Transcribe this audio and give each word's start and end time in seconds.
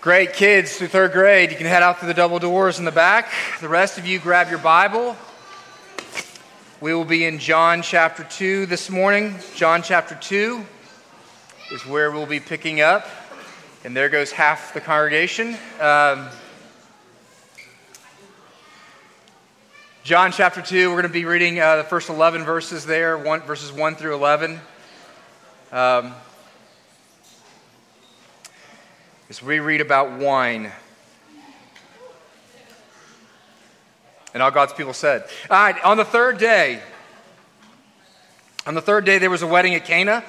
Great 0.00 0.32
kids 0.32 0.76
through 0.76 0.86
third 0.86 1.10
grade. 1.10 1.50
You 1.50 1.56
can 1.56 1.66
head 1.66 1.82
out 1.82 1.98
through 1.98 2.06
the 2.06 2.14
double 2.14 2.38
doors 2.38 2.78
in 2.78 2.84
the 2.84 2.92
back. 2.92 3.32
The 3.60 3.68
rest 3.68 3.98
of 3.98 4.06
you 4.06 4.20
grab 4.20 4.48
your 4.48 4.60
Bible. 4.60 5.16
We 6.80 6.94
will 6.94 7.04
be 7.04 7.24
in 7.24 7.40
John 7.40 7.82
chapter 7.82 8.22
2 8.22 8.66
this 8.66 8.90
morning. 8.90 9.34
John 9.56 9.82
chapter 9.82 10.14
2 10.14 10.64
is 11.72 11.84
where 11.84 12.12
we'll 12.12 12.26
be 12.26 12.38
picking 12.38 12.80
up. 12.80 13.08
And 13.82 13.96
there 13.96 14.08
goes 14.08 14.30
half 14.30 14.72
the 14.72 14.80
congregation. 14.80 15.56
Um, 15.80 16.28
John 20.04 20.30
chapter 20.30 20.62
2, 20.62 20.90
we're 20.90 20.94
going 20.94 21.08
to 21.08 21.12
be 21.12 21.24
reading 21.24 21.58
uh, 21.58 21.74
the 21.74 21.84
first 21.84 22.08
11 22.08 22.44
verses 22.44 22.86
there, 22.86 23.18
one, 23.18 23.40
verses 23.40 23.72
1 23.72 23.96
through 23.96 24.14
11. 24.14 24.60
Um, 25.72 26.14
as 29.28 29.42
we 29.42 29.60
read 29.60 29.80
about 29.80 30.18
wine. 30.18 30.72
And 34.34 34.42
all 34.42 34.50
God's 34.50 34.72
people 34.72 34.92
said. 34.92 35.24
All 35.50 35.56
right, 35.56 35.82
on 35.84 35.96
the 35.96 36.04
third 36.04 36.38
day, 36.38 36.80
on 38.66 38.74
the 38.74 38.82
third 38.82 39.04
day, 39.04 39.18
there 39.18 39.30
was 39.30 39.42
a 39.42 39.46
wedding 39.46 39.74
at 39.74 39.84
Cana 39.84 40.22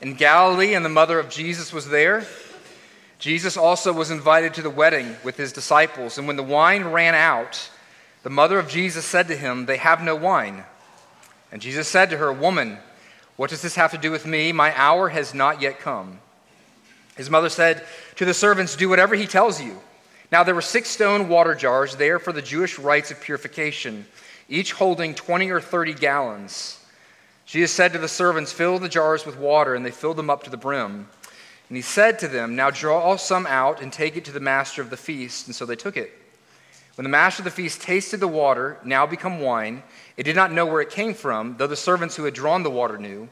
in 0.00 0.14
Galilee, 0.14 0.74
and 0.74 0.84
the 0.84 0.90
mother 0.90 1.18
of 1.18 1.30
Jesus 1.30 1.72
was 1.72 1.88
there. 1.88 2.26
Jesus 3.18 3.56
also 3.56 3.92
was 3.92 4.10
invited 4.10 4.54
to 4.54 4.62
the 4.62 4.70
wedding 4.70 5.16
with 5.24 5.36
his 5.36 5.52
disciples. 5.52 6.18
And 6.18 6.26
when 6.26 6.36
the 6.36 6.42
wine 6.42 6.84
ran 6.84 7.14
out, 7.14 7.70
the 8.22 8.30
mother 8.30 8.58
of 8.58 8.68
Jesus 8.68 9.04
said 9.04 9.28
to 9.28 9.36
him, 9.36 9.66
They 9.66 9.76
have 9.76 10.02
no 10.02 10.16
wine. 10.16 10.64
And 11.52 11.62
Jesus 11.62 11.88
said 11.88 12.10
to 12.10 12.18
her, 12.18 12.32
Woman, 12.32 12.78
what 13.36 13.50
does 13.50 13.62
this 13.62 13.76
have 13.76 13.92
to 13.92 13.98
do 13.98 14.10
with 14.10 14.26
me? 14.26 14.52
My 14.52 14.76
hour 14.78 15.08
has 15.08 15.32
not 15.34 15.62
yet 15.62 15.80
come. 15.80 16.18
His 17.16 17.30
mother 17.30 17.48
said 17.48 17.84
to 18.16 18.24
the 18.24 18.34
servants, 18.34 18.76
Do 18.76 18.88
whatever 18.88 19.14
he 19.14 19.26
tells 19.26 19.60
you. 19.60 19.80
Now 20.32 20.42
there 20.42 20.54
were 20.54 20.62
six 20.62 20.88
stone 20.88 21.28
water 21.28 21.54
jars 21.54 21.96
there 21.96 22.18
for 22.18 22.32
the 22.32 22.42
Jewish 22.42 22.78
rites 22.78 23.10
of 23.10 23.20
purification, 23.20 24.06
each 24.48 24.72
holding 24.72 25.14
20 25.14 25.50
or 25.50 25.60
30 25.60 25.94
gallons. 25.94 26.80
Jesus 27.46 27.72
said 27.72 27.92
to 27.92 27.98
the 27.98 28.08
servants, 28.08 28.52
Fill 28.52 28.78
the 28.78 28.88
jars 28.88 29.26
with 29.26 29.38
water, 29.38 29.74
and 29.74 29.84
they 29.84 29.90
filled 29.90 30.16
them 30.16 30.30
up 30.30 30.42
to 30.44 30.50
the 30.50 30.56
brim. 30.56 31.08
And 31.68 31.76
he 31.76 31.82
said 31.82 32.18
to 32.20 32.28
them, 32.28 32.56
Now 32.56 32.70
draw 32.70 33.16
some 33.16 33.46
out 33.46 33.82
and 33.82 33.92
take 33.92 34.16
it 34.16 34.24
to 34.26 34.32
the 34.32 34.40
master 34.40 34.82
of 34.82 34.90
the 34.90 34.96
feast. 34.96 35.46
And 35.46 35.54
so 35.54 35.66
they 35.66 35.76
took 35.76 35.96
it. 35.96 36.12
When 36.96 37.02
the 37.02 37.10
master 37.10 37.40
of 37.40 37.44
the 37.44 37.50
feast 37.50 37.82
tasted 37.82 38.20
the 38.20 38.28
water, 38.28 38.78
now 38.84 39.04
become 39.06 39.40
wine, 39.40 39.82
it 40.16 40.22
did 40.22 40.36
not 40.36 40.52
know 40.52 40.64
where 40.64 40.80
it 40.80 40.90
came 40.90 41.12
from, 41.12 41.56
though 41.56 41.66
the 41.66 41.76
servants 41.76 42.14
who 42.16 42.24
had 42.24 42.34
drawn 42.34 42.62
the 42.62 42.70
water 42.70 42.98
knew. 42.98 43.28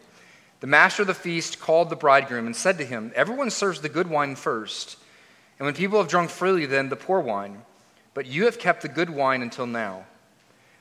The 0.62 0.68
master 0.68 1.02
of 1.02 1.08
the 1.08 1.14
feast 1.14 1.58
called 1.58 1.90
the 1.90 1.96
bridegroom 1.96 2.46
and 2.46 2.54
said 2.54 2.78
to 2.78 2.84
him, 2.84 3.10
Everyone 3.16 3.50
serves 3.50 3.80
the 3.80 3.88
good 3.88 4.08
wine 4.08 4.36
first, 4.36 4.96
and 5.58 5.66
when 5.66 5.74
people 5.74 5.98
have 5.98 6.06
drunk 6.06 6.30
freely, 6.30 6.66
then 6.66 6.88
the 6.88 6.94
poor 6.94 7.18
wine. 7.18 7.62
But 8.14 8.26
you 8.26 8.44
have 8.44 8.60
kept 8.60 8.82
the 8.82 8.88
good 8.88 9.10
wine 9.10 9.42
until 9.42 9.66
now. 9.66 10.04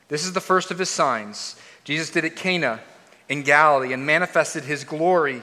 This 0.06 0.24
is 0.24 0.34
the 0.34 0.40
first 0.40 0.70
of 0.70 0.78
his 0.78 0.88
signs. 0.88 1.56
Jesus 1.82 2.10
did 2.10 2.24
at 2.24 2.36
Cana 2.36 2.78
in 3.28 3.42
Galilee 3.42 3.92
and 3.92 4.06
manifested 4.06 4.62
his 4.62 4.84
glory, 4.84 5.42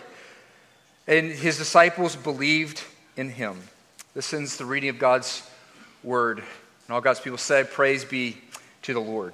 and 1.06 1.30
his 1.30 1.58
disciples 1.58 2.16
believed 2.16 2.82
in 3.18 3.32
him. 3.32 3.60
This 4.14 4.34
ends 4.34 4.56
the 4.56 4.64
reading 4.64 4.90
of 4.90 5.00
God's 5.00 5.46
word. 6.02 6.38
And 6.38 6.94
all 6.94 7.02
God's 7.02 7.20
people 7.20 7.38
said, 7.38 7.72
Praise 7.72 8.06
be 8.06 8.38
to 8.84 8.94
the 8.94 9.02
Lord. 9.02 9.34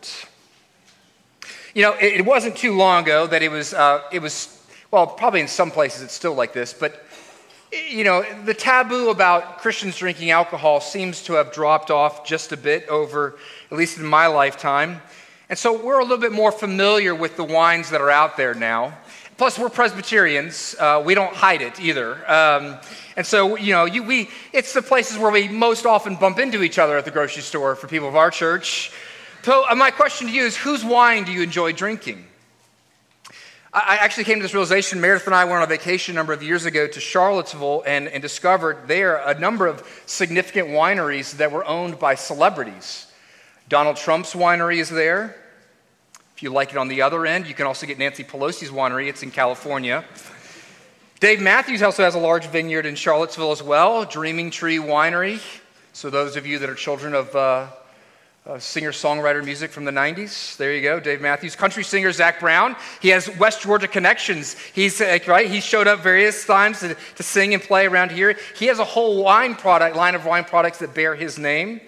You 1.75 1.83
know, 1.83 1.95
it, 2.01 2.25
wasn't 2.25 2.55
too 2.55 2.75
long 2.75 3.03
ago 3.03 3.27
that 3.27 3.43
it 3.43 3.51
was, 3.51 3.71
uh, 3.71 4.01
it 4.11 4.23
was 4.23 4.54
well, 4.95 5.07
probably 5.07 5.41
in 5.41 5.47
some 5.49 5.71
places 5.71 6.03
it's 6.03 6.13
still 6.13 6.35
like 6.35 6.53
this, 6.53 6.73
but 6.73 7.03
you 7.91 8.05
know, 8.05 8.23
the 8.45 8.53
taboo 8.53 9.09
about 9.09 9.57
Christians 9.57 9.97
drinking 9.97 10.31
alcohol 10.31 10.79
seems 10.79 11.21
to 11.23 11.33
have 11.33 11.51
dropped 11.51 11.91
off 11.91 12.25
just 12.25 12.53
a 12.53 12.57
bit 12.57 12.87
over, 12.87 13.37
at 13.69 13.77
least 13.77 13.97
in 13.97 14.05
my 14.05 14.27
lifetime. 14.27 15.01
And 15.49 15.59
so 15.59 15.83
we're 15.83 15.99
a 15.99 16.03
little 16.03 16.17
bit 16.17 16.31
more 16.31 16.49
familiar 16.49 17.13
with 17.13 17.35
the 17.35 17.43
wines 17.43 17.89
that 17.89 17.99
are 17.99 18.09
out 18.09 18.37
there 18.37 18.53
now. 18.53 18.97
Plus, 19.35 19.59
we're 19.59 19.67
Presbyterians. 19.67 20.77
Uh, 20.79 21.03
we 21.05 21.13
don't 21.13 21.35
hide 21.35 21.61
it 21.61 21.77
either. 21.81 22.13
Um, 22.31 22.77
and 23.17 23.25
so, 23.25 23.57
you 23.57 23.73
know, 23.73 23.83
you, 23.83 24.01
we, 24.01 24.29
it's 24.53 24.71
the 24.71 24.81
places 24.81 25.17
where 25.17 25.29
we 25.29 25.49
most 25.49 25.85
often 25.85 26.15
bump 26.15 26.39
into 26.39 26.63
each 26.63 26.79
other 26.79 26.97
at 26.97 27.03
the 27.03 27.11
grocery 27.11 27.41
store 27.41 27.75
for 27.75 27.89
people 27.89 28.07
of 28.07 28.15
our 28.15 28.31
church. 28.31 28.93
So, 29.43 29.69
uh, 29.69 29.75
my 29.75 29.91
question 29.91 30.27
to 30.27 30.33
you 30.33 30.45
is 30.45 30.55
whose 30.55 30.85
wine 30.85 31.25
do 31.25 31.33
you 31.33 31.41
enjoy 31.41 31.73
drinking? 31.73 32.23
I 33.77 33.97
actually 33.97 34.23
came 34.23 34.37
to 34.37 34.41
this 34.41 34.53
realization. 34.53 35.01
Meredith 35.01 35.25
and 35.25 35.35
I 35.35 35.43
went 35.43 35.57
on 35.57 35.63
a 35.63 35.67
vacation 35.67 36.15
a 36.15 36.15
number 36.15 36.31
of 36.31 36.41
years 36.41 36.63
ago 36.63 36.87
to 36.87 36.99
Charlottesville 37.01 37.83
and, 37.85 38.07
and 38.07 38.21
discovered 38.21 38.87
there 38.87 39.17
a 39.17 39.37
number 39.37 39.67
of 39.67 39.85
significant 40.05 40.69
wineries 40.69 41.33
that 41.33 41.51
were 41.51 41.65
owned 41.65 41.99
by 41.99 42.15
celebrities. 42.15 43.11
Donald 43.67 43.97
Trump's 43.97 44.33
winery 44.33 44.77
is 44.77 44.89
there. 44.89 45.35
If 46.37 46.41
you 46.41 46.51
like 46.51 46.71
it 46.71 46.77
on 46.77 46.87
the 46.87 47.01
other 47.01 47.25
end, 47.25 47.47
you 47.47 47.53
can 47.53 47.67
also 47.67 47.85
get 47.85 47.99
Nancy 47.99 48.23
Pelosi's 48.23 48.71
winery. 48.71 49.09
It's 49.09 49.23
in 49.23 49.31
California. 49.31 50.05
Dave 51.19 51.41
Matthews 51.41 51.81
also 51.81 52.03
has 52.03 52.15
a 52.15 52.19
large 52.19 52.47
vineyard 52.47 52.85
in 52.85 52.95
Charlottesville 52.95 53.51
as 53.51 53.61
well, 53.61 54.05
Dreaming 54.05 54.51
Tree 54.51 54.77
Winery. 54.77 55.41
So, 55.91 56.09
those 56.09 56.37
of 56.37 56.47
you 56.47 56.59
that 56.59 56.69
are 56.69 56.75
children 56.75 57.13
of 57.13 57.35
uh, 57.35 57.67
uh, 58.47 58.59
singer 58.59 58.91
songwriter 58.91 59.43
music 59.43 59.71
from 59.71 59.85
the 59.85 59.91
90s. 59.91 60.55
There 60.57 60.73
you 60.73 60.81
go, 60.81 60.99
Dave 60.99 61.19
Matthews. 61.19 61.55
Country 61.55 61.83
singer 61.83 62.11
Zac 62.11 62.39
Brown. 62.39 62.75
He 63.01 63.09
has 63.09 63.27
West 63.37 63.61
Georgia 63.61 63.87
connections. 63.87 64.55
He's 64.73 65.01
uh, 65.01 65.17
right. 65.27 65.49
He 65.49 65.61
showed 65.61 65.87
up 65.87 66.01
various 66.01 66.45
times 66.45 66.81
to, 66.81 66.95
to 67.15 67.23
sing 67.23 67.53
and 67.55 67.63
play 67.63 67.87
around 67.87 68.11
here. 68.11 68.37
He 68.55 68.67
has 68.67 68.77
a 68.77 68.83
whole 68.83 69.23
wine 69.23 69.55
product 69.55 69.95
line 69.95 70.13
of 70.13 70.25
wine 70.25 70.43
products 70.43 70.79
that 70.79 70.93
bear 70.93 71.15
his 71.15 71.39
name. 71.39 71.81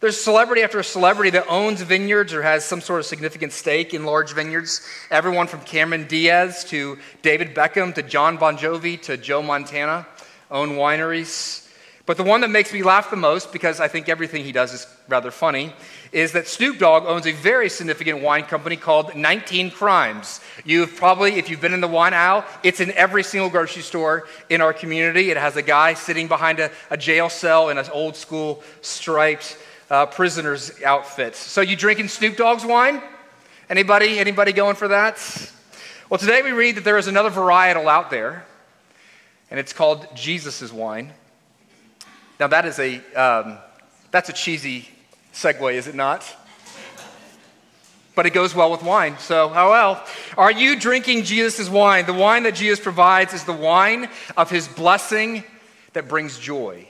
There's 0.00 0.20
celebrity 0.20 0.62
after 0.62 0.82
celebrity 0.82 1.30
that 1.30 1.46
owns 1.48 1.80
vineyards 1.80 2.34
or 2.34 2.42
has 2.42 2.64
some 2.64 2.80
sort 2.80 2.98
of 2.98 3.06
significant 3.06 3.52
stake 3.52 3.94
in 3.94 4.04
large 4.04 4.32
vineyards. 4.32 4.84
Everyone 5.12 5.46
from 5.46 5.60
Cameron 5.60 6.08
Diaz 6.08 6.64
to 6.64 6.98
David 7.22 7.54
Beckham 7.54 7.94
to 7.94 8.02
John 8.02 8.36
Bon 8.36 8.58
Jovi 8.58 9.00
to 9.02 9.16
Joe 9.16 9.42
Montana 9.42 10.04
own 10.50 10.70
wineries. 10.70 11.61
But 12.12 12.18
the 12.18 12.24
one 12.24 12.42
that 12.42 12.50
makes 12.50 12.74
me 12.74 12.82
laugh 12.82 13.08
the 13.08 13.16
most, 13.16 13.54
because 13.54 13.80
I 13.80 13.88
think 13.88 14.10
everything 14.10 14.44
he 14.44 14.52
does 14.52 14.74
is 14.74 14.86
rather 15.08 15.30
funny, 15.30 15.72
is 16.12 16.32
that 16.32 16.46
Snoop 16.46 16.78
Dogg 16.78 17.06
owns 17.06 17.26
a 17.26 17.32
very 17.32 17.70
significant 17.70 18.20
wine 18.20 18.44
company 18.44 18.76
called 18.76 19.16
19 19.16 19.70
Crimes. 19.70 20.40
You've 20.62 20.94
probably, 20.94 21.36
if 21.36 21.48
you've 21.48 21.62
been 21.62 21.72
in 21.72 21.80
the 21.80 21.88
wine 21.88 22.12
aisle, 22.12 22.44
it's 22.62 22.80
in 22.80 22.90
every 22.90 23.22
single 23.22 23.48
grocery 23.48 23.80
store 23.80 24.28
in 24.50 24.60
our 24.60 24.74
community. 24.74 25.30
It 25.30 25.38
has 25.38 25.56
a 25.56 25.62
guy 25.62 25.94
sitting 25.94 26.28
behind 26.28 26.60
a, 26.60 26.70
a 26.90 26.98
jail 26.98 27.30
cell 27.30 27.70
in 27.70 27.78
an 27.78 27.86
old 27.90 28.14
school 28.14 28.62
striped 28.82 29.56
uh, 29.88 30.04
prisoner's 30.04 30.82
outfit. 30.82 31.34
So 31.34 31.62
you 31.62 31.76
drinking 31.76 32.08
Snoop 32.08 32.36
Dogg's 32.36 32.66
wine? 32.66 33.00
Anybody? 33.70 34.18
Anybody 34.18 34.52
going 34.52 34.76
for 34.76 34.88
that? 34.88 35.16
Well, 36.10 36.18
today 36.18 36.42
we 36.42 36.52
read 36.52 36.74
that 36.76 36.84
there 36.84 36.98
is 36.98 37.06
another 37.06 37.30
varietal 37.30 37.86
out 37.86 38.10
there, 38.10 38.44
and 39.50 39.58
it's 39.58 39.72
called 39.72 40.06
Jesus' 40.14 40.70
wine. 40.70 41.14
Now, 42.42 42.48
that 42.48 42.66
is 42.66 42.80
a, 42.80 42.96
um, 43.14 43.56
that's 44.10 44.28
a 44.28 44.32
cheesy 44.32 44.88
segue, 45.32 45.74
is 45.74 45.86
it 45.86 45.94
not? 45.94 46.26
But 48.16 48.26
it 48.26 48.30
goes 48.30 48.52
well 48.52 48.72
with 48.72 48.82
wine, 48.82 49.16
so 49.18 49.52
oh 49.54 49.70
well. 49.70 50.04
Are 50.36 50.50
you 50.50 50.74
drinking 50.74 51.22
Jesus' 51.22 51.68
wine? 51.68 52.04
The 52.04 52.12
wine 52.12 52.42
that 52.42 52.56
Jesus 52.56 52.80
provides 52.80 53.32
is 53.32 53.44
the 53.44 53.52
wine 53.52 54.08
of 54.36 54.50
his 54.50 54.66
blessing 54.66 55.44
that 55.92 56.08
brings 56.08 56.36
joy. 56.36 56.88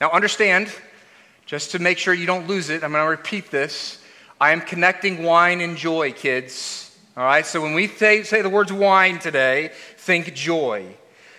Now, 0.00 0.08
understand, 0.08 0.74
just 1.44 1.72
to 1.72 1.78
make 1.78 1.98
sure 1.98 2.14
you 2.14 2.24
don't 2.24 2.48
lose 2.48 2.70
it, 2.70 2.82
I'm 2.82 2.92
going 2.92 3.04
to 3.04 3.10
repeat 3.10 3.50
this. 3.50 4.02
I 4.40 4.52
am 4.52 4.62
connecting 4.62 5.22
wine 5.22 5.60
and 5.60 5.76
joy, 5.76 6.12
kids. 6.12 6.96
All 7.14 7.24
right, 7.24 7.44
so 7.44 7.60
when 7.60 7.74
we 7.74 7.88
say, 7.88 8.22
say 8.22 8.40
the 8.40 8.48
words 8.48 8.72
wine 8.72 9.18
today, 9.18 9.70
think 9.98 10.32
joy. 10.32 10.96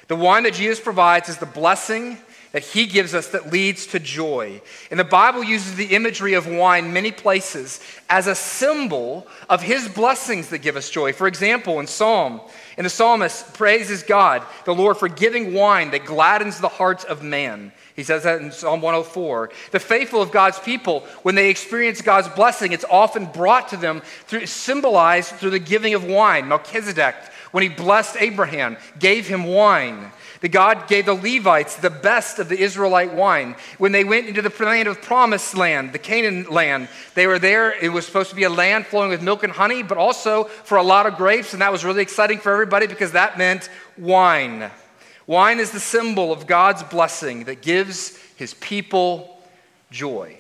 The 0.07 0.15
wine 0.15 0.43
that 0.43 0.53
Jesus 0.53 0.79
provides 0.79 1.29
is 1.29 1.39
the 1.39 1.47
blessing 1.47 2.19
that 2.55 2.63
he 2.63 2.85
gives 2.85 3.13
us 3.13 3.27
that 3.27 3.51
leads 3.51 3.85
to 3.85 3.99
joy. 3.99 4.61
And 4.89 4.97
the 4.97 5.03
Bible 5.03 5.43
uses 5.43 5.75
the 5.75 5.93
imagery 5.93 6.35
of 6.35 6.47
wine 6.47 6.93
many 6.93 7.11
places 7.11 7.81
as 8.09 8.27
a 8.27 8.33
symbol 8.33 9.27
of 9.49 9.61
his 9.61 9.89
blessings 9.89 10.47
that 10.47 10.59
give 10.59 10.77
us 10.77 10.89
joy. 10.89 11.11
For 11.11 11.27
example, 11.27 11.81
in 11.81 11.87
Psalm, 11.87 12.39
in 12.77 12.85
the 12.85 12.89
psalmist 12.89 13.55
praises 13.55 14.03
God, 14.03 14.41
the 14.63 14.73
Lord, 14.73 14.95
for 14.95 15.09
giving 15.09 15.53
wine 15.53 15.91
that 15.91 16.05
gladdens 16.05 16.61
the 16.61 16.69
hearts 16.69 17.03
of 17.03 17.21
man. 17.21 17.73
He 17.93 18.03
says 18.03 18.23
that 18.23 18.41
in 18.41 18.53
Psalm 18.53 18.79
104. 18.81 19.51
The 19.71 19.79
faithful 19.81 20.21
of 20.21 20.31
God's 20.31 20.59
people, 20.59 21.01
when 21.23 21.35
they 21.35 21.49
experience 21.49 22.01
God's 22.01 22.29
blessing, 22.29 22.71
it's 22.71 22.85
often 22.89 23.25
brought 23.25 23.67
to 23.69 23.77
them 23.77 24.01
through 24.27 24.45
symbolized 24.45 25.31
through 25.31 25.49
the 25.49 25.59
giving 25.59 25.93
of 25.93 26.05
wine. 26.05 26.47
Melchizedek, 26.47 27.15
when 27.51 27.63
he 27.63 27.69
blessed 27.69 28.15
Abraham, 28.17 28.77
gave 28.97 29.27
him 29.27 29.43
wine. 29.43 30.13
The 30.45 30.49
God 30.49 30.87
gave 30.87 31.07
the 31.07 31.15
Levites 31.15 31.77
the 31.77 31.89
best 31.89 32.37
of 32.37 32.49
the 32.49 32.59
Israelite 32.59 33.15
wine. 33.15 33.55
When 33.79 33.91
they 33.91 34.03
went 34.03 34.27
into 34.27 34.43
the 34.43 34.53
land 34.63 34.87
of 34.87 35.01
promised 35.01 35.57
land, 35.57 35.91
the 35.91 35.97
Canaan 35.97 36.43
land, 36.51 36.87
they 37.15 37.25
were 37.25 37.39
there. 37.39 37.71
It 37.71 37.89
was 37.89 38.05
supposed 38.05 38.29
to 38.29 38.35
be 38.35 38.43
a 38.43 38.49
land 38.51 38.85
flowing 38.85 39.09
with 39.09 39.23
milk 39.23 39.41
and 39.41 39.51
honey, 39.51 39.81
but 39.81 39.97
also 39.97 40.43
for 40.43 40.77
a 40.77 40.83
lot 40.83 41.07
of 41.07 41.17
grapes, 41.17 41.53
and 41.53 41.63
that 41.63 41.71
was 41.71 41.83
really 41.83 42.03
exciting 42.03 42.37
for 42.37 42.51
everybody 42.51 42.85
because 42.85 43.13
that 43.13 43.39
meant 43.39 43.71
wine. 43.97 44.69
Wine 45.25 45.59
is 45.59 45.71
the 45.71 45.79
symbol 45.79 46.31
of 46.31 46.45
God's 46.45 46.83
blessing 46.83 47.45
that 47.45 47.63
gives 47.63 48.15
his 48.35 48.53
people 48.53 49.41
joy. 49.89 50.37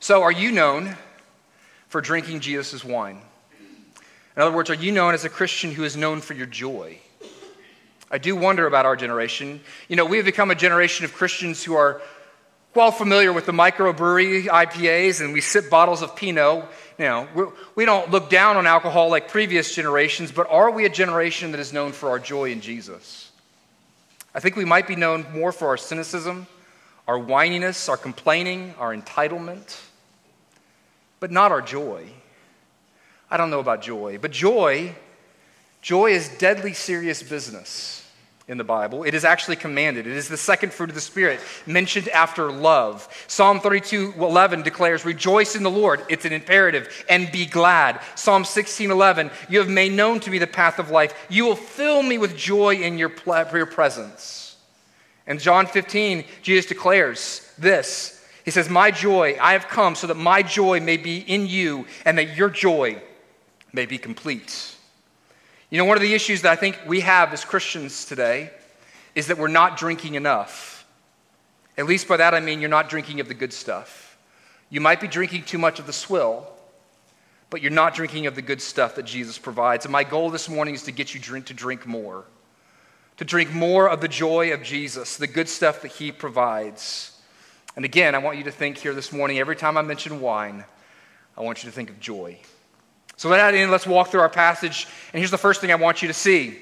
So, 0.00 0.22
are 0.22 0.30
you 0.30 0.52
known 0.52 0.98
for 1.88 2.02
drinking 2.02 2.40
Jesus' 2.40 2.84
wine? 2.84 3.22
In 4.36 4.42
other 4.42 4.54
words, 4.54 4.68
are 4.68 4.74
you 4.74 4.92
known 4.92 5.14
as 5.14 5.24
a 5.24 5.30
Christian 5.30 5.72
who 5.72 5.84
is 5.84 5.96
known 5.96 6.20
for 6.20 6.34
your 6.34 6.44
joy? 6.44 6.98
I 8.10 8.18
do 8.18 8.36
wonder 8.36 8.66
about 8.66 8.86
our 8.86 8.96
generation. 8.96 9.60
You 9.88 9.96
know, 9.96 10.04
we 10.04 10.16
have 10.18 10.26
become 10.26 10.50
a 10.50 10.54
generation 10.54 11.04
of 11.04 11.12
Christians 11.12 11.64
who 11.64 11.74
are 11.74 12.00
well 12.74 12.92
familiar 12.92 13.32
with 13.32 13.46
the 13.46 13.52
microbrewery 13.52 14.44
IPAs 14.44 15.20
and 15.20 15.32
we 15.32 15.40
sip 15.40 15.70
bottles 15.70 16.02
of 16.02 16.14
Pinot. 16.14 16.64
You 16.98 17.04
know, 17.04 17.52
we 17.74 17.84
don't 17.84 18.10
look 18.10 18.30
down 18.30 18.56
on 18.56 18.66
alcohol 18.66 19.10
like 19.10 19.28
previous 19.28 19.74
generations, 19.74 20.30
but 20.30 20.48
are 20.50 20.70
we 20.70 20.84
a 20.84 20.88
generation 20.88 21.50
that 21.50 21.60
is 21.60 21.72
known 21.72 21.92
for 21.92 22.10
our 22.10 22.18
joy 22.18 22.52
in 22.52 22.60
Jesus? 22.60 23.30
I 24.34 24.40
think 24.40 24.54
we 24.54 24.66
might 24.66 24.86
be 24.86 24.96
known 24.96 25.26
more 25.32 25.50
for 25.50 25.68
our 25.68 25.78
cynicism, 25.78 26.46
our 27.08 27.18
whininess, 27.18 27.88
our 27.88 27.96
complaining, 27.96 28.74
our 28.78 28.94
entitlement, 28.94 29.80
but 31.18 31.30
not 31.30 31.50
our 31.50 31.62
joy. 31.62 32.06
I 33.30 33.36
don't 33.36 33.50
know 33.50 33.60
about 33.60 33.82
joy, 33.82 34.18
but 34.18 34.30
joy, 34.30 34.94
joy 35.80 36.10
is 36.10 36.28
deadly 36.28 36.74
serious 36.74 37.22
business 37.22 37.95
in 38.48 38.58
the 38.58 38.64
Bible. 38.64 39.02
It 39.02 39.14
is 39.14 39.24
actually 39.24 39.56
commanded. 39.56 40.06
It 40.06 40.16
is 40.16 40.28
the 40.28 40.36
second 40.36 40.72
fruit 40.72 40.88
of 40.88 40.94
the 40.94 41.00
Spirit, 41.00 41.40
mentioned 41.66 42.08
after 42.08 42.52
love. 42.52 43.08
Psalm 43.26 43.58
32 43.58 44.14
11 44.16 44.62
declares, 44.62 45.04
Rejoice 45.04 45.56
in 45.56 45.64
the 45.64 45.70
Lord. 45.70 46.04
It's 46.08 46.24
an 46.24 46.32
imperative, 46.32 47.04
and 47.08 47.30
be 47.32 47.46
glad. 47.46 48.00
Psalm 48.14 48.44
16 48.44 48.90
11, 48.90 49.30
You 49.48 49.58
have 49.58 49.68
made 49.68 49.92
known 49.92 50.20
to 50.20 50.30
me 50.30 50.38
the 50.38 50.46
path 50.46 50.78
of 50.78 50.90
life. 50.90 51.26
You 51.28 51.44
will 51.44 51.56
fill 51.56 52.02
me 52.02 52.18
with 52.18 52.36
joy 52.36 52.76
in 52.76 52.98
your, 52.98 53.12
your 53.26 53.66
presence. 53.66 54.56
And 55.26 55.40
John 55.40 55.66
15, 55.66 56.24
Jesus 56.42 56.66
declares 56.66 57.52
this. 57.58 58.24
He 58.44 58.52
says, 58.52 58.70
My 58.70 58.92
joy, 58.92 59.36
I 59.40 59.54
have 59.54 59.66
come 59.66 59.96
so 59.96 60.06
that 60.06 60.16
my 60.16 60.42
joy 60.42 60.78
may 60.78 60.98
be 60.98 61.18
in 61.18 61.48
you, 61.48 61.86
and 62.04 62.16
that 62.18 62.36
your 62.36 62.48
joy 62.48 63.02
may 63.72 63.86
be 63.86 63.98
complete. 63.98 64.75
You 65.68 65.78
know, 65.78 65.84
one 65.84 65.96
of 65.96 66.02
the 66.02 66.14
issues 66.14 66.42
that 66.42 66.52
I 66.52 66.56
think 66.56 66.78
we 66.86 67.00
have 67.00 67.32
as 67.32 67.44
Christians 67.44 68.04
today 68.04 68.50
is 69.16 69.26
that 69.26 69.38
we're 69.38 69.48
not 69.48 69.76
drinking 69.76 70.14
enough. 70.14 70.86
At 71.76 71.86
least 71.86 72.06
by 72.06 72.16
that 72.18 72.34
I 72.34 72.40
mean 72.40 72.60
you're 72.60 72.70
not 72.70 72.88
drinking 72.88 73.18
of 73.18 73.26
the 73.26 73.34
good 73.34 73.52
stuff. 73.52 74.16
You 74.70 74.80
might 74.80 75.00
be 75.00 75.08
drinking 75.08 75.42
too 75.44 75.58
much 75.58 75.78
of 75.80 75.86
the 75.86 75.92
swill, 75.92 76.46
but 77.50 77.62
you're 77.62 77.72
not 77.72 77.94
drinking 77.94 78.26
of 78.26 78.36
the 78.36 78.42
good 78.42 78.62
stuff 78.62 78.94
that 78.94 79.04
Jesus 79.04 79.38
provides. 79.38 79.84
And 79.84 79.92
my 79.92 80.04
goal 80.04 80.30
this 80.30 80.48
morning 80.48 80.74
is 80.74 80.84
to 80.84 80.92
get 80.92 81.14
you 81.14 81.20
drink, 81.20 81.46
to 81.46 81.54
drink 81.54 81.84
more, 81.84 82.24
to 83.16 83.24
drink 83.24 83.52
more 83.52 83.88
of 83.88 84.00
the 84.00 84.08
joy 84.08 84.52
of 84.52 84.62
Jesus, 84.62 85.16
the 85.16 85.26
good 85.26 85.48
stuff 85.48 85.82
that 85.82 85.92
he 85.92 86.12
provides. 86.12 87.18
And 87.74 87.84
again, 87.84 88.14
I 88.14 88.18
want 88.18 88.38
you 88.38 88.44
to 88.44 88.52
think 88.52 88.78
here 88.78 88.94
this 88.94 89.12
morning, 89.12 89.38
every 89.38 89.56
time 89.56 89.76
I 89.76 89.82
mention 89.82 90.20
wine, 90.20 90.64
I 91.36 91.42
want 91.42 91.64
you 91.64 91.70
to 91.70 91.74
think 91.74 91.90
of 91.90 91.98
joy. 91.98 92.38
So 93.16 93.30
with 93.30 93.38
that 93.38 93.54
in, 93.54 93.70
let's 93.70 93.86
walk 93.86 94.08
through 94.08 94.20
our 94.20 94.28
passage. 94.28 94.86
And 95.12 95.18
here's 95.20 95.30
the 95.30 95.38
first 95.38 95.60
thing 95.60 95.72
I 95.72 95.76
want 95.76 96.02
you 96.02 96.08
to 96.08 96.14
see 96.14 96.58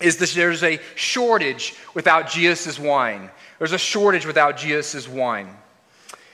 is 0.00 0.18
that 0.18 0.30
there's 0.30 0.62
a 0.62 0.78
shortage 0.94 1.74
without 1.92 2.30
Jesus' 2.30 2.78
wine. 2.78 3.30
There's 3.58 3.72
a 3.72 3.78
shortage 3.78 4.26
without 4.26 4.56
Jesus' 4.56 5.08
wine. 5.08 5.48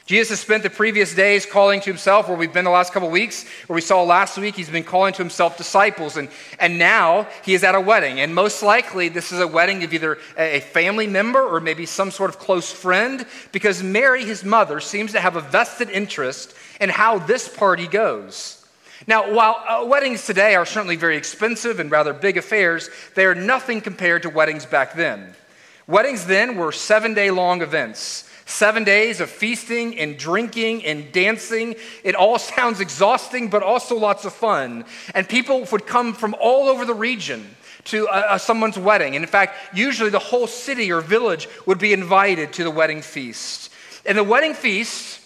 Jesus 0.06 0.28
has 0.28 0.40
spent 0.40 0.62
the 0.62 0.68
previous 0.68 1.14
days 1.14 1.46
calling 1.46 1.80
to 1.80 1.88
himself, 1.88 2.28
where 2.28 2.36
we've 2.36 2.52
been 2.52 2.66
the 2.66 2.70
last 2.70 2.92
couple 2.92 3.08
weeks, 3.08 3.46
where 3.66 3.74
we 3.74 3.80
saw 3.80 4.02
last 4.02 4.36
week, 4.36 4.54
he's 4.54 4.68
been 4.68 4.84
calling 4.84 5.14
to 5.14 5.22
himself 5.22 5.56
disciples. 5.56 6.18
And, 6.18 6.28
and 6.60 6.78
now 6.78 7.26
he 7.42 7.54
is 7.54 7.64
at 7.64 7.74
a 7.74 7.80
wedding. 7.80 8.20
And 8.20 8.34
most 8.34 8.62
likely, 8.62 9.08
this 9.08 9.32
is 9.32 9.40
a 9.40 9.48
wedding 9.48 9.82
of 9.82 9.94
either 9.94 10.18
a 10.36 10.60
family 10.60 11.06
member 11.06 11.40
or 11.40 11.58
maybe 11.58 11.86
some 11.86 12.10
sort 12.10 12.28
of 12.28 12.38
close 12.38 12.70
friend, 12.70 13.24
because 13.50 13.82
Mary, 13.82 14.26
his 14.26 14.44
mother, 14.44 14.78
seems 14.78 15.12
to 15.12 15.20
have 15.20 15.36
a 15.36 15.40
vested 15.40 15.88
interest 15.88 16.54
in 16.82 16.90
how 16.90 17.18
this 17.18 17.48
party 17.48 17.86
goes. 17.86 18.63
Now, 19.06 19.32
while 19.32 19.62
uh, 19.68 19.84
weddings 19.86 20.24
today 20.24 20.54
are 20.54 20.64
certainly 20.64 20.96
very 20.96 21.16
expensive 21.16 21.78
and 21.78 21.90
rather 21.90 22.12
big 22.12 22.36
affairs, 22.36 22.88
they 23.14 23.26
are 23.26 23.34
nothing 23.34 23.80
compared 23.80 24.22
to 24.22 24.30
weddings 24.30 24.64
back 24.64 24.94
then. 24.94 25.34
Weddings 25.86 26.24
then 26.24 26.56
were 26.56 26.72
seven 26.72 27.12
day 27.12 27.30
long 27.30 27.60
events. 27.60 28.30
Seven 28.46 28.84
days 28.84 29.20
of 29.20 29.30
feasting 29.30 29.98
and 29.98 30.18
drinking 30.18 30.84
and 30.84 31.10
dancing. 31.12 31.76
It 32.02 32.14
all 32.14 32.38
sounds 32.56 32.80
exhausting, 32.80 33.48
but 33.48 33.62
also 33.62 33.96
lots 33.96 34.24
of 34.24 34.32
fun. 34.32 34.84
And 35.14 35.28
people 35.28 35.66
would 35.72 35.86
come 35.86 36.12
from 36.14 36.34
all 36.40 36.68
over 36.68 36.84
the 36.84 36.94
region 36.94 37.56
to 37.84 38.08
uh, 38.08 38.12
uh 38.30 38.38
someone's 38.38 38.78
wedding. 38.78 39.16
And 39.16 39.24
in 39.24 39.30
fact, 39.30 39.56
usually 39.74 40.10
the 40.10 40.18
whole 40.18 40.46
city 40.46 40.90
or 40.90 41.00
village 41.00 41.48
would 41.66 41.78
be 41.78 41.92
invited 41.92 42.52
to 42.54 42.64
the 42.64 42.70
wedding 42.70 43.02
feast. 43.02 43.70
And 44.06 44.16
the 44.16 44.24
wedding 44.24 44.54
feast 44.54 45.20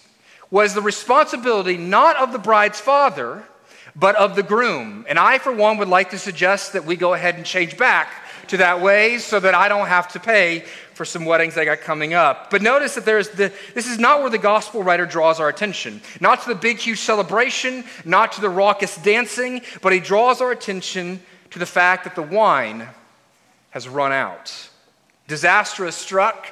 was 0.51 0.73
the 0.73 0.81
responsibility 0.81 1.77
not 1.77 2.15
of 2.17 2.31
the 2.31 2.39
bride's 2.39 2.79
father, 2.79 3.43
but 3.95 4.15
of 4.15 4.35
the 4.35 4.43
groom. 4.43 5.05
And 5.07 5.19
I, 5.19 5.37
for 5.37 5.53
one, 5.53 5.77
would 5.77 5.87
like 5.87 6.11
to 6.11 6.19
suggest 6.19 6.73
that 6.73 6.85
we 6.85 6.95
go 6.95 7.13
ahead 7.13 7.35
and 7.35 7.45
change 7.45 7.77
back 7.77 8.09
to 8.47 8.57
that 8.57 8.81
way 8.81 9.17
so 9.19 9.39
that 9.39 9.55
I 9.55 9.69
don't 9.69 9.87
have 9.87 10.07
to 10.13 10.19
pay 10.19 10.65
for 10.93 11.05
some 11.05 11.23
weddings 11.23 11.57
I 11.57 11.65
got 11.65 11.81
coming 11.81 12.13
up. 12.13 12.49
But 12.49 12.61
notice 12.61 12.95
that 12.95 13.05
there's 13.05 13.29
the, 13.29 13.53
this 13.73 13.87
is 13.87 13.99
not 13.99 14.21
where 14.21 14.29
the 14.29 14.37
gospel 14.37 14.83
writer 14.83 15.05
draws 15.05 15.39
our 15.39 15.47
attention. 15.47 16.01
Not 16.19 16.41
to 16.43 16.49
the 16.49 16.55
big, 16.55 16.77
huge 16.77 16.99
celebration, 16.99 17.85
not 18.03 18.33
to 18.33 18.41
the 18.41 18.49
raucous 18.49 18.97
dancing, 18.97 19.61
but 19.81 19.93
he 19.93 19.99
draws 19.99 20.41
our 20.41 20.51
attention 20.51 21.21
to 21.51 21.59
the 21.59 21.65
fact 21.65 22.03
that 22.03 22.15
the 22.15 22.21
wine 22.21 22.87
has 23.69 23.87
run 23.87 24.11
out. 24.11 24.69
Disaster 25.27 25.85
has 25.85 25.95
struck, 25.95 26.47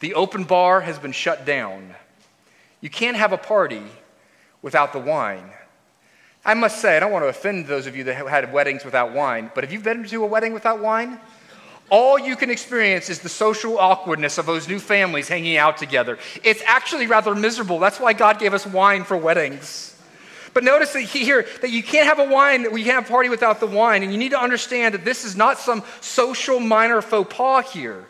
the 0.00 0.14
open 0.14 0.44
bar 0.44 0.80
has 0.80 0.98
been 0.98 1.12
shut 1.12 1.44
down. 1.44 1.94
You 2.80 2.90
can't 2.90 3.16
have 3.16 3.32
a 3.32 3.38
party 3.38 3.82
without 4.60 4.92
the 4.92 4.98
wine. 4.98 5.50
I 6.44 6.54
must 6.54 6.80
say, 6.80 6.96
I 6.96 7.00
don't 7.00 7.12
want 7.12 7.24
to 7.24 7.28
offend 7.28 7.66
those 7.66 7.86
of 7.86 7.96
you 7.96 8.04
that 8.04 8.14
have 8.14 8.28
had 8.28 8.52
weddings 8.52 8.84
without 8.84 9.12
wine, 9.12 9.50
but 9.54 9.64
have 9.64 9.72
you 9.72 9.80
been 9.80 10.04
to 10.04 10.24
a 10.24 10.26
wedding 10.26 10.52
without 10.52 10.80
wine? 10.80 11.18
All 11.90 12.18
you 12.18 12.36
can 12.36 12.50
experience 12.50 13.10
is 13.10 13.20
the 13.20 13.28
social 13.28 13.78
awkwardness 13.78 14.38
of 14.38 14.46
those 14.46 14.68
new 14.68 14.78
families 14.78 15.28
hanging 15.28 15.56
out 15.56 15.76
together. 15.76 16.18
It's 16.42 16.62
actually 16.66 17.06
rather 17.06 17.34
miserable. 17.34 17.78
That's 17.78 18.00
why 18.00 18.14
God 18.14 18.38
gave 18.38 18.54
us 18.54 18.66
wine 18.66 19.04
for 19.04 19.16
weddings. 19.16 19.90
But 20.54 20.64
notice 20.64 20.92
that 20.92 21.02
here 21.02 21.46
that 21.62 21.70
you 21.70 21.82
can't 21.82 22.06
have 22.06 22.20
a 22.20 22.30
wine, 22.30 22.62
that 22.62 22.72
we 22.72 22.84
can't 22.84 22.94
have 22.94 23.06
a 23.06 23.08
party 23.08 23.28
without 23.28 23.60
the 23.60 23.66
wine. 23.66 24.02
And 24.02 24.12
you 24.12 24.18
need 24.18 24.30
to 24.30 24.40
understand 24.40 24.94
that 24.94 25.04
this 25.04 25.24
is 25.24 25.36
not 25.36 25.58
some 25.58 25.82
social 26.00 26.60
minor 26.60 27.02
faux 27.02 27.34
pas 27.34 27.70
here. 27.72 28.06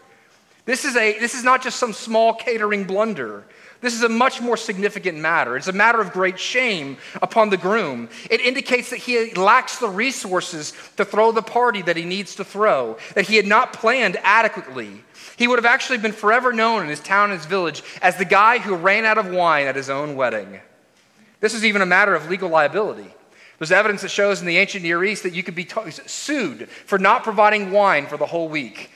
This 0.66 0.84
is, 0.84 0.96
a, 0.96 1.19
this 1.19 1.34
is 1.34 1.42
not 1.42 1.62
just 1.62 1.78
some 1.78 1.92
small 1.92 2.34
catering 2.34 2.84
blunder. 2.84 3.44
This 3.81 3.94
is 3.94 4.03
a 4.03 4.09
much 4.09 4.40
more 4.40 4.57
significant 4.57 5.19
matter. 5.19 5.57
It's 5.57 5.69
a 5.69 5.73
matter 5.73 6.00
of 6.00 6.12
great 6.12 6.38
shame 6.38 6.97
upon 7.21 7.50
the 7.50 7.57
groom. 7.57 8.09
It 8.31 8.40
indicates 8.40 8.90
that 8.90 8.99
he 8.99 9.35
lacks 9.35 9.78
the 9.78 9.88
resources 9.88 10.73
to 10.97 11.04
throw 11.04 11.33
the 11.33 11.43
party 11.43 11.83
that 11.83 11.97
he 11.97 12.04
needs 12.04 12.35
to 12.37 12.45
throw, 12.45 12.97
that 13.14 13.26
he 13.28 13.37
had 13.37 13.47
not 13.47 13.73
planned 13.73 14.16
adequately. 14.23 15.02
He 15.37 15.49
would 15.49 15.59
have 15.59 15.66
actually 15.66 15.99
been 15.99 16.12
forever 16.12 16.52
known 16.52 16.83
in 16.83 16.88
his 16.88 17.00
town 17.00 17.31
and 17.31 17.38
his 17.38 17.47
village 17.47 17.83
as 18.00 18.16
the 18.16 18.25
guy 18.25 18.59
who 18.59 18.75
ran 18.75 19.04
out 19.04 19.19
of 19.19 19.31
wine 19.31 19.66
at 19.66 19.76
his 19.76 19.90
own 19.90 20.16
wedding. 20.16 20.61
This 21.40 21.54
is 21.54 21.64
even 21.64 21.83
a 21.83 21.87
matter 21.87 22.14
of 22.14 22.31
legal 22.31 22.49
liability. 22.49 23.12
There's 23.59 23.73
evidence 23.73 24.02
that 24.02 24.11
shows 24.11 24.40
in 24.40 24.47
the 24.47 24.57
ancient 24.59 24.83
Near 24.83 25.04
East 25.04 25.23
that 25.23 25.35
you 25.35 25.43
could 25.43 25.54
be 25.54 25.64
t- 25.64 25.90
sued 25.90 26.69
for 26.69 26.99
not 26.99 27.23
providing 27.23 27.71
wine 27.71 28.07
for 28.07 28.16
the 28.16 28.26
whole 28.26 28.49
week. 28.49 28.90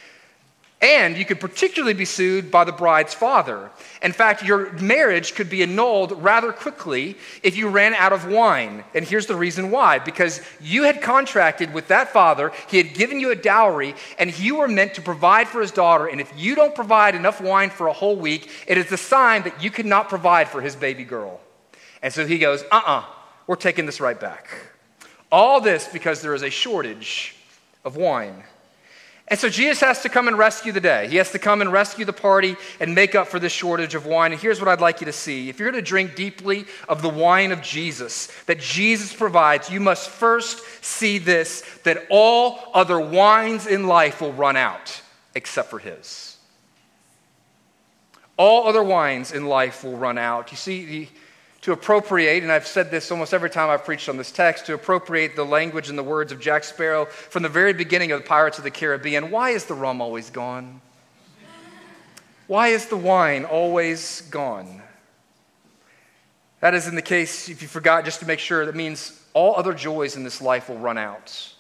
And 0.80 1.16
you 1.16 1.24
could 1.24 1.40
particularly 1.40 1.94
be 1.94 2.04
sued 2.04 2.52
by 2.52 2.62
the 2.62 2.70
bride's 2.70 3.12
father. 3.12 3.70
In 4.00 4.12
fact, 4.12 4.44
your 4.44 4.72
marriage 4.74 5.34
could 5.34 5.50
be 5.50 5.64
annulled 5.64 6.12
rather 6.22 6.52
quickly 6.52 7.16
if 7.42 7.56
you 7.56 7.68
ran 7.68 7.94
out 7.94 8.12
of 8.12 8.28
wine. 8.28 8.84
And 8.94 9.04
here's 9.04 9.26
the 9.26 9.34
reason 9.34 9.72
why 9.72 9.98
because 9.98 10.40
you 10.60 10.84
had 10.84 11.02
contracted 11.02 11.74
with 11.74 11.88
that 11.88 12.10
father, 12.10 12.52
he 12.68 12.76
had 12.76 12.94
given 12.94 13.18
you 13.18 13.32
a 13.32 13.36
dowry, 13.36 13.96
and 14.20 14.38
you 14.38 14.56
were 14.56 14.68
meant 14.68 14.94
to 14.94 15.02
provide 15.02 15.48
for 15.48 15.60
his 15.60 15.72
daughter. 15.72 16.06
And 16.06 16.20
if 16.20 16.32
you 16.36 16.54
don't 16.54 16.76
provide 16.76 17.16
enough 17.16 17.40
wine 17.40 17.70
for 17.70 17.88
a 17.88 17.92
whole 17.92 18.16
week, 18.16 18.48
it 18.68 18.78
is 18.78 18.92
a 18.92 18.96
sign 18.96 19.42
that 19.42 19.60
you 19.60 19.72
cannot 19.72 20.08
provide 20.08 20.48
for 20.48 20.60
his 20.60 20.76
baby 20.76 21.02
girl. 21.02 21.40
And 22.02 22.14
so 22.14 22.24
he 22.24 22.38
goes, 22.38 22.62
uh 22.70 22.76
uh-uh, 22.76 22.98
uh, 23.00 23.04
we 23.48 23.54
are 23.54 23.56
taking 23.56 23.84
this 23.84 24.00
right 24.00 24.18
back. 24.18 24.48
All 25.32 25.60
this 25.60 25.88
because 25.88 26.22
there 26.22 26.34
is 26.34 26.42
a 26.42 26.50
shortage 26.50 27.34
of 27.84 27.96
wine. 27.96 28.44
And 29.30 29.38
so 29.38 29.50
Jesus 29.50 29.80
has 29.80 30.02
to 30.02 30.08
come 30.08 30.26
and 30.26 30.38
rescue 30.38 30.72
the 30.72 30.80
day. 30.80 31.06
He 31.06 31.16
has 31.16 31.32
to 31.32 31.38
come 31.38 31.60
and 31.60 31.70
rescue 31.70 32.06
the 32.06 32.14
party 32.14 32.56
and 32.80 32.94
make 32.94 33.14
up 33.14 33.28
for 33.28 33.38
this 33.38 33.52
shortage 33.52 33.94
of 33.94 34.06
wine. 34.06 34.32
And 34.32 34.40
here's 34.40 34.58
what 34.58 34.68
I'd 34.68 34.80
like 34.80 35.02
you 35.02 35.04
to 35.04 35.12
see. 35.12 35.50
If 35.50 35.58
you're 35.58 35.70
going 35.70 35.82
to 35.82 35.86
drink 35.86 36.14
deeply 36.14 36.64
of 36.88 37.02
the 37.02 37.10
wine 37.10 37.52
of 37.52 37.60
Jesus 37.60 38.28
that 38.46 38.58
Jesus 38.58 39.12
provides, 39.12 39.68
you 39.68 39.80
must 39.80 40.08
first 40.08 40.62
see 40.82 41.18
this 41.18 41.62
that 41.84 42.06
all 42.08 42.70
other 42.72 42.98
wines 42.98 43.66
in 43.66 43.86
life 43.86 44.22
will 44.22 44.32
run 44.32 44.56
out 44.56 45.02
except 45.34 45.68
for 45.68 45.78
his. 45.78 46.38
All 48.38 48.66
other 48.66 48.82
wines 48.82 49.32
in 49.32 49.44
life 49.44 49.84
will 49.84 49.96
run 49.96 50.16
out. 50.16 50.52
You 50.52 50.56
see, 50.56 50.84
the 50.86 51.08
to 51.68 51.72
appropriate, 51.74 52.42
and 52.42 52.50
I've 52.50 52.66
said 52.66 52.90
this 52.90 53.10
almost 53.10 53.34
every 53.34 53.50
time 53.50 53.68
I've 53.68 53.84
preached 53.84 54.08
on 54.08 54.16
this 54.16 54.32
text, 54.32 54.64
to 54.66 54.74
appropriate 54.74 55.36
the 55.36 55.44
language 55.44 55.90
and 55.90 55.98
the 55.98 56.02
words 56.02 56.32
of 56.32 56.40
Jack 56.40 56.64
Sparrow 56.64 57.04
from 57.04 57.42
the 57.42 57.50
very 57.50 57.74
beginning 57.74 58.10
of 58.10 58.22
the 58.22 58.26
Pirates 58.26 58.56
of 58.56 58.64
the 58.64 58.70
Caribbean. 58.70 59.30
Why 59.30 59.50
is 59.50 59.66
the 59.66 59.74
rum 59.74 60.00
always 60.00 60.30
gone? 60.30 60.80
Why 62.46 62.68
is 62.68 62.86
the 62.86 62.96
wine 62.96 63.44
always 63.44 64.22
gone? 64.30 64.80
That 66.60 66.72
is 66.72 66.88
in 66.88 66.94
the 66.94 67.02
case, 67.02 67.50
if 67.50 67.60
you 67.60 67.68
forgot, 67.68 68.06
just 68.06 68.20
to 68.20 68.26
make 68.26 68.38
sure, 68.38 68.64
that 68.64 68.74
means 68.74 69.22
all 69.34 69.54
other 69.54 69.74
joys 69.74 70.16
in 70.16 70.24
this 70.24 70.40
life 70.40 70.70
will 70.70 70.78
run 70.78 70.96
out 70.96 71.52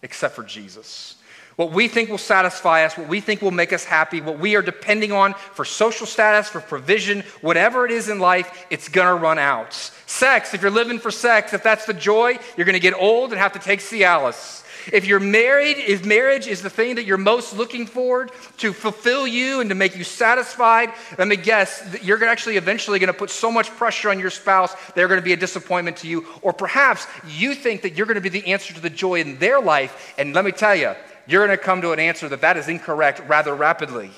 except 0.00 0.34
for 0.34 0.42
Jesus. 0.42 1.16
What 1.60 1.72
we 1.72 1.88
think 1.88 2.08
will 2.08 2.16
satisfy 2.16 2.86
us, 2.86 2.96
what 2.96 3.06
we 3.06 3.20
think 3.20 3.42
will 3.42 3.50
make 3.50 3.74
us 3.74 3.84
happy, 3.84 4.22
what 4.22 4.38
we 4.38 4.56
are 4.56 4.62
depending 4.62 5.12
on 5.12 5.34
for 5.34 5.66
social 5.66 6.06
status, 6.06 6.48
for 6.48 6.58
provision, 6.58 7.22
whatever 7.42 7.84
it 7.84 7.92
is 7.92 8.08
in 8.08 8.18
life, 8.18 8.64
it's 8.70 8.88
gonna 8.88 9.14
run 9.14 9.38
out. 9.38 9.74
Sex, 10.06 10.54
if 10.54 10.62
you're 10.62 10.70
living 10.70 10.98
for 10.98 11.10
sex, 11.10 11.52
if 11.52 11.62
that's 11.62 11.84
the 11.84 11.92
joy, 11.92 12.38
you're 12.56 12.64
gonna 12.64 12.78
get 12.78 12.94
old 12.94 13.32
and 13.32 13.38
have 13.38 13.52
to 13.52 13.58
take 13.58 13.80
Cialis. 13.80 14.64
If 14.90 15.04
you're 15.04 15.20
married, 15.20 15.76
if 15.76 16.06
marriage 16.06 16.46
is 16.46 16.62
the 16.62 16.70
thing 16.70 16.94
that 16.94 17.04
you're 17.04 17.18
most 17.18 17.54
looking 17.54 17.84
forward 17.84 18.32
to 18.56 18.72
fulfill 18.72 19.26
you 19.26 19.60
and 19.60 19.68
to 19.68 19.74
make 19.74 19.94
you 19.94 20.04
satisfied, 20.04 20.94
let 21.18 21.28
me 21.28 21.36
guess, 21.36 21.98
you're 22.02 22.24
actually 22.24 22.56
eventually 22.56 22.98
going 22.98 23.12
to 23.12 23.18
put 23.18 23.28
so 23.28 23.52
much 23.52 23.68
pressure 23.72 24.08
on 24.08 24.18
your 24.18 24.30
spouse, 24.30 24.74
they're 24.94 25.08
going 25.08 25.20
to 25.20 25.24
be 25.24 25.34
a 25.34 25.36
disappointment 25.36 25.98
to 25.98 26.08
you. 26.08 26.26
Or 26.40 26.54
perhaps 26.54 27.06
you 27.28 27.54
think 27.54 27.82
that 27.82 27.94
you're 27.94 28.06
going 28.06 28.14
to 28.14 28.22
be 28.22 28.30
the 28.30 28.46
answer 28.46 28.72
to 28.72 28.80
the 28.80 28.88
joy 28.88 29.20
in 29.20 29.38
their 29.38 29.60
life. 29.60 30.14
And 30.16 30.32
let 30.32 30.46
me 30.46 30.52
tell 30.52 30.74
you, 30.74 30.94
you're 31.30 31.46
going 31.46 31.56
to 31.56 31.62
come 31.62 31.80
to 31.82 31.92
an 31.92 32.00
answer 32.00 32.28
that 32.28 32.40
that 32.40 32.56
is 32.56 32.68
incorrect 32.68 33.22
rather 33.28 33.54
rapidly. 33.54 34.10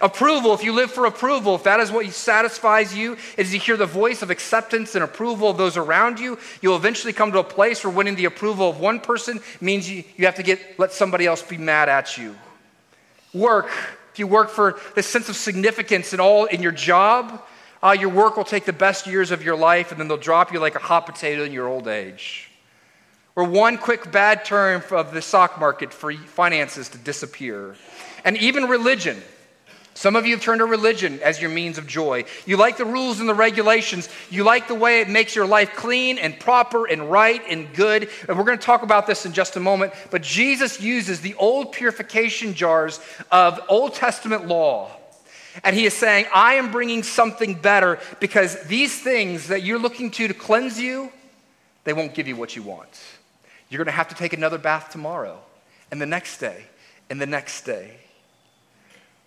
Approval, 0.00 0.52
if 0.52 0.64
you 0.64 0.72
live 0.72 0.90
for 0.90 1.06
approval, 1.06 1.54
if 1.54 1.62
that 1.62 1.78
is 1.78 1.92
what 1.92 2.04
satisfies 2.06 2.92
you, 2.92 3.16
as 3.38 3.54
you 3.54 3.60
hear 3.60 3.76
the 3.76 3.86
voice 3.86 4.20
of 4.20 4.30
acceptance 4.30 4.96
and 4.96 5.04
approval 5.04 5.48
of 5.48 5.56
those 5.56 5.76
around 5.76 6.18
you, 6.18 6.38
you'll 6.60 6.74
eventually 6.74 7.12
come 7.12 7.30
to 7.30 7.38
a 7.38 7.44
place 7.44 7.84
where 7.84 7.92
winning 7.92 8.16
the 8.16 8.24
approval 8.24 8.68
of 8.68 8.80
one 8.80 8.98
person 8.98 9.40
means 9.60 9.88
you, 9.88 10.02
you 10.16 10.26
have 10.26 10.34
to 10.34 10.42
get 10.42 10.60
let 10.76 10.92
somebody 10.92 11.24
else 11.24 11.40
be 11.40 11.56
mad 11.56 11.88
at 11.88 12.18
you. 12.18 12.34
Work, 13.32 13.68
if 14.12 14.18
you 14.18 14.26
work 14.26 14.50
for 14.50 14.80
the 14.96 15.04
sense 15.04 15.28
of 15.28 15.36
significance 15.36 16.12
in 16.12 16.18
all 16.18 16.46
in 16.46 16.62
your 16.62 16.72
job, 16.72 17.40
uh, 17.80 17.96
your 17.98 18.10
work 18.10 18.36
will 18.36 18.44
take 18.44 18.64
the 18.64 18.72
best 18.72 19.06
years 19.06 19.30
of 19.30 19.44
your 19.44 19.56
life 19.56 19.92
and 19.92 20.00
then 20.00 20.08
they'll 20.08 20.16
drop 20.16 20.52
you 20.52 20.58
like 20.58 20.74
a 20.74 20.80
hot 20.80 21.06
potato 21.06 21.44
in 21.44 21.52
your 21.52 21.68
old 21.68 21.86
age. 21.86 22.51
Or 23.34 23.44
one 23.44 23.78
quick 23.78 24.12
bad 24.12 24.44
turn 24.44 24.82
of 24.90 25.12
the 25.12 25.22
stock 25.22 25.58
market 25.58 25.92
for 25.92 26.12
finances 26.12 26.88
to 26.90 26.98
disappear. 26.98 27.76
And 28.24 28.36
even 28.36 28.64
religion. 28.64 29.22
Some 29.94 30.16
of 30.16 30.24
you 30.24 30.34
have 30.34 30.42
turned 30.42 30.60
to 30.60 30.64
religion 30.64 31.20
as 31.22 31.40
your 31.40 31.50
means 31.50 31.76
of 31.76 31.86
joy. 31.86 32.24
You 32.46 32.56
like 32.56 32.78
the 32.78 32.84
rules 32.84 33.20
and 33.20 33.28
the 33.28 33.34
regulations. 33.34 34.08
You 34.30 34.42
like 34.42 34.66
the 34.66 34.74
way 34.74 35.00
it 35.00 35.08
makes 35.08 35.36
your 35.36 35.46
life 35.46 35.74
clean 35.76 36.18
and 36.18 36.38
proper 36.38 36.86
and 36.86 37.10
right 37.10 37.42
and 37.48 37.72
good. 37.74 38.08
And 38.26 38.38
we're 38.38 38.44
going 38.44 38.58
to 38.58 38.64
talk 38.64 38.82
about 38.82 39.06
this 39.06 39.26
in 39.26 39.32
just 39.32 39.56
a 39.56 39.60
moment. 39.60 39.92
But 40.10 40.22
Jesus 40.22 40.80
uses 40.80 41.20
the 41.20 41.34
old 41.34 41.72
purification 41.72 42.54
jars 42.54 43.00
of 43.30 43.60
Old 43.68 43.94
Testament 43.94 44.46
law. 44.46 44.90
And 45.62 45.76
he 45.76 45.84
is 45.84 45.92
saying, 45.92 46.26
I 46.34 46.54
am 46.54 46.72
bringing 46.72 47.02
something 47.02 47.54
better 47.54 47.98
because 48.18 48.62
these 48.64 48.98
things 48.98 49.48
that 49.48 49.62
you're 49.62 49.78
looking 49.78 50.10
to 50.12 50.28
to 50.28 50.34
cleanse 50.34 50.80
you, 50.80 51.12
they 51.84 51.92
won't 51.92 52.14
give 52.14 52.26
you 52.26 52.36
what 52.36 52.56
you 52.56 52.62
want. 52.62 52.88
You're 53.72 53.78
going 53.78 53.86
to 53.86 53.92
have 53.92 54.08
to 54.08 54.14
take 54.14 54.34
another 54.34 54.58
bath 54.58 54.90
tomorrow 54.90 55.40
and 55.90 55.98
the 55.98 56.04
next 56.04 56.36
day 56.36 56.66
and 57.08 57.18
the 57.18 57.26
next 57.26 57.62
day. 57.62 57.96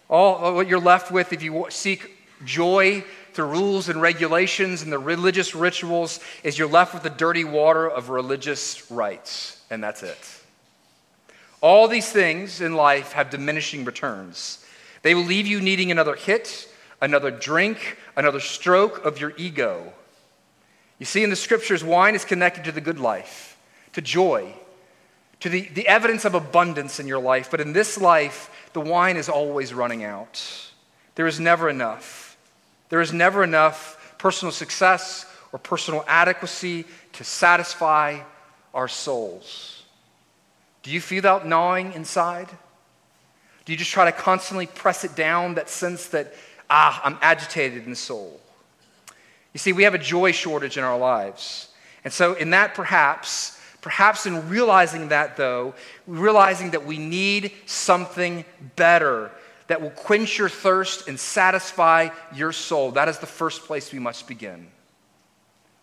All 0.07 0.53
what 0.53 0.67
you're 0.67 0.79
left 0.79 1.09
with 1.09 1.33
if 1.33 1.41
you 1.41 1.65
seek 1.69 2.11
joy 2.45 3.03
through 3.33 3.47
rules 3.47 3.89
and 3.89 3.99
regulations 3.99 4.83
and 4.83 4.91
the 4.91 4.99
religious 4.99 5.55
rituals 5.55 6.19
is 6.43 6.59
you're 6.59 6.67
left 6.67 6.93
with 6.93 7.01
the 7.01 7.09
dirty 7.09 7.43
water 7.43 7.89
of 7.89 8.09
religious 8.09 8.91
rites, 8.91 9.63
and 9.71 9.83
that's 9.83 10.03
it. 10.03 10.41
All 11.59 11.87
these 11.87 12.11
things 12.11 12.61
in 12.61 12.75
life 12.75 13.13
have 13.13 13.31
diminishing 13.31 13.83
returns. 13.83 14.63
They 15.01 15.15
will 15.15 15.23
leave 15.23 15.47
you 15.47 15.59
needing 15.59 15.89
another 15.89 16.15
hit, 16.15 16.71
another 17.01 17.31
drink, 17.31 17.97
another 18.15 18.39
stroke 18.39 19.03
of 19.05 19.19
your 19.19 19.33
ego. 19.37 19.91
You 20.99 21.07
see, 21.07 21.23
in 21.23 21.31
the 21.31 21.35
scriptures, 21.35 21.83
wine 21.83 22.13
is 22.13 22.23
connected 22.23 22.65
to 22.65 22.71
the 22.71 22.79
good 22.79 22.99
life, 22.99 23.54
to 23.95 24.01
joy, 24.01 24.53
to 25.39 25.47
the, 25.47 25.69
the 25.69 25.87
evidence 25.87 26.25
of 26.25 26.35
abundance 26.35 26.99
in 26.99 27.07
your 27.07 27.19
life. 27.19 27.49
But 27.49 27.61
in 27.61 27.71
this 27.71 27.97
life, 27.97 28.69
the 28.73 28.81
wine 28.81 29.15
is 29.15 29.29
always 29.29 29.73
running 29.73 30.03
out. 30.03 30.43
There 31.15 31.27
is 31.27 31.39
never 31.39 31.69
enough. 31.69 32.37
There 32.89 32.99
is 32.99 33.13
never 33.13 33.41
enough 33.41 34.15
personal 34.17 34.51
success 34.51 35.25
or 35.53 35.59
personal 35.59 36.03
adequacy 36.09 36.83
to 37.13 37.23
satisfy 37.23 38.19
our 38.73 38.89
souls. 38.89 39.83
Do 40.83 40.91
you 40.91 40.99
feel 40.99 41.21
that 41.21 41.47
gnawing 41.47 41.93
inside? 41.93 42.49
Do 43.63 43.71
you 43.71 43.77
just 43.77 43.91
try 43.91 44.03
to 44.05 44.11
constantly 44.11 44.67
press 44.67 45.05
it 45.05 45.15
down, 45.15 45.55
that 45.55 45.69
sense 45.69 46.07
that, 46.07 46.33
ah, 46.69 47.01
I'm 47.01 47.17
agitated 47.21 47.85
in 47.85 47.91
the 47.91 47.95
soul? 47.95 48.41
You 49.53 49.59
see, 49.59 49.71
we 49.71 49.83
have 49.83 49.93
a 49.93 49.99
joy 49.99 50.33
shortage 50.33 50.77
in 50.77 50.83
our 50.83 50.97
lives. 50.97 51.69
And 52.03 52.11
so, 52.11 52.33
in 52.33 52.49
that, 52.49 52.75
perhaps, 52.75 53.54
Perhaps 53.85 54.25
in 54.25 54.49
realizing 54.49 55.09
that, 55.09 55.37
though, 55.37 55.75
realizing 56.07 56.71
that 56.71 56.87
we 56.87 56.97
need 56.97 57.51
something 57.67 58.43
better 58.75 59.29
that 59.67 59.79
will 59.79 59.91
quench 59.91 60.39
your 60.39 60.49
thirst 60.49 61.07
and 61.07 61.19
satisfy 61.19 62.09
your 62.33 62.51
soul. 62.51 62.89
That 62.89 63.09
is 63.09 63.19
the 63.19 63.27
first 63.27 63.65
place 63.65 63.93
we 63.93 63.99
must 63.99 64.27
begin. 64.27 64.69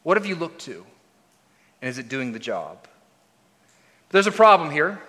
What 0.03 0.17
have 0.17 0.27
you 0.27 0.35
looked 0.35 0.63
to? 0.63 0.85
And 1.81 1.89
is 1.89 1.99
it 1.99 2.09
doing 2.09 2.33
the 2.33 2.41
job? 2.41 2.89
There's 4.11 4.27
a 4.27 4.33
problem 4.33 4.73
here. 4.73 5.01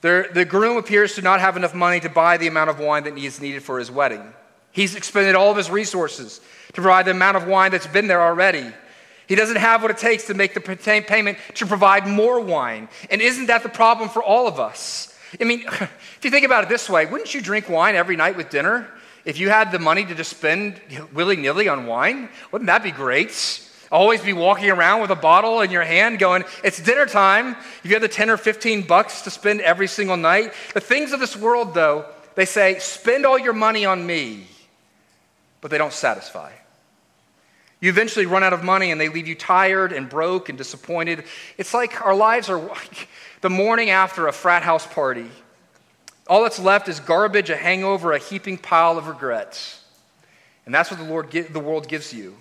There, 0.00 0.30
the 0.32 0.46
groom 0.46 0.78
appears 0.78 1.16
to 1.16 1.20
not 1.20 1.40
have 1.40 1.58
enough 1.58 1.74
money 1.74 2.00
to 2.00 2.08
buy 2.08 2.38
the 2.38 2.46
amount 2.46 2.70
of 2.70 2.78
wine 2.78 3.04
that 3.04 3.18
is 3.18 3.42
needed 3.42 3.62
for 3.62 3.78
his 3.78 3.90
wedding. 3.90 4.32
He's 4.70 4.94
expended 4.94 5.34
all 5.34 5.50
of 5.50 5.58
his 5.58 5.68
resources 5.68 6.40
to 6.68 6.80
provide 6.80 7.04
the 7.04 7.10
amount 7.10 7.36
of 7.36 7.46
wine 7.46 7.72
that's 7.72 7.86
been 7.86 8.06
there 8.06 8.22
already. 8.22 8.72
He 9.26 9.34
doesn't 9.34 9.56
have 9.56 9.82
what 9.82 9.90
it 9.90 9.98
takes 9.98 10.26
to 10.26 10.34
make 10.34 10.54
the 10.54 10.60
payment 10.60 11.38
to 11.54 11.66
provide 11.66 12.06
more 12.06 12.40
wine. 12.40 12.88
And 13.10 13.22
isn't 13.22 13.46
that 13.46 13.62
the 13.62 13.68
problem 13.68 14.08
for 14.08 14.22
all 14.22 14.46
of 14.46 14.58
us? 14.58 15.16
I 15.40 15.44
mean, 15.44 15.60
if 15.66 16.20
you 16.22 16.30
think 16.30 16.44
about 16.44 16.64
it 16.64 16.68
this 16.68 16.88
way, 16.88 17.06
wouldn't 17.06 17.34
you 17.34 17.40
drink 17.40 17.68
wine 17.68 17.94
every 17.94 18.16
night 18.16 18.36
with 18.36 18.50
dinner? 18.50 18.88
If 19.24 19.38
you 19.38 19.50
had 19.50 19.70
the 19.70 19.78
money 19.78 20.04
to 20.04 20.14
just 20.14 20.30
spend 20.30 20.80
willy 21.12 21.36
nilly 21.36 21.68
on 21.68 21.86
wine, 21.86 22.28
wouldn't 22.50 22.66
that 22.66 22.82
be 22.82 22.90
great? 22.90 23.68
Always 23.90 24.22
be 24.22 24.32
walking 24.32 24.70
around 24.70 25.02
with 25.02 25.10
a 25.10 25.16
bottle 25.16 25.60
in 25.60 25.70
your 25.70 25.84
hand 25.84 26.18
going, 26.18 26.44
it's 26.64 26.80
dinner 26.80 27.06
time. 27.06 27.56
If 27.84 27.84
you 27.84 27.92
have 27.92 28.02
the 28.02 28.08
10 28.08 28.30
or 28.30 28.36
15 28.36 28.82
bucks 28.86 29.22
to 29.22 29.30
spend 29.30 29.60
every 29.60 29.86
single 29.86 30.16
night. 30.16 30.54
The 30.72 30.80
things 30.80 31.12
of 31.12 31.20
this 31.20 31.36
world, 31.36 31.74
though, 31.74 32.06
they 32.34 32.46
say, 32.46 32.78
spend 32.78 33.26
all 33.26 33.38
your 33.38 33.52
money 33.52 33.84
on 33.84 34.04
me, 34.04 34.46
but 35.60 35.70
they 35.70 35.78
don't 35.78 35.92
satisfy. 35.92 36.52
You 37.82 37.90
eventually 37.90 38.26
run 38.26 38.44
out 38.44 38.52
of 38.52 38.62
money 38.62 38.92
and 38.92 39.00
they 39.00 39.08
leave 39.08 39.26
you 39.26 39.34
tired 39.34 39.92
and 39.92 40.08
broke 40.08 40.48
and 40.48 40.56
disappointed. 40.56 41.24
It's 41.58 41.74
like 41.74 42.00
our 42.06 42.14
lives 42.14 42.48
are 42.48 42.70
the 43.40 43.50
morning 43.50 43.90
after 43.90 44.28
a 44.28 44.32
frat 44.32 44.62
house 44.62 44.86
party. 44.86 45.28
All 46.28 46.44
that's 46.44 46.60
left 46.60 46.88
is 46.88 47.00
garbage, 47.00 47.50
a 47.50 47.56
hangover, 47.56 48.12
a 48.12 48.20
heaping 48.20 48.56
pile 48.56 48.98
of 48.98 49.08
regrets. 49.08 49.84
And 50.64 50.72
that's 50.72 50.92
what 50.92 51.00
the, 51.00 51.06
Lord, 51.06 51.32
the 51.32 51.58
world 51.58 51.88
gives 51.88 52.14
you. 52.14 52.36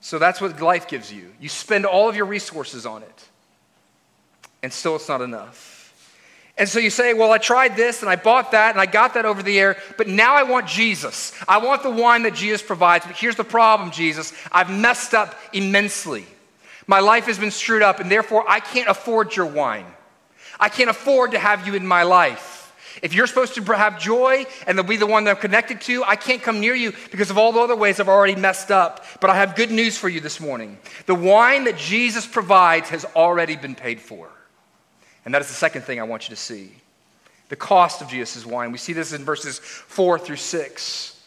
So 0.00 0.18
that's 0.18 0.40
what 0.40 0.58
life 0.62 0.88
gives 0.88 1.12
you. 1.12 1.30
You 1.38 1.50
spend 1.50 1.84
all 1.84 2.08
of 2.08 2.16
your 2.16 2.24
resources 2.24 2.86
on 2.86 3.02
it, 3.02 3.28
and 4.62 4.72
still 4.72 4.96
it's 4.96 5.10
not 5.10 5.20
enough. 5.20 5.77
And 6.58 6.68
so 6.68 6.80
you 6.80 6.90
say, 6.90 7.14
Well, 7.14 7.30
I 7.30 7.38
tried 7.38 7.76
this 7.76 8.02
and 8.02 8.10
I 8.10 8.16
bought 8.16 8.50
that 8.50 8.72
and 8.72 8.80
I 8.80 8.86
got 8.86 9.14
that 9.14 9.24
over 9.24 9.42
the 9.42 9.58
air, 9.58 9.78
but 9.96 10.08
now 10.08 10.34
I 10.34 10.42
want 10.42 10.66
Jesus. 10.66 11.32
I 11.46 11.58
want 11.58 11.84
the 11.84 11.90
wine 11.90 12.24
that 12.24 12.34
Jesus 12.34 12.62
provides. 12.62 13.06
But 13.06 13.16
here's 13.16 13.36
the 13.36 13.44
problem, 13.44 13.92
Jesus. 13.92 14.32
I've 14.50 14.70
messed 14.70 15.14
up 15.14 15.36
immensely. 15.52 16.26
My 16.88 17.00
life 17.00 17.26
has 17.26 17.38
been 17.38 17.50
screwed 17.50 17.82
up, 17.82 18.00
and 18.00 18.10
therefore 18.10 18.44
I 18.48 18.60
can't 18.60 18.88
afford 18.88 19.36
your 19.36 19.46
wine. 19.46 19.86
I 20.58 20.68
can't 20.68 20.90
afford 20.90 21.30
to 21.32 21.38
have 21.38 21.66
you 21.66 21.74
in 21.74 21.86
my 21.86 22.02
life. 22.02 22.56
If 23.02 23.14
you're 23.14 23.28
supposed 23.28 23.54
to 23.54 23.62
have 23.62 24.00
joy 24.00 24.44
and 24.66 24.76
to 24.78 24.82
be 24.82 24.96
the 24.96 25.06
one 25.06 25.22
that 25.24 25.36
I'm 25.36 25.40
connected 25.40 25.80
to, 25.82 26.02
I 26.02 26.16
can't 26.16 26.42
come 26.42 26.58
near 26.58 26.74
you 26.74 26.92
because 27.12 27.30
of 27.30 27.38
all 27.38 27.52
the 27.52 27.60
other 27.60 27.76
ways 27.76 28.00
I've 28.00 28.08
already 28.08 28.34
messed 28.34 28.72
up. 28.72 29.04
But 29.20 29.30
I 29.30 29.36
have 29.36 29.54
good 29.54 29.70
news 29.70 29.96
for 29.96 30.08
you 30.08 30.18
this 30.20 30.40
morning. 30.40 30.78
The 31.06 31.14
wine 31.14 31.64
that 31.64 31.76
Jesus 31.76 32.26
provides 32.26 32.88
has 32.88 33.04
already 33.14 33.54
been 33.54 33.76
paid 33.76 34.00
for. 34.00 34.28
And 35.28 35.34
that 35.34 35.42
is 35.42 35.48
the 35.48 35.54
second 35.54 35.82
thing 35.82 36.00
I 36.00 36.04
want 36.04 36.26
you 36.26 36.34
to 36.34 36.40
see 36.40 36.72
the 37.50 37.56
cost 37.56 38.00
of 38.00 38.08
Jesus' 38.08 38.46
wine. 38.46 38.72
We 38.72 38.78
see 38.78 38.94
this 38.94 39.12
in 39.12 39.26
verses 39.26 39.58
4 39.58 40.18
through 40.18 40.36
6. 40.36 41.22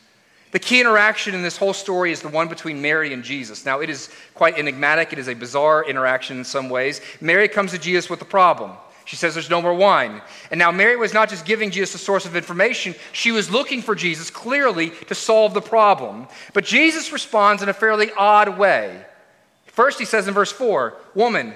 The 0.50 0.58
key 0.58 0.81
interaction 0.81 1.36
in 1.36 1.43
this 1.43 1.55
whole 1.55 1.74
story 1.74 2.12
is 2.12 2.20
the 2.20 2.27
one 2.27 2.48
between 2.48 2.81
Mary 2.81 3.13
and 3.13 3.24
Jesus. 3.24 3.63
Now, 3.63 3.79
it 3.79 3.91
is 3.91 4.10
quite 4.34 4.58
enigmatic. 4.58 5.13
It 5.13 5.20
is 5.20 5.27
a 5.27 5.36
bizarre 5.36 5.88
interaction 5.88 6.39
in 6.39 6.43
some 6.46 6.67
ways. 6.67 7.00
Mary 7.22 7.48
comes 7.48 7.74
to 7.74 7.77
Jesus 7.77 8.10
with 8.10 8.20
a 8.24 8.25
problem. 8.25 8.72
She 9.05 9.17
says 9.17 9.36
there's 9.36 9.51
no 9.51 9.62
more 9.62 9.75
wine. 9.75 10.24
And 10.50 10.58
now 10.58 10.72
Mary 10.72 10.96
was 10.96 11.13
not 11.13 11.29
just 11.29 11.46
giving 11.46 11.70
Jesus 11.70 11.93
a 11.93 12.03
source 12.03 12.25
of 12.25 12.36
information, 12.36 12.96
she 13.12 13.31
was 13.31 13.51
looking 13.51 13.84
for 13.84 13.93
Jesus 13.93 14.31
clearly 14.31 14.89
to 15.10 15.13
solve 15.13 15.53
the 15.53 15.62
problem. 15.62 16.27
But 16.55 16.65
Jesus 16.65 17.12
responds 17.12 17.62
in 17.62 17.70
a 17.70 17.74
fairly 17.74 18.10
odd 18.17 18.58
way. 18.58 19.05
First, 19.67 20.00
he 20.00 20.05
says 20.05 20.27
in 20.27 20.34
verse 20.34 20.51
4, 20.51 20.98
Woman, 21.13 21.53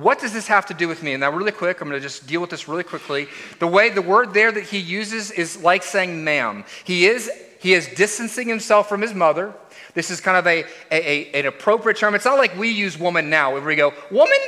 what 0.00 0.18
does 0.18 0.32
this 0.32 0.46
have 0.46 0.66
to 0.66 0.74
do 0.74 0.88
with 0.88 1.02
me? 1.02 1.12
And 1.12 1.20
now, 1.20 1.30
really 1.30 1.52
quick, 1.52 1.80
I'm 1.80 1.88
going 1.88 2.00
to 2.00 2.06
just 2.06 2.26
deal 2.26 2.40
with 2.40 2.50
this 2.50 2.68
really 2.68 2.84
quickly. 2.84 3.28
The 3.58 3.66
way 3.66 3.90
the 3.90 4.02
word 4.02 4.32
there 4.32 4.50
that 4.50 4.64
he 4.64 4.78
uses 4.78 5.30
is 5.30 5.62
like 5.62 5.82
saying 5.82 6.24
ma'am. 6.24 6.64
He 6.84 7.06
is, 7.06 7.30
he 7.60 7.74
is 7.74 7.86
distancing 7.88 8.48
himself 8.48 8.88
from 8.88 9.00
his 9.00 9.14
mother. 9.14 9.54
This 9.94 10.10
is 10.10 10.20
kind 10.20 10.36
of 10.36 10.46
a, 10.46 10.64
a, 10.90 11.34
a, 11.36 11.40
an 11.40 11.46
appropriate 11.46 11.98
term. 11.98 12.14
It's 12.14 12.24
not 12.24 12.38
like 12.38 12.56
we 12.56 12.70
use 12.70 12.98
woman 12.98 13.28
now, 13.28 13.52
where 13.52 13.60
we 13.60 13.76
go, 13.76 13.92
woman? 14.10 14.38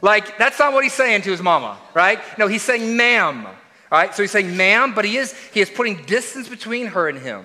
Like, 0.00 0.38
that's 0.38 0.58
not 0.58 0.72
what 0.72 0.84
he's 0.84 0.92
saying 0.92 1.22
to 1.22 1.30
his 1.30 1.42
mama, 1.42 1.78
right? 1.94 2.20
No, 2.38 2.46
he's 2.46 2.62
saying 2.62 2.96
ma'am. 2.96 3.46
All 3.46 3.54
right, 3.90 4.14
so 4.14 4.22
he's 4.22 4.30
saying 4.30 4.56
ma'am, 4.56 4.94
but 4.94 5.04
he 5.04 5.16
is, 5.16 5.34
he 5.52 5.60
is 5.60 5.70
putting 5.70 6.02
distance 6.04 6.48
between 6.48 6.86
her 6.86 7.08
and 7.08 7.18
him. 7.18 7.44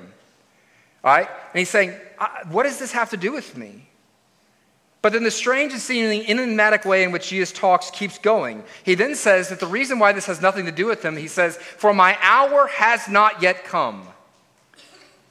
All 1.03 1.13
right, 1.13 1.27
and 1.27 1.59
he's 1.59 1.69
saying, 1.69 1.93
what 2.49 2.63
does 2.63 2.79
this 2.79 2.91
have 2.91 3.09
to 3.11 3.17
do 3.17 3.31
with 3.31 3.57
me? 3.57 3.88
But 5.01 5.13
then 5.13 5.23
the 5.23 5.31
strange 5.31 5.71
and 5.71 5.81
seemingly 5.81 6.27
enigmatic 6.27 6.83
way 6.83 7.03
in 7.03 7.11
which 7.11 7.29
Jesus 7.29 7.53
talks 7.53 7.89
keeps 7.89 8.17
going. 8.17 8.63
He 8.83 8.95
then 8.95 9.15
says 9.15 9.47
that 9.49 9.61
the 9.61 9.67
reason 9.67 9.97
why 9.97 10.11
this 10.11 10.25
has 10.25 10.41
nothing 10.41 10.65
to 10.65 10.71
do 10.73 10.85
with 10.85 11.03
him, 11.03 11.15
he 11.15 11.27
says, 11.27 11.55
For 11.55 11.93
my 11.93 12.17
hour 12.21 12.67
has 12.67 13.07
not 13.07 13.41
yet 13.41 13.63
come. 13.63 14.05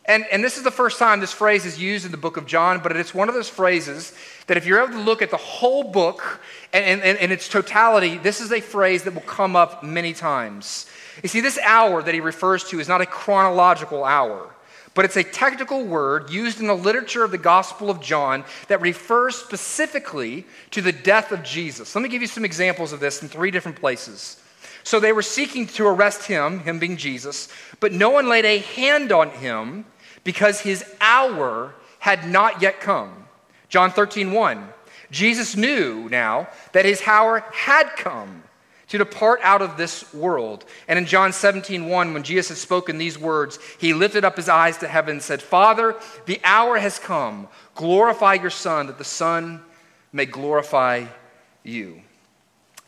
And, 0.06 0.25
and 0.32 0.42
this 0.42 0.56
is 0.56 0.64
the 0.64 0.70
first 0.70 0.98
time 0.98 1.20
this 1.20 1.34
phrase 1.34 1.66
is 1.66 1.78
used 1.78 2.06
in 2.06 2.10
the 2.10 2.16
book 2.16 2.38
of 2.38 2.46
John, 2.46 2.80
but 2.82 2.96
it's 2.96 3.12
one 3.12 3.28
of 3.28 3.34
those 3.34 3.50
phrases 3.50 4.14
that 4.46 4.56
if 4.56 4.64
you're 4.64 4.82
able 4.82 4.94
to 4.94 5.00
look 5.00 5.20
at 5.20 5.30
the 5.30 5.37
whole 5.37 5.84
book 5.84 6.40
and, 6.72 7.02
and, 7.02 7.18
and 7.18 7.30
its 7.30 7.46
totality, 7.46 8.16
this 8.16 8.40
is 8.40 8.50
a 8.50 8.62
phrase 8.62 9.02
that 9.02 9.12
will 9.12 9.20
come 9.20 9.54
up 9.54 9.82
many 9.82 10.14
times. 10.14 10.87
You 11.22 11.28
see, 11.28 11.42
this 11.42 11.58
hour 11.58 12.02
that 12.02 12.14
he 12.14 12.20
refers 12.20 12.64
to 12.70 12.80
is 12.80 12.88
not 12.88 13.02
a 13.02 13.06
chronological 13.06 14.02
hour 14.02 14.48
but 14.99 15.05
it's 15.05 15.17
a 15.17 15.23
technical 15.23 15.85
word 15.85 16.28
used 16.28 16.59
in 16.59 16.67
the 16.67 16.75
literature 16.75 17.23
of 17.23 17.31
the 17.31 17.38
Gospel 17.38 17.88
of 17.88 18.00
John 18.00 18.45
that 18.67 18.81
refers 18.81 19.37
specifically 19.37 20.45
to 20.73 20.83
the 20.83 20.90
death 20.90 21.31
of 21.31 21.45
Jesus. 21.45 21.95
Let 21.95 22.02
me 22.02 22.09
give 22.09 22.21
you 22.21 22.26
some 22.26 22.45
examples 22.45 22.93
of 22.93 22.99
this 22.99 23.23
in 23.23 23.28
three 23.28 23.52
different 23.52 23.78
places. 23.78 24.43
So 24.83 24.99
they 24.99 25.12
were 25.12 25.23
seeking 25.23 25.69
to 25.69 25.87
arrest 25.87 26.26
him, 26.26 26.59
him 26.59 26.81
being 26.81 26.97
Jesus, 26.97 27.49
but 27.78 27.93
no 27.93 28.11
one 28.11 28.28
laid 28.28 28.45
a 28.45 28.59
hand 28.59 29.12
on 29.12 29.31
him 29.31 29.85
because 30.25 30.62
his 30.62 30.85
hour 31.00 31.76
had 32.00 32.28
not 32.28 32.61
yet 32.61 32.81
come. 32.81 33.28
John 33.69 33.93
13, 33.93 34.33
1. 34.33 34.69
Jesus 35.12 35.55
knew 35.55 36.09
now 36.09 36.49
that 36.73 36.85
his 36.85 37.00
hour 37.07 37.45
had 37.52 37.90
come 37.95 38.43
to 38.88 38.99
depart 38.99 39.40
out 39.42 39.62
of 39.62 39.76
this 39.76 40.12
world. 40.14 40.64
And 40.88 40.99
in 40.99 41.07
John 41.07 41.33
17, 41.33 41.88
1, 41.88 42.14
when 42.14 42.23
Jesus 42.23 42.49
had 42.49 42.59
spoken 42.59 42.99
these 42.99 43.18
words, 43.18 43.59
he 43.78 43.92
lifted 43.92 44.25
up 44.25 44.37
his 44.37 44.49
eyes 44.49 44.78
to 44.78 44.88
heaven 44.88 45.12
and 45.12 45.23
said, 45.23 45.42
Father, 45.42 45.95
the 46.26 46.40
hour 46.42 46.78
has 46.78 46.99
come. 46.99 47.49
Glorify 47.75 48.35
your 48.35 48.50
Son, 48.50 48.87
that 48.87 48.99
the 48.99 49.04
Son 49.04 49.61
may 50.12 50.25
glorify 50.25 51.04
you. 51.62 52.00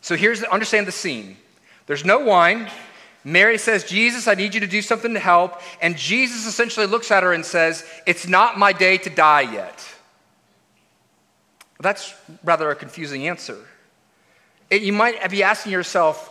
So 0.00 0.16
here's 0.16 0.40
the, 0.40 0.50
understand 0.50 0.87
the 0.87 0.92
scene. 0.92 1.37
There's 1.87 2.04
no 2.04 2.21
wine. 2.21 2.71
Mary 3.23 3.59
says, 3.59 3.85
Jesus, 3.85 4.26
I 4.26 4.35
need 4.35 4.54
you 4.54 4.61
to 4.61 4.66
do 4.66 4.80
something 4.80 5.12
to 5.12 5.21
help. 5.21 5.61
And 5.83 5.97
Jesus 5.97 6.47
essentially 6.47 6.87
looks 6.87 7.11
at 7.11 7.23
her 7.23 7.35
and 7.35 7.45
says, 7.45 7.85
It's 8.07 8.26
not 8.26 8.59
my 8.59 8.73
day 8.73 8.97
to 8.99 9.11
die 9.11 9.42
yet. 9.42 9.87
That's 11.80 12.14
rather 12.42 12.71
a 12.71 12.76
confusing 12.76 13.28
answer. 13.28 13.59
You 14.71 14.93
might 14.93 15.31
be 15.31 15.43
asking 15.43 15.73
yourself, 15.73 16.29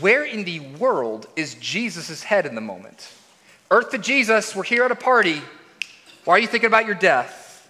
where 0.00 0.24
in 0.24 0.44
the 0.44 0.60
world 0.60 1.26
is 1.34 1.54
Jesus' 1.54 2.22
head 2.22 2.46
in 2.46 2.54
the 2.54 2.60
moment? 2.60 3.12
Earth 3.70 3.90
to 3.90 3.98
Jesus, 3.98 4.54
we're 4.54 4.62
here 4.62 4.84
at 4.84 4.92
a 4.92 4.96
party. 4.96 5.42
Why 6.24 6.34
are 6.34 6.38
you 6.38 6.46
thinking 6.46 6.68
about 6.68 6.86
your 6.86 6.94
death? 6.94 7.68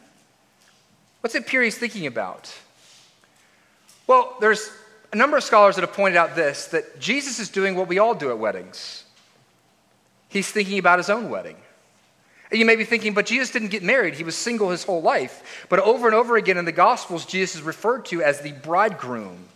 What's 1.21 1.35
he's 1.35 1.79
thinking 1.79 2.07
about? 2.07 2.55
Well, 4.07 4.37
there's 4.41 4.71
a 5.13 5.17
number 5.17 5.37
of 5.37 5.45
scholars 5.45 5.77
that 5.77 5.83
have 5.83 5.93
pointed 5.93 6.17
out 6.17 6.35
this 6.35 6.67
that 6.67 6.99
Jesus 7.01 7.39
is 7.39 7.49
doing 7.49 7.75
what 7.75 7.89
we 7.89 7.99
all 7.99 8.15
do 8.15 8.31
at 8.31 8.39
weddings. 8.39 9.05
He's 10.29 10.51
thinking 10.51 10.79
about 10.79 10.99
his 10.99 11.11
own 11.11 11.31
wedding. 11.31 11.57
And 12.51 12.59
you 12.59 12.65
may 12.65 12.77
be 12.77 12.85
thinking, 12.85 13.15
but 13.15 13.27
Jesus 13.27 13.51
didn't 13.51 13.69
get 13.69 13.83
married. 13.83 14.15
He 14.15 14.25
was 14.25 14.35
single 14.35 14.71
his 14.71 14.85
whole 14.85 15.03
life. 15.03 15.67
But 15.69 15.79
over 15.81 16.07
and 16.07 16.15
over 16.15 16.37
again 16.37 16.57
in 16.57 16.65
the 16.65 16.73
Gospels, 16.73 17.25
Jesus 17.25 17.57
is 17.57 17.63
referred 17.63 18.07
to 18.07 18.23
as 18.23 18.41
the 18.41 18.53
bridegroom. 18.53 19.47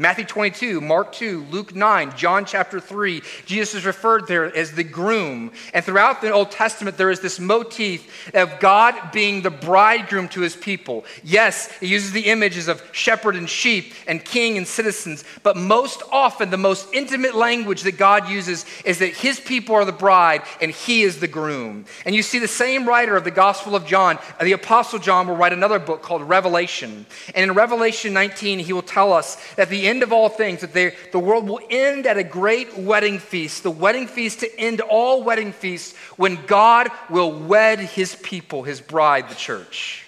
Matthew 0.00 0.24
22, 0.24 0.80
Mark 0.80 1.12
2, 1.12 1.44
Luke 1.50 1.74
9, 1.74 2.16
John 2.16 2.46
chapter 2.46 2.80
3, 2.80 3.20
Jesus 3.44 3.74
is 3.74 3.84
referred 3.84 4.26
there 4.26 4.46
as 4.56 4.72
the 4.72 4.82
groom. 4.82 5.52
And 5.74 5.84
throughout 5.84 6.22
the 6.22 6.30
Old 6.30 6.50
Testament, 6.50 6.96
there 6.96 7.10
is 7.10 7.20
this 7.20 7.38
motif 7.38 8.34
of 8.34 8.58
God 8.60 9.12
being 9.12 9.42
the 9.42 9.50
bridegroom 9.50 10.28
to 10.30 10.40
his 10.40 10.56
people. 10.56 11.04
Yes, 11.22 11.70
he 11.80 11.86
uses 11.86 12.12
the 12.12 12.30
images 12.30 12.66
of 12.66 12.82
shepherd 12.92 13.36
and 13.36 13.46
sheep 13.46 13.92
and 14.06 14.24
king 14.24 14.56
and 14.56 14.66
citizens, 14.66 15.22
but 15.42 15.58
most 15.58 16.02
often, 16.10 16.48
the 16.48 16.56
most 16.56 16.88
intimate 16.94 17.34
language 17.34 17.82
that 17.82 17.98
God 17.98 18.26
uses 18.26 18.64
is 18.86 19.00
that 19.00 19.12
his 19.12 19.38
people 19.38 19.74
are 19.74 19.84
the 19.84 19.92
bride 19.92 20.40
and 20.62 20.70
he 20.70 21.02
is 21.02 21.20
the 21.20 21.28
groom. 21.28 21.84
And 22.06 22.14
you 22.14 22.22
see 22.22 22.38
the 22.38 22.48
same 22.48 22.88
writer 22.88 23.18
of 23.18 23.24
the 23.24 23.30
Gospel 23.30 23.76
of 23.76 23.84
John, 23.84 24.18
uh, 24.38 24.44
the 24.44 24.52
Apostle 24.52 24.98
John, 24.98 25.28
will 25.28 25.36
write 25.36 25.52
another 25.52 25.78
book 25.78 26.00
called 26.00 26.22
Revelation. 26.22 27.04
And 27.34 27.50
in 27.50 27.54
Revelation 27.54 28.14
19, 28.14 28.60
he 28.60 28.72
will 28.72 28.80
tell 28.80 29.12
us 29.12 29.36
that 29.56 29.68
the 29.68 29.89
end 29.90 30.02
of 30.02 30.12
all 30.12 30.28
things, 30.28 30.60
that 30.60 30.72
they, 30.72 30.94
the 31.12 31.18
world 31.18 31.48
will 31.48 31.60
end 31.68 32.06
at 32.06 32.16
a 32.16 32.24
great 32.24 32.78
wedding 32.78 33.18
feast, 33.18 33.62
the 33.62 33.70
wedding 33.70 34.06
feast 34.06 34.40
to 34.40 34.58
end 34.58 34.80
all 34.80 35.22
wedding 35.22 35.52
feasts 35.52 35.96
when 36.16 36.38
God 36.46 36.88
will 37.10 37.32
wed 37.32 37.80
his 37.80 38.14
people, 38.14 38.62
his 38.62 38.80
bride, 38.80 39.28
the 39.28 39.34
church. 39.34 40.06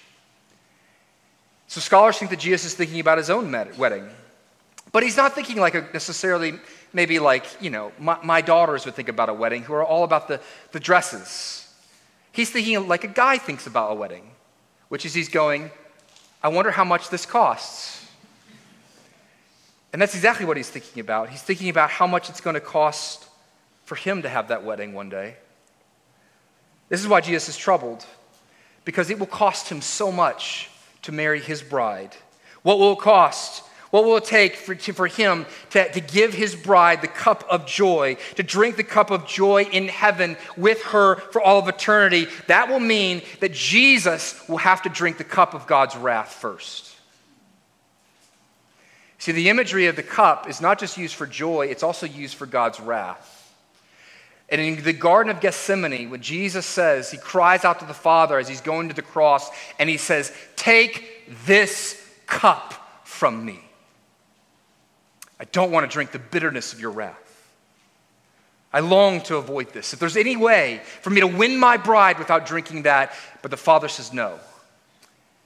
So 1.67 1.81
scholars 1.81 2.19
think 2.19 2.31
that 2.31 2.41
Jesus 2.41 2.67
is 2.67 2.75
thinking 2.75 3.01
about 3.01 3.19
his 3.19 3.31
own 3.31 3.51
wedding. 3.77 4.09
But 4.93 5.03
he's 5.03 5.17
not 5.17 5.35
thinking 5.35 5.57
like 5.57 5.75
a 5.75 5.89
necessarily, 5.93 6.61
maybe 6.93 7.19
like, 7.19 7.47
you 7.63 7.71
know, 7.71 7.93
my, 7.99 8.19
my 8.23 8.41
daughters 8.43 8.85
would 8.85 8.95
think 8.95 9.09
about 9.09 9.31
a 9.31 9.35
wedding 9.35 9.63
who 9.63 9.73
are 9.73 9.85
all 9.85 10.05
about 10.05 10.29
the, 10.29 10.41
the 10.73 10.81
dresses. 10.81 11.67
He's 12.31 12.51
thinking 12.51 12.89
like 12.89 13.05
a 13.05 13.09
guy 13.09 13.39
thinks 13.39 13.67
about 13.67 13.93
a 13.93 13.95
wedding, 13.95 14.31
which 14.89 15.07
is 15.07 15.15
he's 15.15 15.31
going, 15.31 15.71
I 16.43 16.49
wonder 16.49 16.71
how 16.71 16.85
much 16.85 17.09
this 17.09 17.25
costs. 17.25 18.02
And 19.93 20.01
that's 20.01 20.15
exactly 20.15 20.47
what 20.47 20.57
he's 20.57 20.71
thinking 20.71 21.01
about. 21.01 21.29
He's 21.29 21.43
thinking 21.43 21.69
about 21.69 21.91
how 21.91 22.07
much 22.07 22.31
it's 22.31 22.41
going 22.41 22.55
to 22.55 22.61
cost 22.61 23.29
for 23.85 23.95
him 23.95 24.23
to 24.23 24.29
have 24.29 24.49
that 24.49 24.65
wedding 24.65 24.95
one 24.95 25.11
day. 25.11 25.37
This 26.89 27.01
is 27.01 27.09
why 27.09 27.21
Jesus 27.21 27.49
is 27.51 27.57
troubled, 27.57 28.05
because 28.85 29.11
it 29.11 29.19
will 29.19 29.27
cost 29.27 29.69
him 29.69 29.81
so 29.81 30.11
much 30.13 30.71
to 31.03 31.13
marry 31.13 31.41
his 31.41 31.63
bride. 31.63 32.15
What 32.63 32.79
will 32.79 32.93
it 32.93 33.01
cost? 33.01 33.65
What 33.91 34.05
will 34.05 34.17
it 34.17 34.25
take 34.25 34.57
for, 34.57 34.75
to, 34.75 34.93
for 34.95 35.07
him 35.07 35.45
to, 35.71 35.93
to 35.93 36.01
give 36.01 36.33
his 36.33 36.57
bride 36.57 37.03
the 37.03 37.09
cup 37.09 37.45
of 37.51 37.67
joy, 37.67 38.17
to 38.37 38.43
drink 38.43 38.77
the 38.77 38.85
cup 38.85 39.11
of 39.11 39.27
joy 39.27 39.65
in 39.65 39.89
heaven 39.89 40.39
with 40.57 40.83
her 40.85 41.17
for 41.17 41.43
all 41.43 41.59
of 41.59 41.69
eternity? 41.69 42.29
That 42.47 42.71
will 42.71 42.81
mean 42.81 43.21
that 43.41 43.53
Jesus 43.53 44.49
will 44.49 44.57
have 44.57 44.81
to 44.83 44.89
drink 44.89 45.19
the 45.19 45.25
cup 45.25 45.53
of 45.53 45.67
God's 45.67 45.95
wrath 45.95 46.33
first. 46.33 46.97
See, 49.23 49.31
the 49.31 49.51
imagery 49.51 49.87
of 49.87 49.95
the 49.95 50.03
cup 50.03 50.49
is 50.49 50.61
not 50.61 50.81
just 50.81 50.99
used 50.99 51.15
for 51.15 51.29
joy, 51.29 51.69
it's 51.69 51.85
also 51.85 52.07
used 52.07 52.35
for 52.35 52.45
God's 52.45 52.81
wrath. 52.81 53.55
And 54.49 54.61
in 54.61 54.83
the 54.83 54.93
Garden 54.93 55.31
of 55.31 55.41
Gethsemane, 55.41 56.11
when 56.11 56.23
Jesus 56.23 56.67
says, 56.67 57.13
he 57.13 57.19
cries 57.19 57.65
out 57.65 57.79
to 57.79 57.85
the 57.85 57.95
Father 57.95 58.37
as 58.37 58.49
he's 58.49 58.61
going 58.61 58.89
to 58.89 58.97
the 58.97 59.01
cross, 59.01 59.49
and 59.79 59.89
he 59.89 59.97
says, 59.97 60.33
Take 60.57 61.37
this 61.47 62.05
cup 62.27 62.75
from 63.05 63.45
me. 63.45 63.61
I 65.39 65.45
don't 65.45 65.71
want 65.71 65.89
to 65.89 65.95
drink 65.95 66.11
the 66.11 66.19
bitterness 66.19 66.73
of 66.73 66.81
your 66.81 66.91
wrath. 66.91 67.55
I 68.73 68.81
long 68.81 69.21
to 69.21 69.37
avoid 69.37 69.73
this. 69.73 69.93
If 69.93 70.01
there's 70.01 70.17
any 70.17 70.37
way 70.37 70.81
for 71.01 71.11
me 71.11 71.21
to 71.21 71.29
win 71.29 71.59
my 71.59 71.77
bride 71.77 72.19
without 72.19 72.45
drinking 72.45 72.83
that, 72.83 73.13
but 73.41 73.53
the 73.53 73.57
Father 73.57 73.87
says 73.87 74.13
no. 74.13 74.41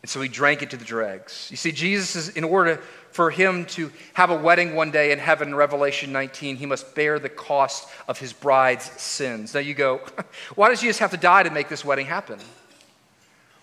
And 0.06 0.10
so 0.12 0.20
he 0.20 0.28
drank 0.28 0.62
it 0.62 0.70
to 0.70 0.76
the 0.76 0.84
dregs. 0.84 1.48
You 1.50 1.56
see, 1.56 1.72
Jesus 1.72 2.14
is, 2.14 2.28
in 2.28 2.44
order 2.44 2.76
for 3.10 3.28
him 3.28 3.64
to 3.64 3.90
have 4.14 4.30
a 4.30 4.36
wedding 4.36 4.76
one 4.76 4.92
day 4.92 5.10
in 5.10 5.18
heaven, 5.18 5.52
Revelation 5.52 6.12
19, 6.12 6.54
he 6.54 6.64
must 6.64 6.94
bear 6.94 7.18
the 7.18 7.28
cost 7.28 7.88
of 8.06 8.16
his 8.16 8.32
bride's 8.32 8.84
sins. 9.02 9.52
Now 9.52 9.58
you 9.58 9.74
go, 9.74 10.00
why 10.54 10.68
does 10.68 10.80
Jesus 10.80 11.00
have 11.00 11.10
to 11.10 11.16
die 11.16 11.42
to 11.42 11.50
make 11.50 11.68
this 11.68 11.84
wedding 11.84 12.06
happen? 12.06 12.38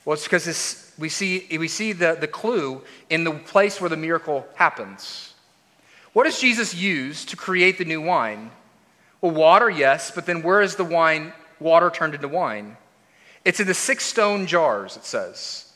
Well, 0.03 0.15
it's 0.15 0.25
because 0.25 0.43
this, 0.43 0.93
we 0.99 1.08
see, 1.08 1.47
we 1.58 1.69
see 1.69 1.93
the, 1.93 2.17
the 2.19 2.27
clue 2.27 2.82
in 3.10 3.23
the 3.23 3.32
place 3.32 3.79
where 3.79 3.89
the 3.89 3.95
miracle 3.95 4.45
happens. 4.56 5.34
What 6.12 6.25
does 6.25 6.41
Jesus 6.41 6.75
use 6.75 7.23
to 7.23 7.38
create 7.38 7.77
the 7.77 7.86
new 7.86 8.01
wine? 8.01 8.51
Well, 9.21 9.32
water, 9.32 9.69
yes, 9.69 10.12
but 10.12 10.25
then 10.25 10.43
where 10.43 10.62
is 10.62 10.75
the 10.75 10.84
wine, 10.84 11.32
water 11.62 11.89
turned 11.89 12.15
into 12.15 12.27
wine? 12.27 12.75
It's 13.45 13.62
in 13.62 13.67
the 13.67 13.73
six 13.73 14.03
stone 14.03 14.45
jars, 14.45 14.97
it 14.97 15.06
says. 15.06 15.69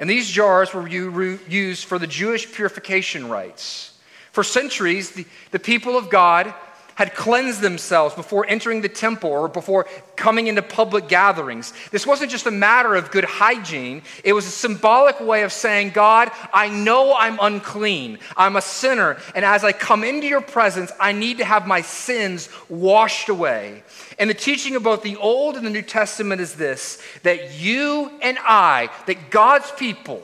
And 0.00 0.08
these 0.08 0.28
jars 0.28 0.72
were 0.72 0.88
used 0.88 1.84
for 1.84 1.98
the 1.98 2.06
Jewish 2.06 2.50
purification 2.50 3.28
rites. 3.28 3.92
For 4.32 4.42
centuries, 4.42 5.10
the, 5.10 5.26
the 5.50 5.58
people 5.58 5.98
of 5.98 6.08
God 6.08 6.54
had 7.00 7.14
cleansed 7.14 7.62
themselves 7.62 8.14
before 8.14 8.44
entering 8.46 8.82
the 8.82 8.88
temple 8.88 9.30
or 9.30 9.48
before 9.48 9.86
coming 10.16 10.48
into 10.48 10.60
public 10.60 11.08
gatherings. 11.08 11.72
This 11.90 12.06
wasn't 12.06 12.30
just 12.30 12.44
a 12.44 12.50
matter 12.50 12.94
of 12.94 13.10
good 13.10 13.24
hygiene, 13.24 14.02
it 14.22 14.34
was 14.34 14.44
a 14.44 14.50
symbolic 14.50 15.18
way 15.18 15.42
of 15.42 15.50
saying, 15.50 15.92
God, 15.92 16.30
I 16.52 16.68
know 16.68 17.14
I'm 17.16 17.38
unclean. 17.40 18.18
I'm 18.36 18.56
a 18.56 18.60
sinner. 18.60 19.16
And 19.34 19.46
as 19.46 19.64
I 19.64 19.72
come 19.72 20.04
into 20.04 20.26
your 20.26 20.42
presence, 20.42 20.92
I 21.00 21.12
need 21.12 21.38
to 21.38 21.44
have 21.46 21.66
my 21.66 21.80
sins 21.80 22.50
washed 22.68 23.30
away. 23.30 23.82
And 24.18 24.28
the 24.28 24.34
teaching 24.34 24.76
of 24.76 24.82
both 24.82 25.02
the 25.02 25.16
Old 25.16 25.56
and 25.56 25.64
the 25.64 25.70
New 25.70 25.80
Testament 25.80 26.42
is 26.42 26.54
this 26.56 27.02
that 27.22 27.58
you 27.58 28.12
and 28.20 28.36
I, 28.42 28.90
that 29.06 29.30
God's 29.30 29.70
people, 29.70 30.22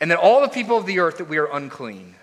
and 0.00 0.10
that 0.10 0.18
all 0.18 0.40
the 0.40 0.48
people 0.48 0.78
of 0.78 0.86
the 0.86 1.00
earth, 1.00 1.18
that 1.18 1.28
we 1.28 1.36
are 1.36 1.52
unclean 1.52 2.14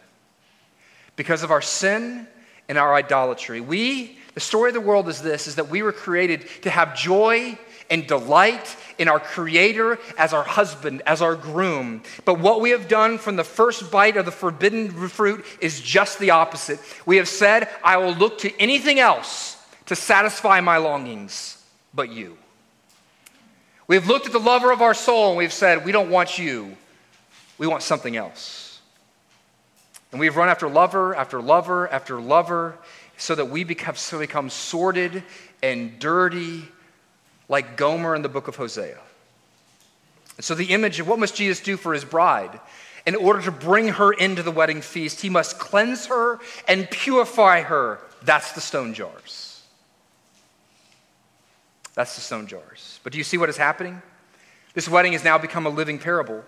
because 1.15 1.43
of 1.43 1.51
our 1.51 1.61
sin 1.61 2.25
and 2.71 2.79
our 2.79 2.95
idolatry. 2.95 3.59
We, 3.59 4.17
the 4.33 4.39
story 4.39 4.69
of 4.69 4.73
the 4.73 4.79
world 4.79 5.09
is 5.09 5.21
this 5.21 5.45
is 5.45 5.55
that 5.55 5.67
we 5.67 5.83
were 5.83 5.91
created 5.91 6.47
to 6.61 6.69
have 6.69 6.95
joy 6.95 7.59
and 7.89 8.07
delight 8.07 8.77
in 8.97 9.09
our 9.09 9.19
creator 9.19 9.99
as 10.17 10.31
our 10.31 10.45
husband, 10.45 11.01
as 11.05 11.21
our 11.21 11.35
groom. 11.35 12.01
But 12.23 12.39
what 12.39 12.61
we 12.61 12.69
have 12.69 12.87
done 12.87 13.17
from 13.17 13.35
the 13.35 13.43
first 13.43 13.91
bite 13.91 14.15
of 14.15 14.23
the 14.23 14.31
forbidden 14.31 14.89
fruit 15.09 15.43
is 15.59 15.81
just 15.81 16.17
the 16.17 16.29
opposite. 16.29 16.79
We 17.05 17.17
have 17.17 17.27
said, 17.27 17.67
I 17.83 17.97
will 17.97 18.13
look 18.13 18.37
to 18.37 18.57
anything 18.57 19.01
else 19.01 19.61
to 19.87 19.95
satisfy 19.97 20.61
my 20.61 20.77
longings 20.77 21.61
but 21.93 22.09
you. 22.09 22.37
We've 23.85 24.07
looked 24.07 24.27
at 24.27 24.31
the 24.31 24.39
lover 24.39 24.71
of 24.71 24.81
our 24.81 24.93
soul 24.93 25.27
and 25.27 25.37
we've 25.37 25.51
said, 25.51 25.83
we 25.83 25.91
don't 25.91 26.09
want 26.09 26.39
you. 26.39 26.77
We 27.57 27.67
want 27.67 27.83
something 27.83 28.15
else. 28.15 28.70
And 30.11 30.19
we've 30.19 30.35
run 30.35 30.49
after 30.49 30.67
lover 30.67 31.15
after 31.15 31.41
lover 31.41 31.87
after 31.87 32.19
lover 32.19 32.77
so 33.17 33.35
that 33.35 33.45
we 33.45 33.63
become, 33.63 33.95
so 33.95 34.19
become 34.19 34.49
sordid 34.49 35.23
and 35.61 35.99
dirty 35.99 36.63
like 37.47 37.77
Gomer 37.77 38.15
in 38.15 38.21
the 38.21 38.29
book 38.29 38.47
of 38.47 38.55
Hosea. 38.55 38.97
And 40.37 40.45
so, 40.45 40.55
the 40.55 40.71
image 40.71 40.99
of 40.99 41.07
what 41.07 41.19
must 41.19 41.35
Jesus 41.35 41.59
do 41.59 41.77
for 41.77 41.93
his 41.93 42.03
bride? 42.05 42.59
In 43.05 43.15
order 43.15 43.41
to 43.43 43.51
bring 43.51 43.89
her 43.89 44.11
into 44.11 44.43
the 44.43 44.51
wedding 44.51 44.81
feast, 44.81 45.21
he 45.21 45.29
must 45.29 45.59
cleanse 45.59 46.05
her 46.07 46.39
and 46.67 46.89
purify 46.89 47.61
her. 47.61 47.99
That's 48.23 48.51
the 48.53 48.61
stone 48.61 48.93
jars. 48.93 49.63
That's 51.93 52.15
the 52.15 52.21
stone 52.21 52.47
jars. 52.47 52.99
But 53.03 53.11
do 53.11 53.17
you 53.17 53.23
see 53.23 53.37
what 53.37 53.49
is 53.49 53.57
happening? 53.57 54.01
This 54.73 54.87
wedding 54.87 55.13
has 55.13 55.23
now 55.23 55.37
become 55.37 55.65
a 55.65 55.69
living 55.69 55.99
parable. 55.99 56.43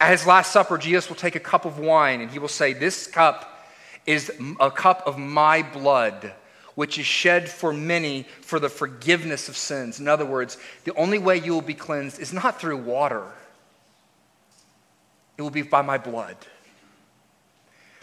At 0.00 0.12
his 0.12 0.26
Last 0.26 0.52
Supper, 0.52 0.78
Jesus 0.78 1.08
will 1.08 1.16
take 1.16 1.34
a 1.34 1.40
cup 1.40 1.64
of 1.64 1.78
wine 1.78 2.20
and 2.20 2.30
he 2.30 2.38
will 2.38 2.48
say, 2.48 2.72
This 2.72 3.06
cup 3.06 3.66
is 4.06 4.32
a 4.60 4.70
cup 4.70 5.06
of 5.06 5.18
my 5.18 5.62
blood, 5.62 6.32
which 6.74 6.98
is 6.98 7.06
shed 7.06 7.48
for 7.48 7.72
many 7.72 8.24
for 8.40 8.60
the 8.60 8.68
forgiveness 8.68 9.48
of 9.48 9.56
sins. 9.56 9.98
In 9.98 10.08
other 10.08 10.24
words, 10.24 10.56
the 10.84 10.94
only 10.94 11.18
way 11.18 11.36
you 11.36 11.52
will 11.52 11.60
be 11.60 11.74
cleansed 11.74 12.20
is 12.20 12.32
not 12.32 12.60
through 12.60 12.78
water, 12.78 13.24
it 15.36 15.42
will 15.42 15.50
be 15.50 15.62
by 15.62 15.82
my 15.82 15.98
blood. 15.98 16.36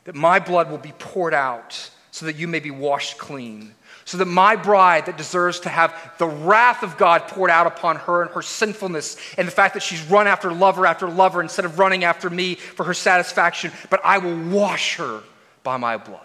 That 0.03 0.15
my 0.15 0.39
blood 0.39 0.69
will 0.69 0.77
be 0.77 0.93
poured 0.99 1.33
out 1.33 1.89
so 2.11 2.25
that 2.27 2.35
you 2.35 2.47
may 2.47 2.59
be 2.59 2.71
washed 2.71 3.17
clean 3.17 3.73
so 4.05 4.17
that 4.17 4.25
my 4.25 4.55
bride 4.55 5.07
that 5.07 5.17
deserves 5.17 5.59
to 5.61 5.69
have 5.69 5.93
the 6.19 6.27
wrath 6.27 6.83
of 6.83 6.95
God 6.95 7.27
poured 7.27 7.49
out 7.49 7.65
upon 7.65 7.95
her 7.97 8.21
and 8.21 8.31
her 8.31 8.43
sinfulness 8.43 9.17
and 9.35 9.47
the 9.47 9.51
fact 9.51 9.73
that 9.73 9.81
she's 9.83 10.01
run 10.03 10.27
after 10.27 10.53
lover 10.53 10.85
after 10.85 11.09
lover 11.09 11.41
instead 11.41 11.65
of 11.65 11.79
running 11.79 12.03
after 12.03 12.29
me 12.29 12.53
for 12.53 12.83
her 12.83 12.93
satisfaction, 12.93 13.71
but 13.89 13.99
I 14.03 14.19
will 14.19 14.37
wash 14.49 14.97
her 14.97 15.23
by 15.63 15.77
my 15.77 15.97
blood. 15.97 16.21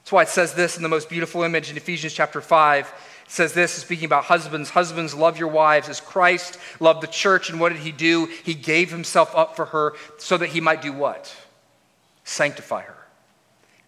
That's 0.00 0.10
why 0.10 0.22
it 0.22 0.28
says 0.28 0.54
this 0.54 0.76
in 0.76 0.82
the 0.82 0.88
most 0.88 1.08
beautiful 1.08 1.44
image 1.44 1.70
in 1.70 1.76
Ephesians 1.76 2.12
chapter 2.12 2.40
5. 2.40 2.92
It 3.26 3.30
says 3.30 3.52
this, 3.52 3.72
speaking 3.72 4.06
about 4.06 4.24
husbands 4.24 4.70
Husbands, 4.70 5.14
love 5.14 5.38
your 5.38 5.48
wives 5.48 5.88
as 5.88 6.00
Christ 6.00 6.58
loved 6.80 7.00
the 7.00 7.06
church. 7.06 7.48
And 7.48 7.60
what 7.60 7.68
did 7.68 7.82
he 7.82 7.92
do? 7.92 8.28
He 8.42 8.54
gave 8.54 8.90
himself 8.90 9.36
up 9.36 9.54
for 9.54 9.66
her 9.66 9.92
so 10.18 10.36
that 10.36 10.48
he 10.48 10.60
might 10.60 10.82
do 10.82 10.92
what? 10.92 11.32
Sanctify 12.24 12.82
her 12.82 13.00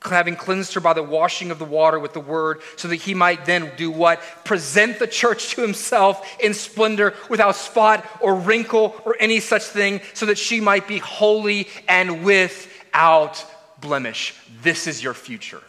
having 0.04 0.36
cleansed 0.36 0.74
her 0.74 0.80
by 0.80 0.92
the 0.92 1.02
washing 1.02 1.50
of 1.50 1.58
the 1.58 1.64
water 1.64 1.98
with 1.98 2.12
the 2.12 2.20
word, 2.20 2.60
so 2.76 2.88
that 2.88 2.96
he 2.96 3.14
might 3.14 3.44
then 3.44 3.70
do 3.76 3.90
what? 3.90 4.20
Present 4.44 4.98
the 4.98 5.06
church 5.06 5.54
to 5.54 5.62
himself 5.62 6.26
in 6.40 6.54
splendor, 6.54 7.14
without 7.28 7.56
spot 7.56 8.04
or 8.20 8.34
wrinkle 8.34 8.94
or 9.04 9.16
any 9.20 9.40
such 9.40 9.62
thing, 9.62 10.00
so 10.14 10.26
that 10.26 10.38
she 10.38 10.60
might 10.60 10.88
be 10.88 10.98
holy 10.98 11.68
and 11.88 12.24
without 12.24 13.44
blemish. 13.80 14.34
This 14.62 14.86
is 14.86 15.02
your 15.02 15.14
future. 15.14 15.62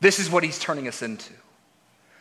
This 0.00 0.18
is 0.18 0.30
what 0.30 0.44
he's 0.44 0.58
turning 0.58 0.88
us 0.88 1.02
into. 1.02 1.32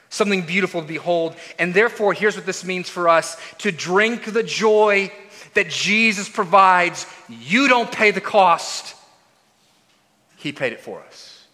Something 0.09 0.43
beautiful 0.43 0.81
to 0.81 0.87
behold. 0.87 1.35
And 1.57 1.73
therefore, 1.73 2.13
here's 2.13 2.35
what 2.35 2.45
this 2.45 2.63
means 2.63 2.87
for 2.87 3.09
us 3.09 3.35
to 3.57 3.71
drink 3.71 4.31
the 4.31 4.43
joy 4.43 5.11
that 5.55 5.69
Jesus 5.69 6.29
provides. 6.29 7.07
You 7.27 7.67
don't 7.67 7.91
pay 7.91 8.11
the 8.11 8.21
cost. 8.21 8.95
He 10.43 10.51
paid 10.51 10.73
it 10.73 10.81
for 10.81 10.99
us. 10.99 11.47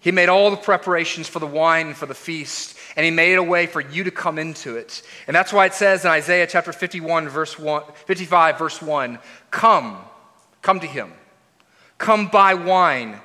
He 0.00 0.10
made 0.10 0.28
all 0.28 0.50
the 0.50 0.56
preparations 0.56 1.28
for 1.28 1.38
the 1.38 1.46
wine 1.46 1.94
for 1.94 2.06
the 2.06 2.14
feast, 2.14 2.76
and 2.96 3.04
He 3.04 3.12
made 3.12 3.34
a 3.34 3.42
way 3.42 3.66
for 3.66 3.80
you 3.80 4.02
to 4.02 4.10
come 4.10 4.36
into 4.36 4.76
it. 4.76 5.02
And 5.28 5.36
that's 5.36 5.52
why 5.52 5.66
it 5.66 5.74
says 5.74 6.04
in 6.04 6.10
Isaiah 6.10 6.48
chapter 6.48 6.72
51, 6.72 7.28
verse 7.28 7.56
1, 7.56 7.84
55, 8.06 8.58
verse 8.58 8.82
1 8.82 9.20
Come, 9.52 9.98
come 10.60 10.80
to 10.80 10.88
Him. 10.88 11.12
Come 11.98 12.26
buy 12.26 12.54
wine, 12.54 13.20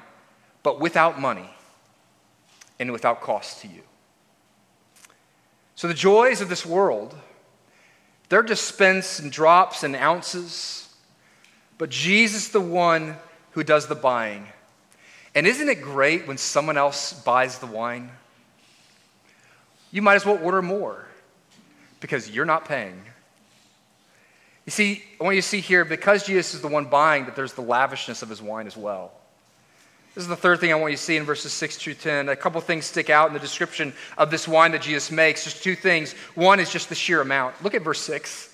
but 0.61 0.79
without 0.79 1.19
money 1.19 1.49
and 2.77 2.91
without 2.91 3.21
cost 3.21 3.61
to 3.61 3.67
you. 3.67 3.81
So 5.73 5.87
the 5.87 5.95
joys 5.95 6.41
of 6.41 6.49
this 6.49 6.63
world, 6.63 7.15
they're 8.29 8.43
dispensed 8.43 9.19
in 9.19 9.31
drops 9.31 9.81
and 9.81 9.95
ounces, 9.95 10.93
but 11.79 11.89
Jesus, 11.89 12.49
the 12.49 12.61
one 12.61 13.15
who 13.55 13.63
does 13.63 13.87
the 13.87 13.95
buying. 13.95 14.45
And 15.33 15.47
isn't 15.47 15.67
it 15.67 15.81
great 15.81 16.27
when 16.27 16.37
someone 16.37 16.77
else 16.77 17.13
buys 17.13 17.57
the 17.57 17.65
wine? 17.65 18.11
You 19.91 20.01
might 20.01 20.15
as 20.15 20.25
well 20.25 20.37
order 20.43 20.61
more 20.61 21.07
because 22.01 22.29
you're 22.29 22.45
not 22.45 22.65
paying. 22.65 23.01
You 24.65 24.71
see, 24.71 25.03
I 25.19 25.23
want 25.23 25.35
you 25.35 25.41
to 25.41 25.47
see 25.47 25.61
here, 25.61 25.85
because 25.85 26.25
Jesus 26.25 26.53
is 26.53 26.61
the 26.61 26.67
one 26.67 26.85
buying, 26.85 27.25
that 27.25 27.35
there's 27.35 27.53
the 27.53 27.61
lavishness 27.61 28.21
of 28.21 28.29
his 28.29 28.41
wine 28.41 28.67
as 28.67 28.75
well. 28.75 29.13
This 30.15 30.23
is 30.23 30.27
the 30.27 30.35
third 30.35 30.59
thing 30.59 30.71
I 30.71 30.75
want 30.75 30.91
you 30.91 30.97
to 30.97 31.03
see 31.03 31.15
in 31.15 31.23
verses 31.23 31.53
6 31.53 31.77
through 31.77 31.93
10. 31.95 32.29
A 32.29 32.35
couple 32.35 32.59
things 32.61 32.85
stick 32.85 33.09
out 33.09 33.27
in 33.27 33.33
the 33.33 33.39
description 33.39 33.93
of 34.17 34.31
this 34.31 34.47
wine 34.47 34.71
that 34.71 34.81
Jesus 34.81 35.11
makes. 35.11 35.45
Just 35.45 35.63
two 35.63 35.75
things. 35.75 36.13
One 36.35 36.59
is 36.59 36.69
just 36.69 36.89
the 36.89 36.95
sheer 36.95 37.21
amount. 37.21 37.63
Look 37.63 37.73
at 37.73 37.83
verse 37.83 38.01
6. 38.01 38.53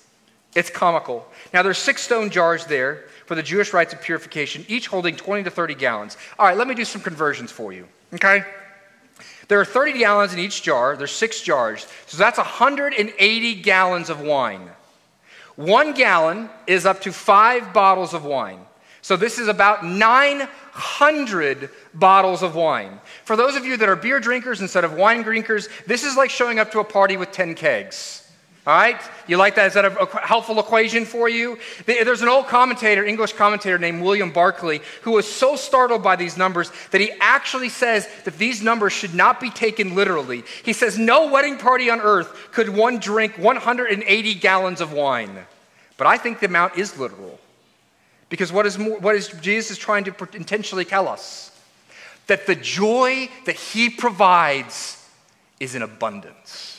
It's 0.54 0.70
comical. 0.70 1.26
Now, 1.52 1.62
there's 1.62 1.78
six 1.78 2.02
stone 2.02 2.30
jars 2.30 2.66
there 2.66 3.04
for 3.32 3.36
the 3.36 3.42
Jewish 3.42 3.72
rites 3.72 3.94
of 3.94 4.02
purification, 4.02 4.62
each 4.68 4.88
holding 4.88 5.16
20 5.16 5.44
to 5.44 5.50
30 5.50 5.74
gallons. 5.74 6.18
All 6.38 6.44
right, 6.44 6.54
let 6.54 6.68
me 6.68 6.74
do 6.74 6.84
some 6.84 7.00
conversions 7.00 7.50
for 7.50 7.72
you, 7.72 7.88
okay? 8.12 8.44
There 9.48 9.58
are 9.58 9.64
30 9.64 10.00
gallons 10.00 10.34
in 10.34 10.38
each 10.38 10.62
jar. 10.62 10.98
There's 10.98 11.12
six 11.12 11.40
jars. 11.40 11.86
So 12.04 12.18
that's 12.18 12.36
180 12.36 13.54
gallons 13.62 14.10
of 14.10 14.20
wine. 14.20 14.68
One 15.56 15.94
gallon 15.94 16.50
is 16.66 16.84
up 16.84 17.00
to 17.02 17.10
five 17.10 17.72
bottles 17.72 18.12
of 18.12 18.26
wine. 18.26 18.60
So 19.00 19.16
this 19.16 19.38
is 19.38 19.48
about 19.48 19.82
900 19.82 21.70
bottles 21.94 22.42
of 22.42 22.54
wine. 22.54 23.00
For 23.24 23.34
those 23.34 23.56
of 23.56 23.64
you 23.64 23.78
that 23.78 23.88
are 23.88 23.96
beer 23.96 24.20
drinkers 24.20 24.60
instead 24.60 24.84
of 24.84 24.92
wine 24.92 25.22
drinkers, 25.22 25.70
this 25.86 26.04
is 26.04 26.18
like 26.18 26.28
showing 26.28 26.58
up 26.58 26.70
to 26.72 26.80
a 26.80 26.84
party 26.84 27.16
with 27.16 27.32
10 27.32 27.54
kegs. 27.54 28.21
All 28.64 28.72
right? 28.72 29.00
You 29.26 29.38
like 29.38 29.56
that? 29.56 29.66
Is 29.66 29.74
that 29.74 29.84
a 29.84 30.06
helpful 30.24 30.60
equation 30.60 31.04
for 31.04 31.28
you? 31.28 31.58
There's 31.84 32.22
an 32.22 32.28
old 32.28 32.46
commentator, 32.46 33.04
English 33.04 33.32
commentator 33.32 33.76
named 33.76 34.02
William 34.02 34.30
Barclay, 34.30 34.80
who 35.02 35.12
was 35.12 35.26
so 35.26 35.56
startled 35.56 36.04
by 36.04 36.14
these 36.14 36.36
numbers 36.36 36.70
that 36.92 37.00
he 37.00 37.10
actually 37.20 37.70
says 37.70 38.08
that 38.24 38.38
these 38.38 38.62
numbers 38.62 38.92
should 38.92 39.14
not 39.14 39.40
be 39.40 39.50
taken 39.50 39.96
literally. 39.96 40.44
He 40.64 40.72
says, 40.72 40.96
No 40.96 41.28
wedding 41.28 41.58
party 41.58 41.90
on 41.90 42.00
earth 42.00 42.50
could 42.52 42.68
one 42.68 42.98
drink 42.98 43.36
180 43.36 44.34
gallons 44.36 44.80
of 44.80 44.92
wine. 44.92 45.44
But 45.96 46.06
I 46.06 46.16
think 46.16 46.38
the 46.38 46.46
amount 46.46 46.78
is 46.78 46.96
literal. 46.96 47.40
Because 48.28 48.52
what 48.52 48.64
is, 48.64 48.78
more, 48.78 48.98
what 49.00 49.16
is 49.16 49.28
Jesus 49.40 49.72
is 49.72 49.78
trying 49.78 50.04
to 50.04 50.28
intentionally 50.34 50.84
tell 50.84 51.08
us? 51.08 51.50
That 52.28 52.46
the 52.46 52.54
joy 52.54 53.28
that 53.44 53.56
he 53.56 53.90
provides 53.90 55.04
is 55.58 55.74
in 55.74 55.82
abundance. 55.82 56.71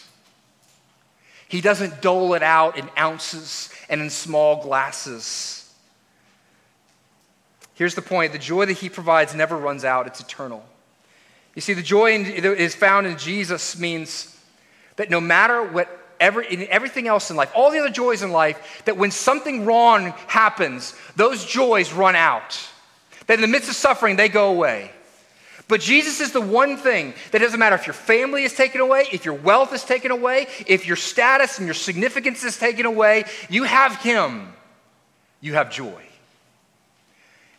He 1.53 1.61
doesn't 1.61 2.01
dole 2.01 2.33
it 2.33 2.41
out 2.41 2.79
in 2.79 2.89
ounces 2.97 3.69
and 3.87 4.01
in 4.01 4.09
small 4.09 4.63
glasses. 4.63 5.71
Here's 7.75 7.93
the 7.93 8.01
point 8.01 8.31
the 8.31 8.39
joy 8.39 8.65
that 8.65 8.73
he 8.73 8.89
provides 8.89 9.35
never 9.35 9.55
runs 9.55 9.85
out, 9.85 10.07
it's 10.07 10.19
eternal. 10.19 10.65
You 11.53 11.61
see, 11.61 11.73
the 11.73 11.83
joy 11.83 12.23
that 12.23 12.43
is 12.43 12.73
found 12.73 13.05
in 13.05 13.19
Jesus 13.19 13.77
means 13.77 14.35
that 14.95 15.11
no 15.11 15.21
matter 15.21 15.61
what 15.61 15.95
every, 16.19 16.51
in 16.51 16.67
everything 16.69 17.07
else 17.07 17.29
in 17.29 17.35
life, 17.35 17.51
all 17.53 17.69
the 17.69 17.77
other 17.77 17.91
joys 17.91 18.23
in 18.23 18.31
life, 18.31 18.81
that 18.85 18.97
when 18.97 19.11
something 19.11 19.63
wrong 19.63 20.07
happens, 20.25 20.95
those 21.15 21.45
joys 21.45 21.93
run 21.93 22.15
out. 22.15 22.59
That 23.27 23.35
in 23.35 23.41
the 23.41 23.47
midst 23.47 23.69
of 23.69 23.75
suffering, 23.75 24.15
they 24.15 24.27
go 24.27 24.49
away. 24.49 24.89
But 25.73 25.81
Jesus 25.81 26.19
is 26.19 26.31
the 26.31 26.39
one 26.39 26.77
thing 26.77 27.15
that 27.31 27.39
doesn't 27.39 27.59
matter 27.59 27.73
if 27.73 27.87
your 27.87 27.95
family 27.95 28.43
is 28.43 28.53
taken 28.53 28.79
away, 28.79 29.05
if 29.11 29.25
your 29.25 29.33
wealth 29.33 29.73
is 29.73 29.83
taken 29.83 30.11
away, 30.11 30.45
if 30.67 30.85
your 30.85 30.95
status 30.95 31.57
and 31.57 31.65
your 31.65 31.73
significance 31.73 32.43
is 32.43 32.59
taken 32.59 32.85
away, 32.85 33.25
you 33.49 33.63
have 33.63 33.95
Him, 33.95 34.53
you 35.41 35.55
have 35.55 35.71
joy. 35.71 36.03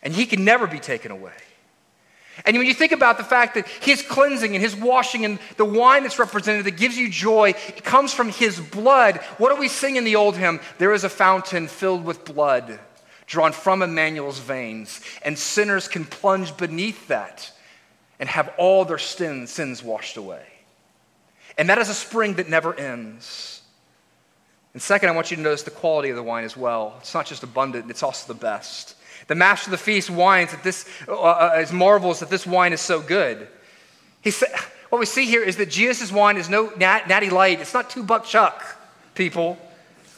And 0.01 0.13
He 0.13 0.25
can 0.25 0.45
never 0.45 0.65
be 0.65 0.79
taken 0.79 1.11
away. 1.11 1.33
And 2.45 2.55
when 2.55 2.65
you 2.65 2.73
think 2.73 2.93
about 2.93 3.17
the 3.17 3.25
fact 3.25 3.55
that 3.55 3.67
his 3.67 4.01
cleansing 4.01 4.55
and 4.55 4.63
his 4.63 4.77
washing 4.77 5.25
and 5.25 5.37
the 5.57 5.65
wine 5.65 6.03
that's 6.03 6.17
represented 6.17 6.67
that 6.67 6.77
gives 6.77 6.97
you 6.97 7.09
joy, 7.09 7.49
it 7.49 7.83
comes 7.83 8.13
from 8.13 8.29
his 8.29 8.61
blood. 8.61 9.17
What 9.39 9.53
do 9.53 9.59
we 9.59 9.67
sing 9.67 9.97
in 9.97 10.05
the 10.05 10.15
old 10.15 10.37
hymn? 10.37 10.61
There 10.77 10.93
is 10.93 11.03
a 11.03 11.09
fountain 11.09 11.67
filled 11.67 12.05
with 12.05 12.23
blood 12.23 12.79
drawn 13.25 13.51
from 13.51 13.81
Emmanuel's 13.81 14.39
veins, 14.39 15.01
and 15.21 15.37
sinners 15.37 15.89
can 15.89 16.05
plunge 16.05 16.55
beneath 16.55 17.09
that 17.09 17.51
and 18.19 18.29
have 18.29 18.53
all 18.57 18.85
their 18.85 18.97
sin, 18.97 19.47
sins 19.47 19.83
washed 19.83 20.17
away. 20.17 20.43
And 21.57 21.69
that 21.69 21.77
is 21.77 21.89
a 21.89 21.93
spring 21.93 22.35
that 22.35 22.49
never 22.49 22.73
ends. 22.73 23.61
And 24.73 24.81
second, 24.81 25.09
I 25.09 25.13
want 25.13 25.31
you 25.31 25.37
to 25.37 25.43
notice 25.43 25.63
the 25.63 25.71
quality 25.71 26.09
of 26.09 26.15
the 26.15 26.23
wine 26.23 26.43
as 26.43 26.57
well. 26.57 26.95
It's 26.99 27.13
not 27.13 27.25
just 27.25 27.43
abundant, 27.43 27.89
it's 27.89 28.03
also 28.03 28.31
the 28.31 28.39
best. 28.39 28.95
The 29.27 29.35
master 29.35 29.67
of 29.67 29.71
the 29.71 29.77
feast 29.77 30.09
whines 30.09 30.51
that 30.51 30.63
this 30.63 30.87
uh, 31.07 31.13
uh, 31.13 31.59
is 31.61 31.71
marvels 31.71 32.19
that 32.19 32.29
this 32.29 32.45
wine 32.45 32.73
is 32.73 32.81
so 32.81 33.01
good. 33.01 33.47
He 34.21 34.31
said, 34.31 34.49
what 34.89 34.99
we 34.99 35.05
see 35.05 35.25
here 35.25 35.43
is 35.43 35.57
that 35.57 35.69
Jesus' 35.69 36.11
wine 36.11 36.37
is 36.37 36.49
no 36.49 36.71
nat- 36.77 37.07
natty 37.07 37.29
light. 37.29 37.61
It's 37.61 37.73
not 37.73 37.89
two 37.89 38.03
buck 38.03 38.25
chuck, 38.25 38.63
people. 39.13 39.57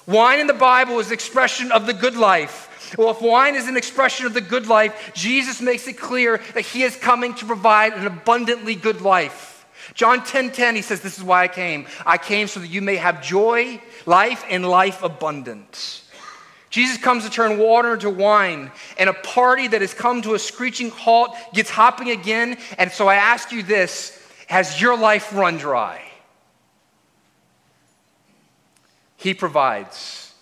Wine 0.05 0.39
in 0.39 0.47
the 0.47 0.53
Bible 0.53 0.99
is 0.99 1.10
the 1.10 1.13
expression 1.13 1.71
of 1.71 1.86
the 1.86 1.93
good 1.93 2.15
life. 2.15 2.66
Well, 2.97 3.11
if 3.11 3.21
wine 3.21 3.55
is 3.55 3.67
an 3.67 3.77
expression 3.77 4.25
of 4.25 4.33
the 4.33 4.41
good 4.41 4.67
life, 4.67 5.11
Jesus 5.13 5.61
makes 5.61 5.87
it 5.87 5.97
clear 5.97 6.41
that 6.53 6.61
he 6.61 6.83
is 6.83 6.95
coming 6.95 7.33
to 7.35 7.45
provide 7.45 7.93
an 7.93 8.07
abundantly 8.07 8.75
good 8.75 9.01
life. 9.01 9.65
John 9.93 10.19
10:10 10.21 10.25
10, 10.25 10.51
10, 10.51 10.75
he 10.75 10.81
says 10.81 11.01
this 11.01 11.17
is 11.17 11.23
why 11.23 11.43
I 11.43 11.47
came. 11.47 11.87
I 12.05 12.17
came 12.17 12.47
so 12.47 12.59
that 12.59 12.67
you 12.67 12.81
may 12.81 12.97
have 12.97 13.23
joy, 13.23 13.81
life 14.05 14.43
and 14.49 14.67
life 14.67 15.01
abundant. 15.01 16.03
Jesus 16.69 16.97
comes 16.97 17.23
to 17.23 17.29
turn 17.29 17.57
water 17.57 17.93
into 17.93 18.09
wine, 18.09 18.71
and 18.97 19.09
a 19.09 19.13
party 19.13 19.67
that 19.67 19.81
has 19.81 19.93
come 19.93 20.21
to 20.23 20.35
a 20.35 20.39
screeching 20.39 20.89
halt 20.89 21.35
gets 21.53 21.69
hopping 21.69 22.11
again. 22.11 22.57
And 22.77 22.91
so 22.91 23.07
I 23.07 23.15
ask 23.15 23.51
you 23.51 23.63
this 23.63 24.21
Has 24.47 24.81
your 24.81 24.97
life 24.97 25.33
run 25.33 25.57
dry? 25.57 26.01
He 29.15 29.33
provides 29.33 30.33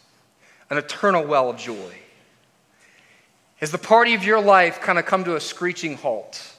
an 0.69 0.77
eternal 0.77 1.23
well 1.23 1.49
of 1.49 1.57
joy. 1.57 1.93
Has 3.57 3.71
the 3.71 3.77
party 3.77 4.13
of 4.13 4.23
your 4.23 4.41
life 4.41 4.81
kind 4.81 4.99
of 4.99 5.05
come 5.05 5.23
to 5.23 5.35
a 5.35 5.39
screeching 5.39 5.95
halt? 5.95 6.53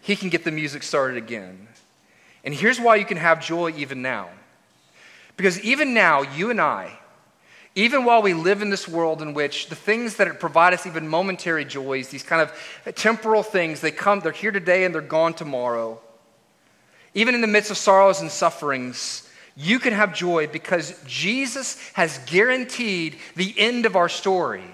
He 0.00 0.16
can 0.16 0.30
get 0.30 0.44
the 0.44 0.50
music 0.50 0.82
started 0.82 1.16
again. 1.16 1.68
And 2.44 2.54
here's 2.54 2.80
why 2.80 2.96
you 2.96 3.04
can 3.04 3.18
have 3.18 3.44
joy 3.44 3.72
even 3.76 4.00
now. 4.00 4.30
Because 5.36 5.60
even 5.60 5.94
now, 5.94 6.22
you 6.22 6.50
and 6.50 6.60
I, 6.60 6.98
even 7.74 8.04
while 8.04 8.22
we 8.22 8.34
live 8.34 8.62
in 8.62 8.70
this 8.70 8.88
world 8.88 9.22
in 9.22 9.32
which 9.32 9.68
the 9.68 9.74
things 9.74 10.16
that 10.16 10.40
provide 10.40 10.74
us 10.74 10.86
even 10.86 11.06
momentary 11.06 11.64
joys, 11.64 12.08
these 12.08 12.22
kind 12.22 12.42
of 12.42 12.94
temporal 12.94 13.42
things, 13.42 13.80
they 13.80 13.90
come, 13.90 14.20
they're 14.20 14.32
here 14.32 14.50
today 14.50 14.84
and 14.84 14.94
they're 14.94 15.02
gone 15.02 15.34
tomorrow. 15.34 16.00
Even 17.14 17.34
in 17.34 17.40
the 17.40 17.46
midst 17.46 17.70
of 17.70 17.76
sorrows 17.76 18.20
and 18.20 18.30
sufferings, 18.30 19.28
you 19.56 19.78
can 19.78 19.92
have 19.92 20.14
joy 20.14 20.46
because 20.46 21.00
Jesus 21.06 21.78
has 21.92 22.18
guaranteed 22.26 23.18
the 23.36 23.54
end 23.58 23.86
of 23.86 23.96
our 23.96 24.08
story. 24.08 24.64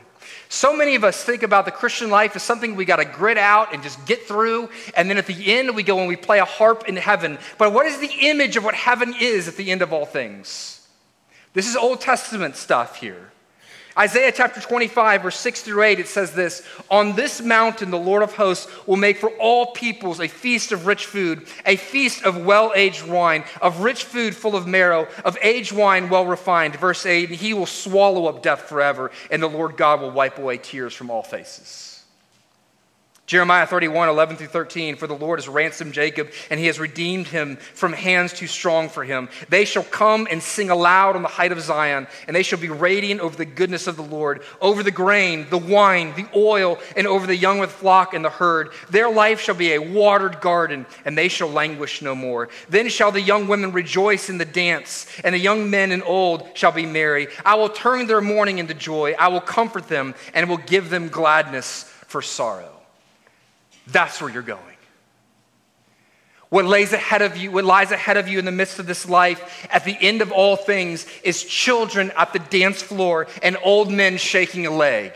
So 0.49 0.77
many 0.77 0.95
of 0.95 1.05
us 1.05 1.23
think 1.23 1.43
about 1.43 1.65
the 1.65 1.71
Christian 1.71 2.11
life 2.11 2.37
as 2.37 2.43
something 2.43 2.77
we 2.77 2.85
got 2.85 2.97
to 2.97 3.05
grit 3.05 3.39
out 3.39 3.75
and 3.75 3.83
just 3.83 4.05
get 4.07 4.23
through. 4.27 4.69
And 4.97 5.11
then 5.11 5.19
at 5.19 5.27
the 5.27 5.59
end, 5.59 5.75
we 5.75 5.83
go 5.83 5.99
and 5.99 6.09
we 6.09 6.17
play 6.17 6.39
a 6.39 6.45
harp 6.45 6.89
in 6.89 6.97
heaven. 6.97 7.39
But 7.59 7.73
what 7.73 7.87
is 7.87 7.99
the 7.99 8.13
image 8.21 8.57
of 8.57 8.65
what 8.65 8.75
heaven 8.75 9.15
is 9.21 9.49
at 9.49 9.57
the 9.57 9.71
end 9.71 9.83
of 9.83 9.93
all 9.93 10.07
things? 10.07 10.87
This 11.53 11.69
is 11.69 11.77
Old 11.77 12.01
Testament 12.01 12.57
stuff 12.57 12.97
here. 12.97 13.31
Isaiah 13.99 14.31
chapter 14.31 14.61
25, 14.61 15.23
verse 15.23 15.39
6 15.39 15.63
through 15.63 15.83
8, 15.83 16.01
it 16.01 16.09
says 16.09 16.33
this 16.33 16.63
On 16.91 17.17
this 17.17 17.41
mountain, 17.41 17.91
the 17.91 17.99
Lord 17.99 18.23
of 18.23 18.35
hosts 18.35 18.71
will 18.87 18.97
make 18.97 19.17
for 19.17 19.31
all 19.39 19.73
peoples 19.73 20.21
a 20.21 20.29
feast 20.29 20.71
of 20.71 20.87
rich 20.87 21.07
food, 21.07 21.47
a 21.65 21.77
feast 21.77 22.23
of 22.25 22.45
well 22.45 22.73
aged 22.75 23.07
wine, 23.07 23.45
of 23.63 23.81
rich 23.81 24.05
food 24.05 24.37
full 24.37 24.55
of 24.55 24.67
marrow, 24.67 25.09
of 25.25 25.39
aged 25.41 25.73
wine 25.73 26.11
well 26.11 26.27
refined. 26.27 26.77
Verse 26.77 27.07
8, 27.07 27.31
He 27.31 27.55
will 27.55 27.67
swallow 27.67 28.27
up 28.27 28.43
death 28.43 28.69
forever, 28.69 29.11
and 29.31 29.43
the 29.43 29.49
Lord 29.49 29.79
God 29.79 30.03
will 30.03 30.11
wipe 30.11 30.39
away 30.39 30.59
tears 30.59 30.93
from 30.93 31.11
all 31.11 31.23
faces. 31.23 31.96
Jeremiah 33.27 33.67
31, 33.67 34.09
11 34.09 34.37
through 34.37 34.47
13, 34.47 34.95
for 34.95 35.09
the 35.09 35.17
Lord 35.17 35.41
has 35.41 35.49
ransomed 35.49 35.93
Jacob, 35.93 36.31
and 36.49 36.61
he 36.61 36.67
has 36.67 36.79
redeemed 36.79 37.27
him 37.27 37.57
from 37.57 37.93
hands 37.93 38.33
too 38.33 38.47
strong 38.47 38.89
for 38.89 39.03
him. 39.03 39.29
They 39.49 39.65
shall 39.65 39.83
come 39.83 40.29
and 40.31 40.41
sing 40.41 40.71
aloud 40.71 41.17
on 41.17 41.23
the 41.23 41.29
height 41.29 41.51
of 41.51 41.61
Zion, 41.61 42.07
and 42.29 42.37
they 42.37 42.45
shall 42.45 42.61
be 42.61 42.69
radiant 42.69 43.21
over 43.21 43.37
the 43.37 43.45
goodness 43.45 43.89
of 43.89 43.97
the 43.97 44.03
Lord, 44.03 44.43
over 44.61 44.85
the 44.85 44.93
grain, 44.93 45.49
the 45.51 45.59
wine, 45.59 46.15
the 46.15 46.29
oil, 46.37 46.79
and 46.97 47.09
over 47.09 47.27
the 47.27 47.35
young 47.35 47.59
with 47.59 47.73
flock 47.73 48.15
and 48.15 48.25
the 48.25 48.31
herd. 48.31 48.71
Their 48.91 49.11
life 49.11 49.41
shall 49.41 49.57
be 49.57 49.73
a 49.73 49.83
watered 49.83 50.41
garden, 50.41 50.87
and 51.05 51.19
they 51.19 51.27
shall 51.27 51.51
languish 51.51 52.03
no 52.03 52.15
more. 52.15 52.49
Then 52.69 52.89
shall 52.89 53.11
the 53.11 53.21
young 53.21 53.49
women 53.49 53.73
rejoice 53.73 54.31
in 54.31 54.39
the 54.39 54.45
dance, 54.45 55.09
and 55.25 55.35
the 55.35 55.41
young 55.41 55.69
men 55.69 55.91
and 55.91 56.05
old 56.05 56.47
shall 56.55 56.71
be 56.71 56.87
merry. 56.87 57.27
I 57.45 57.57
will 57.57 57.71
turn 57.71 58.07
their 58.07 58.21
mourning 58.21 58.59
into 58.59 58.75
joy. 58.75 59.17
I 59.19 59.27
will 59.29 59.41
comfort 59.41 59.89
them, 59.89 60.15
and 60.33 60.49
will 60.49 60.59
give 60.59 60.91
them 60.91 61.09
gladness 61.09 61.93
for 62.07 62.23
sorrow. 62.23 62.76
That's 63.87 64.21
where 64.21 64.31
you're 64.31 64.43
going. 64.43 64.63
What 66.49 66.65
lays 66.65 66.93
ahead 66.93 67.23
of 67.23 67.37
you, 67.37 67.51
what 67.51 67.65
lies 67.65 67.91
ahead 67.91 68.17
of 68.17 68.29
you 68.29 68.39
in 68.39 68.45
the 68.45 68.53
midst 68.53 68.79
of 68.79 68.87
this 68.87 69.09
life, 69.09 69.67
at 69.71 69.85
the 69.85 69.97
end 70.01 70.23
of 70.23 70.31
all 70.31 70.57
things, 70.57 71.07
is 71.25 71.43
children 71.43 72.13
at 72.17 72.33
the 72.33 72.39
dance 72.39 72.81
floor 72.81 73.27
and 73.43 73.57
old 73.65 73.91
men 73.91 74.17
shaking 74.17 74.65
a 74.65 74.71
leg. 74.71 75.13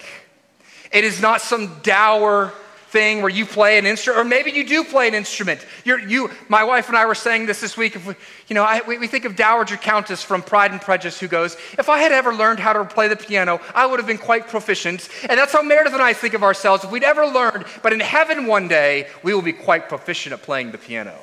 It 0.93 1.05
is 1.05 1.21
not 1.21 1.41
some 1.41 1.81
dour 1.83 2.53
thing 2.91 3.23
where 3.23 3.31
you 3.31 3.47
play 3.47 3.79
an 3.79 3.87
instrument, 3.87 4.21
or 4.21 4.29
maybe 4.29 4.51
you 4.51 4.67
do 4.67 4.83
play 4.83 5.07
an 5.07 5.15
instrument. 5.15 5.65
You're, 5.85 6.01
you, 6.01 6.31
my 6.49 6.65
wife 6.65 6.89
and 6.89 6.97
I 6.97 7.07
were 7.07 7.15
saying 7.15 7.47
this 7.47 7.61
this 7.61 7.77
week. 7.77 7.95
If 7.95 8.07
we, 8.07 8.15
you 8.49 8.55
know, 8.55 8.65
I, 8.65 8.83
we, 8.87 8.99
we 8.99 9.07
think 9.07 9.25
of 9.25 9.37
Dowager 9.37 9.77
Countess 9.77 10.23
from 10.23 10.43
Pride 10.43 10.73
and 10.73 10.81
Prejudice 10.81 11.21
who 11.21 11.29
goes, 11.29 11.57
If 11.79 11.89
I 11.89 11.99
had 11.99 12.11
ever 12.11 12.35
learned 12.35 12.59
how 12.59 12.73
to 12.73 12.85
play 12.85 13.07
the 13.07 13.17
piano, 13.17 13.61
I 13.75 13.87
would 13.87 14.01
have 14.01 14.07
been 14.07 14.19
quite 14.19 14.49
proficient. 14.49 15.09
And 15.29 15.39
that's 15.39 15.53
how 15.53 15.63
Meredith 15.63 15.93
and 15.93 16.03
I 16.03 16.13
think 16.13 16.35
of 16.35 16.43
ourselves. 16.43 16.85
If 16.85 16.91
we'd 16.91 17.05
ever 17.05 17.27
learned, 17.27 17.65
but 17.83 17.93
in 17.93 18.01
heaven 18.01 18.47
one 18.47 18.67
day, 18.67 19.07
we 19.23 19.33
will 19.35 19.43
be 19.43 19.53
quite 19.53 19.89
proficient 19.89 20.33
at 20.33 20.43
playing 20.43 20.73
the 20.73 20.79
piano. 20.79 21.15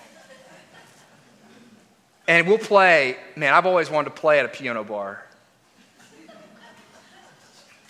And 2.30 2.48
we'll 2.48 2.58
play, 2.58 3.18
man, 3.36 3.54
I've 3.54 3.66
always 3.66 3.90
wanted 3.90 4.10
to 4.10 4.22
play 4.22 4.40
at 4.40 4.46
a 4.46 4.50
piano 4.50 4.84
bar. 4.84 5.24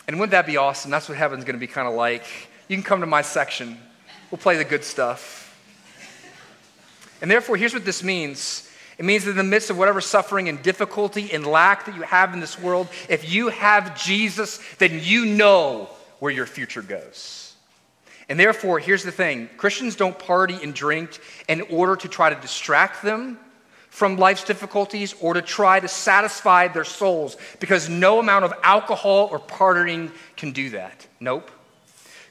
And 0.07 0.19
wouldn't 0.19 0.31
that 0.31 0.45
be 0.45 0.57
awesome? 0.57 0.89
That's 0.89 1.09
what 1.09 1.17
heaven's 1.17 1.43
going 1.43 1.55
to 1.55 1.59
be 1.59 1.67
kind 1.67 1.87
of 1.87 1.93
like. 1.93 2.23
You 2.67 2.75
can 2.75 2.83
come 2.83 3.01
to 3.01 3.05
my 3.05 3.21
section. 3.21 3.77
We'll 4.31 4.39
play 4.39 4.57
the 4.57 4.65
good 4.65 4.83
stuff. 4.83 5.43
And 7.21 7.31
therefore, 7.31 7.57
here's 7.57 7.73
what 7.73 7.85
this 7.85 8.03
means 8.03 8.63
it 8.97 9.05
means 9.05 9.25
that 9.25 9.31
in 9.31 9.37
the 9.37 9.43
midst 9.43 9.69
of 9.69 9.77
whatever 9.77 10.01
suffering 10.01 10.49
and 10.49 10.61
difficulty 10.63 11.31
and 11.31 11.45
lack 11.45 11.85
that 11.85 11.95
you 11.95 12.01
have 12.01 12.33
in 12.33 12.39
this 12.39 12.59
world, 12.59 12.87
if 13.09 13.31
you 13.31 13.49
have 13.49 14.01
Jesus, 14.01 14.59
then 14.79 14.99
you 15.03 15.25
know 15.25 15.89
where 16.19 16.31
your 16.31 16.47
future 16.47 16.81
goes. 16.81 17.55
And 18.27 18.39
therefore, 18.39 18.79
here's 18.79 19.03
the 19.03 19.11
thing 19.11 19.49
Christians 19.57 19.95
don't 19.95 20.17
party 20.17 20.57
and 20.61 20.73
drink 20.73 21.19
in 21.47 21.61
order 21.61 21.95
to 21.95 22.07
try 22.07 22.33
to 22.33 22.41
distract 22.41 23.03
them 23.03 23.37
from 23.89 24.17
life's 24.17 24.43
difficulties 24.43 25.15
or 25.21 25.33
to 25.33 25.41
try 25.41 25.79
to 25.79 25.87
satisfy 25.87 26.67
their 26.67 26.83
souls 26.83 27.37
because 27.59 27.89
no 27.89 28.19
amount 28.19 28.45
of 28.45 28.53
alcohol 28.63 29.29
or 29.31 29.39
partying 29.39 30.11
can 30.35 30.51
do 30.51 30.71
that. 30.71 31.07
Nope. 31.19 31.49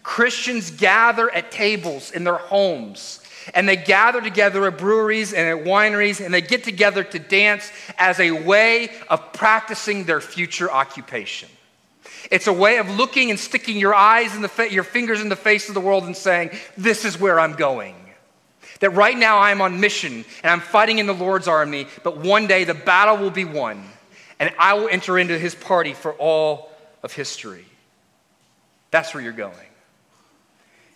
Christians 0.07 0.71
gather 0.71 1.29
at 1.29 1.51
tables 1.51 2.13
in 2.13 2.23
their 2.23 2.37
homes 2.37 3.19
and 3.55 3.69
they 3.69 3.75
gather 3.75 4.21
together 4.21 4.65
at 4.67 4.79
breweries 4.79 5.33
and 5.33 5.49
at 5.49 5.67
wineries 5.67 6.25
and 6.25 6.33
they 6.33 6.41
get 6.41 6.63
together 6.63 7.03
to 7.03 7.19
dance 7.19 7.73
as 7.99 8.21
a 8.21 8.31
way 8.31 8.91
of 9.11 9.33
practicing 9.33 10.05
their 10.05 10.21
future 10.21 10.71
occupation. 10.71 11.49
It's 12.31 12.47
a 12.47 12.53
way 12.53 12.79
of 12.79 12.89
looking 12.89 13.31
and 13.31 13.39
sticking 13.39 13.79
your 13.79 13.97
eyes 13.97 14.33
the 14.39 14.49
fa- 14.49 14.73
your 14.73 14.85
fingers 14.85 15.21
in 15.21 15.29
the 15.29 15.35
face 15.35 15.67
of 15.67 15.75
the 15.75 15.81
world 15.81 16.05
and 16.05 16.17
saying, 16.17 16.51
"This 16.77 17.05
is 17.05 17.19
where 17.19 17.41
I'm 17.41 17.55
going." 17.55 17.97
That 18.79 18.91
right 18.91 19.19
now 19.19 19.41
I'm 19.41 19.61
on 19.61 19.81
mission 19.81 20.25
and 20.45 20.53
I'm 20.53 20.61
fighting 20.61 20.99
in 20.99 21.07
the 21.07 21.15
Lord's 21.15 21.49
army, 21.49 21.89
but 22.05 22.19
one 22.19 22.47
day 22.47 22.63
the 22.63 22.75
battle 22.75 23.17
will 23.17 23.33
be 23.33 23.45
won 23.45 23.85
and 24.39 24.55
I 24.57 24.75
will 24.75 24.89
enter 24.89 25.19
into 25.19 25.37
his 25.37 25.57
party 25.57 25.95
for 25.95 26.13
all 26.13 26.71
of 27.03 27.13
history. 27.13 27.67
That's 28.93 29.13
where 29.13 29.23
you're 29.23 29.33
going. 29.33 29.66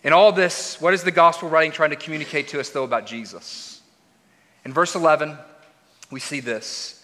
In 0.03 0.13
all 0.13 0.31
this, 0.31 0.81
what 0.81 0.93
is 0.93 1.03
the 1.03 1.11
gospel 1.11 1.49
writing 1.49 1.71
trying 1.71 1.91
to 1.91 1.95
communicate 1.95 2.49
to 2.49 2.59
us, 2.59 2.69
though, 2.69 2.83
about 2.83 3.05
Jesus? 3.05 3.81
In 4.65 4.73
verse 4.73 4.95
11, 4.95 5.37
we 6.09 6.19
see 6.19 6.39
this 6.39 7.03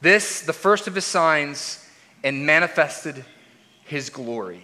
This, 0.00 0.42
the 0.42 0.52
first 0.52 0.86
of 0.86 0.94
his 0.94 1.04
signs, 1.04 1.86
and 2.22 2.46
manifested 2.46 3.24
his 3.84 4.10
glory. 4.10 4.62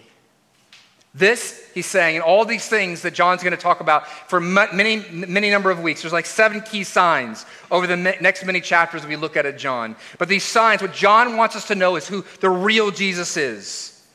This, 1.12 1.68
he's 1.74 1.86
saying, 1.86 2.16
and 2.16 2.22
all 2.22 2.44
these 2.44 2.68
things 2.68 3.02
that 3.02 3.14
John's 3.14 3.42
going 3.42 3.50
to 3.50 3.56
talk 3.56 3.80
about 3.80 4.06
for 4.08 4.40
many, 4.40 5.04
many 5.10 5.50
number 5.50 5.70
of 5.70 5.80
weeks. 5.80 6.02
There's 6.02 6.12
like 6.12 6.26
seven 6.26 6.60
key 6.60 6.84
signs 6.84 7.46
over 7.68 7.88
the 7.88 7.96
next 7.96 8.44
many 8.44 8.60
chapters 8.60 9.04
we 9.04 9.16
look 9.16 9.36
at 9.36 9.44
at 9.44 9.58
John. 9.58 9.96
But 10.18 10.28
these 10.28 10.44
signs, 10.44 10.82
what 10.82 10.92
John 10.92 11.36
wants 11.36 11.56
us 11.56 11.66
to 11.66 11.74
know 11.74 11.96
is 11.96 12.06
who 12.06 12.24
the 12.38 12.50
real 12.50 12.92
Jesus 12.92 13.36
is. 13.36 14.06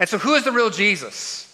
And 0.00 0.08
so, 0.08 0.18
who 0.18 0.34
is 0.34 0.42
the 0.42 0.50
real 0.50 0.70
Jesus? 0.70 1.53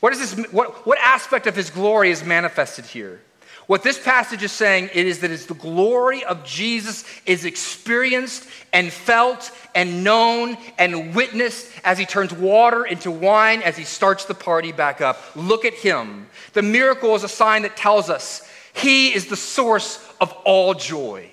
What, 0.00 0.12
is 0.12 0.36
this, 0.36 0.52
what, 0.52 0.86
what 0.86 0.98
aspect 0.98 1.46
of 1.46 1.56
his 1.56 1.70
glory 1.70 2.10
is 2.10 2.24
manifested 2.24 2.84
here? 2.84 3.20
What 3.66 3.82
this 3.82 3.98
passage 3.98 4.44
is 4.44 4.52
saying 4.52 4.90
it 4.94 5.06
is 5.06 5.20
that 5.20 5.32
it's 5.32 5.46
the 5.46 5.54
glory 5.54 6.24
of 6.24 6.44
Jesus 6.44 7.04
is 7.26 7.44
experienced 7.44 8.48
and 8.72 8.92
felt 8.92 9.50
and 9.74 10.04
known 10.04 10.56
and 10.78 11.14
witnessed 11.16 11.72
as 11.84 11.98
he 11.98 12.06
turns 12.06 12.32
water 12.32 12.84
into 12.84 13.10
wine, 13.10 13.62
as 13.62 13.76
he 13.76 13.82
starts 13.82 14.24
the 14.24 14.34
party 14.34 14.70
back 14.70 15.00
up. 15.00 15.20
Look 15.34 15.64
at 15.64 15.74
him. 15.74 16.28
The 16.52 16.62
miracle 16.62 17.16
is 17.16 17.24
a 17.24 17.28
sign 17.28 17.62
that 17.62 17.76
tells 17.76 18.08
us 18.08 18.48
he 18.72 19.12
is 19.12 19.26
the 19.26 19.36
source 19.36 20.06
of 20.20 20.32
all 20.44 20.74
joy. 20.74 21.28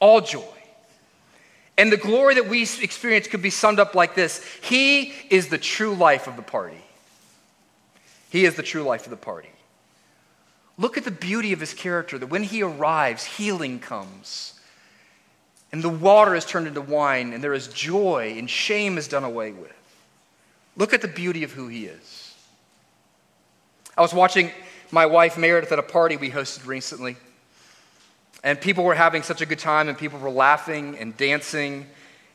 All 0.00 0.20
joy. 0.20 0.42
And 1.76 1.92
the 1.92 1.96
glory 1.96 2.34
that 2.34 2.48
we 2.48 2.62
experience 2.62 3.28
could 3.28 3.42
be 3.42 3.50
summed 3.50 3.78
up 3.78 3.94
like 3.94 4.16
this 4.16 4.44
He 4.62 5.12
is 5.30 5.48
the 5.48 5.58
true 5.58 5.94
life 5.94 6.26
of 6.26 6.34
the 6.34 6.42
party. 6.42 6.82
He 8.30 8.44
is 8.44 8.56
the 8.56 8.62
true 8.62 8.82
life 8.82 9.04
of 9.04 9.10
the 9.10 9.16
party. 9.16 9.50
Look 10.76 10.96
at 10.96 11.04
the 11.04 11.10
beauty 11.10 11.52
of 11.52 11.60
his 11.60 11.74
character 11.74 12.18
that 12.18 12.28
when 12.28 12.44
he 12.44 12.62
arrives, 12.62 13.24
healing 13.24 13.80
comes. 13.80 14.54
And 15.72 15.82
the 15.82 15.88
water 15.88 16.34
is 16.34 16.44
turned 16.44 16.66
into 16.66 16.80
wine, 16.80 17.32
and 17.32 17.42
there 17.42 17.52
is 17.52 17.68
joy, 17.68 18.34
and 18.38 18.48
shame 18.48 18.96
is 18.96 19.08
done 19.08 19.24
away 19.24 19.52
with. 19.52 19.72
Look 20.76 20.94
at 20.94 21.02
the 21.02 21.08
beauty 21.08 21.42
of 21.42 21.52
who 21.52 21.68
he 21.68 21.86
is. 21.86 22.34
I 23.96 24.00
was 24.00 24.14
watching 24.14 24.52
my 24.92 25.06
wife 25.06 25.36
Meredith 25.36 25.72
at 25.72 25.78
a 25.78 25.82
party 25.82 26.16
we 26.16 26.30
hosted 26.30 26.66
recently, 26.66 27.16
and 28.44 28.60
people 28.60 28.84
were 28.84 28.94
having 28.94 29.22
such 29.22 29.40
a 29.40 29.46
good 29.46 29.58
time, 29.58 29.88
and 29.88 29.98
people 29.98 30.20
were 30.20 30.30
laughing 30.30 30.96
and 30.98 31.16
dancing 31.16 31.86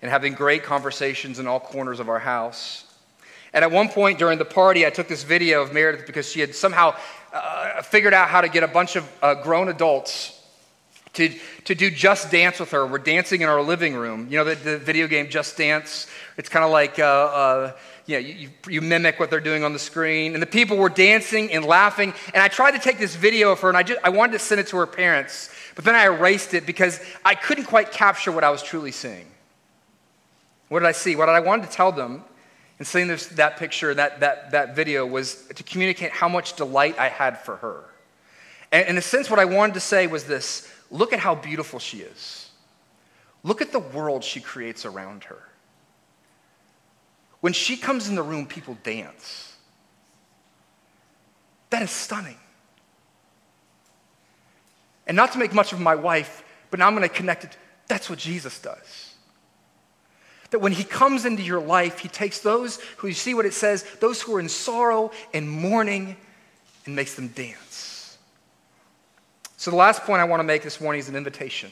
and 0.01 0.12
having 0.12 0.34
great 0.34 0.63
conversations 0.63 1.39
in 1.39 1.47
all 1.47 1.62
corners 1.62 2.01
of 2.01 2.10
our 2.10 2.19
house. 2.19 2.83
And 3.54 3.63
at 3.63 3.72
one 3.72 3.89
point 3.89 4.18
during 4.18 4.39
the 4.39 4.46
party, 4.46 4.86
I 4.86 4.89
took 4.89 5.08
this 5.08 5.24
video 5.24 5.62
of 5.62 5.74
Meredith 5.74 6.08
because 6.08 6.30
she 6.30 6.39
had 6.39 6.56
somehow 6.56 6.96
uh, 7.32 7.82
figured 7.84 8.13
out 8.13 8.30
how 8.30 8.42
to 8.42 8.50
get 8.50 8.63
a 8.63 8.68
bunch 8.68 8.96
of 8.96 9.10
uh, 9.22 9.36
grown 9.36 9.70
adults 9.70 10.39
to, 11.13 11.30
to 11.66 11.76
do 11.76 11.92
Just 11.92 12.32
Dance 12.32 12.60
with 12.60 12.72
her. 12.72 12.86
We're 12.88 12.98
dancing 12.98 13.42
in 13.42 13.50
our 13.50 13.62
living 13.62 13.94
room. 13.94 14.28
You 14.30 14.39
know, 14.39 14.44
the, 14.46 14.56
the 14.56 14.78
video 14.80 15.08
game 15.08 15.30
Just 15.30 15.56
Dance? 15.56 16.08
It's 16.38 16.50
kind 16.50 16.66
of 16.66 16.72
like, 16.72 16.98
uh, 16.98 17.04
uh, 17.04 17.72
you, 18.08 18.16
know, 18.16 18.28
you, 18.28 18.50
you, 18.68 18.82
mimic 18.82 19.20
what 19.20 19.30
they're 19.30 19.39
doing 19.39 19.63
on 19.63 19.74
the 19.74 19.80
screen. 19.80 20.34
And 20.34 20.42
the 20.42 20.48
people 20.48 20.78
were 20.78 20.89
dancing 20.89 21.52
and 21.54 21.63
laughing. 21.63 22.13
And 22.34 22.42
I 22.42 22.48
tried 22.48 22.72
to 22.72 22.80
take 22.80 22.98
this 22.98 23.16
video 23.16 23.52
of 23.52 23.60
her, 23.60 23.70
and 23.70 23.78
I, 23.78 23.84
just, 23.84 24.00
I 24.04 24.10
wanted 24.10 24.34
to 24.34 24.39
send 24.39 24.60
it 24.60 24.68
to 24.68 24.78
her 24.78 24.88
parents. 24.88 25.52
But 25.76 25.86
then 25.86 25.94
I 25.94 26.06
erased 26.06 26.56
it 26.56 26.66
because 26.66 27.00
I 27.24 27.36
couldn't 27.36 27.66
quite 27.66 27.92
capture 27.92 28.32
what 28.32 28.44
I 28.44 28.50
was 28.50 28.63
truly 28.63 28.92
seeing. 28.92 29.28
What 30.70 30.80
did 30.80 30.88
I 30.88 30.94
see? 30.94 31.16
What 31.16 31.30
I 31.30 31.39
wanted 31.39 31.70
to 31.70 31.72
tell 31.72 31.92
them 31.92 32.24
and 32.79 32.88
seeing 32.88 33.07
this, 33.07 33.27
that 33.27 33.57
picture, 33.57 33.93
that, 33.93 34.19
that, 34.21 34.51
that 34.51 34.75
video, 34.75 35.05
was 35.05 35.45
to 35.55 35.63
communicate 35.63 36.12
how 36.12 36.27
much 36.27 36.55
delight 36.55 36.97
I 36.97 37.09
had 37.09 37.39
for 37.39 37.57
her. 37.57 37.83
And 38.71 38.88
in 38.88 38.97
a 38.97 39.01
sense, 39.01 39.29
what 39.29 39.39
I 39.39 39.45
wanted 39.45 39.75
to 39.75 39.79
say 39.79 40.07
was 40.07 40.23
this 40.23 40.71
look 40.89 41.13
at 41.13 41.19
how 41.19 41.36
beautiful 41.36 41.79
she 41.79 41.99
is. 41.99 42.49
Look 43.43 43.62
at 43.62 43.71
the 43.71 43.79
world 43.79 44.23
she 44.23 44.39
creates 44.39 44.86
around 44.86 45.25
her. 45.25 45.41
When 47.41 47.53
she 47.53 47.75
comes 47.75 48.07
in 48.07 48.15
the 48.15 48.23
room, 48.23 48.47
people 48.47 48.77
dance. 48.83 49.53
That 51.69 51.81
is 51.81 51.91
stunning. 51.91 52.38
And 55.05 55.17
not 55.17 55.33
to 55.33 55.38
make 55.38 55.53
much 55.53 55.73
of 55.73 55.81
my 55.81 55.95
wife, 55.95 56.43
but 56.71 56.79
now 56.79 56.88
I'm 56.88 56.95
going 56.95 57.07
to 57.07 57.13
connect 57.13 57.43
it. 57.43 57.57
That's 57.88 58.09
what 58.09 58.17
Jesus 58.17 58.59
does 58.59 59.12
that 60.54 60.60
when 60.60 60.72
he 60.72 60.84
comes 60.84 61.26
into 61.26 61.42
your 61.42 61.60
life, 61.60 61.98
he 61.98 62.08
takes 62.08 62.39
those 62.39 62.80
who, 62.98 63.08
you 63.08 63.16
see 63.16 63.34
what 63.34 63.48
it 63.48 63.56
says, 63.56 63.84
those 64.00 64.22
who 64.22 64.36
are 64.36 64.39
in 64.39 64.48
sorrow 64.48 65.10
and 65.34 65.50
mourning, 65.50 66.16
and 66.86 66.96
makes 66.96 67.16
them 67.16 67.30
dance. 67.30 68.20
So, 69.58 69.72
the 69.72 69.78
last 69.78 70.04
point 70.04 70.22
I 70.22 70.26
want 70.26 70.42
to 70.42 70.44
make 70.44 70.62
this 70.62 70.80
morning 70.80 71.00
is 71.00 71.10
an 71.10 71.16
invitation 71.16 71.72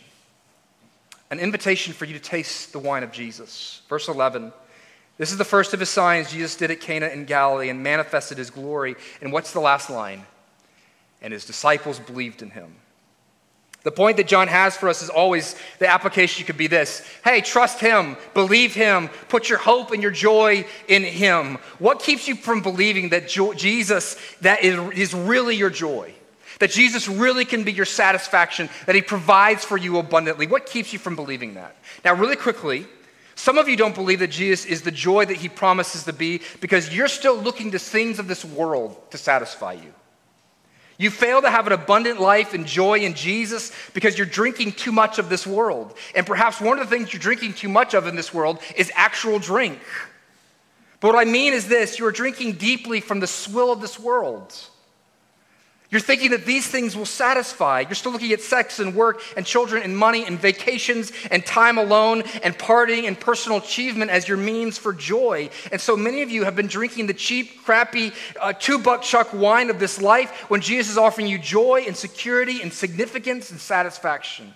an 1.30 1.40
invitation 1.40 1.94
for 1.94 2.06
you 2.06 2.14
to 2.14 2.20
taste 2.20 2.74
the 2.74 2.80
wine 2.80 3.04
of 3.04 3.12
Jesus. 3.12 3.82
Verse 3.88 4.10
11. 4.10 4.52
This 5.18 5.32
is 5.32 5.38
the 5.38 5.46
first 5.46 5.74
of 5.74 5.80
his 5.80 5.90
signs 5.90 6.32
Jesus 6.32 6.56
did 6.56 6.72
at 6.72 6.82
Cana 6.82 7.08
in 7.08 7.26
Galilee 7.26 7.70
and 7.70 7.84
manifested 7.84 8.38
his 8.38 8.50
glory. 8.50 8.96
And 9.22 9.32
what's 9.32 9.54
the 9.54 9.62
last 9.62 9.90
line? 9.90 10.26
And 11.22 11.32
his 11.32 11.46
disciples 11.46 12.00
believed 12.00 12.42
in 12.42 12.50
him. 12.50 12.74
The 13.84 13.92
point 13.92 14.18
that 14.18 14.28
John 14.28 14.48
has 14.48 14.78
for 14.78 14.90
us 14.90 15.02
is 15.02 15.10
always 15.10 15.56
the 15.80 15.88
application 15.88 16.46
could 16.46 16.58
be 16.58 16.68
this 16.68 17.04
Hey, 17.24 17.42
trust 17.42 17.80
him, 17.80 18.16
believe 18.34 18.76
him, 18.76 19.10
put 19.28 19.50
your 19.50 19.58
hope 19.58 19.92
and 19.92 20.02
your 20.02 20.12
joy 20.12 20.66
in 20.88 21.04
him. 21.04 21.58
What 21.80 22.00
keeps 22.00 22.28
you 22.28 22.36
from 22.36 22.62
believing 22.62 23.10
that 23.10 23.28
jo- 23.28 23.54
Jesus 23.54 24.18
that 24.42 24.64
is, 24.64 24.80
is 24.92 25.14
really 25.14 25.56
your 25.56 25.72
joy? 25.72 26.14
That 26.60 26.70
Jesus 26.70 27.08
really 27.08 27.44
can 27.44 27.64
be 27.64 27.72
your 27.72 27.86
satisfaction, 27.86 28.70
that 28.86 28.94
he 28.94 29.02
provides 29.02 29.66
for 29.66 29.78
you 29.78 29.98
abundantly. 29.98 30.46
What 30.46 30.68
keeps 30.68 30.94
you 30.94 31.00
from 31.00 31.16
believing 31.16 31.56
that? 31.56 31.76
Now, 32.06 32.14
really 32.14 32.36
quickly, 32.36 32.86
some 33.34 33.58
of 33.58 33.68
you 33.68 33.76
don't 33.76 33.96
believe 33.96 34.20
that 34.20 34.30
Jesus 34.30 34.66
is 34.66 34.84
the 34.84 34.92
joy 34.92 35.26
that 35.26 35.38
he 35.38 35.50
promises 35.50 36.04
to 36.04 36.14
be 36.14 36.42
because 36.60 36.94
you're 36.94 37.08
still 37.08 37.36
looking 37.36 37.72
to 37.72 37.80
things 37.80 38.20
of 38.20 38.28
this 38.28 38.46
world 38.46 39.10
to 39.10 39.18
satisfy 39.18 39.74
you. 39.74 39.92
You 41.02 41.10
fail 41.10 41.42
to 41.42 41.50
have 41.50 41.66
an 41.66 41.74
abundant 41.74 42.22
life 42.22 42.54
and 42.54 42.64
joy 42.64 43.00
in 43.00 43.16
Jesus 43.16 43.72
because 43.96 44.20
you're 44.20 44.28
drinking 44.28 44.74
too 44.74 44.92
much 44.92 45.18
of 45.18 45.30
this 45.30 45.48
world. 45.48 45.98
And 46.14 46.28
perhaps 46.28 46.62
one 46.62 46.78
of 46.78 46.88
the 46.88 46.96
things 46.96 47.12
you're 47.12 47.20
drinking 47.20 47.54
too 47.54 47.70
much 47.70 47.96
of 47.96 48.06
in 48.06 48.16
this 48.16 48.32
world 48.32 48.60
is 48.76 48.92
actual 48.94 49.40
drink. 49.40 49.80
But 51.00 51.16
what 51.16 51.28
I 51.28 51.28
mean 51.28 51.54
is 51.54 51.68
this 51.68 51.98
you 51.98 52.06
are 52.06 52.12
drinking 52.12 52.54
deeply 52.54 53.02
from 53.02 53.20
the 53.20 53.26
swill 53.26 53.72
of 53.72 53.82
this 53.82 53.98
world. 53.98 54.54
You're 55.92 56.00
thinking 56.00 56.32
that 56.32 56.46
these 56.46 56.66
things 56.66 56.96
will 56.96 57.06
satisfy. 57.06 57.82
You're 57.82 57.96
still 57.96 58.14
looking 58.14 58.32
at 58.32 58.40
sex 58.40 58.80
and 58.80 58.96
work 58.96 59.22
and 59.36 59.46
children 59.46 59.84
and 59.84 59.96
money 59.96 60.26
and 60.26 60.40
vacations 60.40 61.12
and 61.30 61.46
time 61.46 61.78
alone 61.78 62.24
and 62.44 62.58
partying 62.58 63.10
and 63.10 63.20
personal 63.20 63.58
achievement 63.58 64.10
as 64.10 64.26
your 64.26 64.38
means 64.38 64.78
for 64.78 64.94
joy. 64.94 65.50
And 65.70 65.82
so 65.82 65.98
many 65.98 66.22
of 66.22 66.32
you 66.32 66.46
have 66.46 66.56
been 66.56 66.68
drinking 66.68 67.08
the 67.08 67.14
cheap, 67.14 67.66
crappy, 67.66 68.14
uh, 68.40 68.54
two 68.54 68.80
buck 68.80 69.02
chuck 69.02 69.34
wine 69.34 69.70
of 69.70 69.80
this 69.80 70.02
life 70.02 70.50
when 70.50 70.62
Jesus 70.62 70.92
is 70.92 70.98
offering 70.98 71.28
you 71.28 71.38
joy 71.38 71.84
and 71.86 71.96
security 71.96 72.62
and 72.62 72.72
significance 72.72 73.52
and 73.52 73.60
satisfaction. 73.60 74.54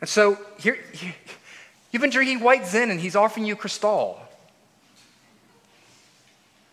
And 0.00 0.08
so 0.08 0.38
here, 0.60 0.78
you've 1.90 2.00
been 2.00 2.10
drinking 2.10 2.40
white 2.40 2.64
Zin 2.64 2.92
and 2.92 3.00
he's 3.00 3.16
offering 3.16 3.44
you 3.44 3.56
Cristal. 3.56 4.20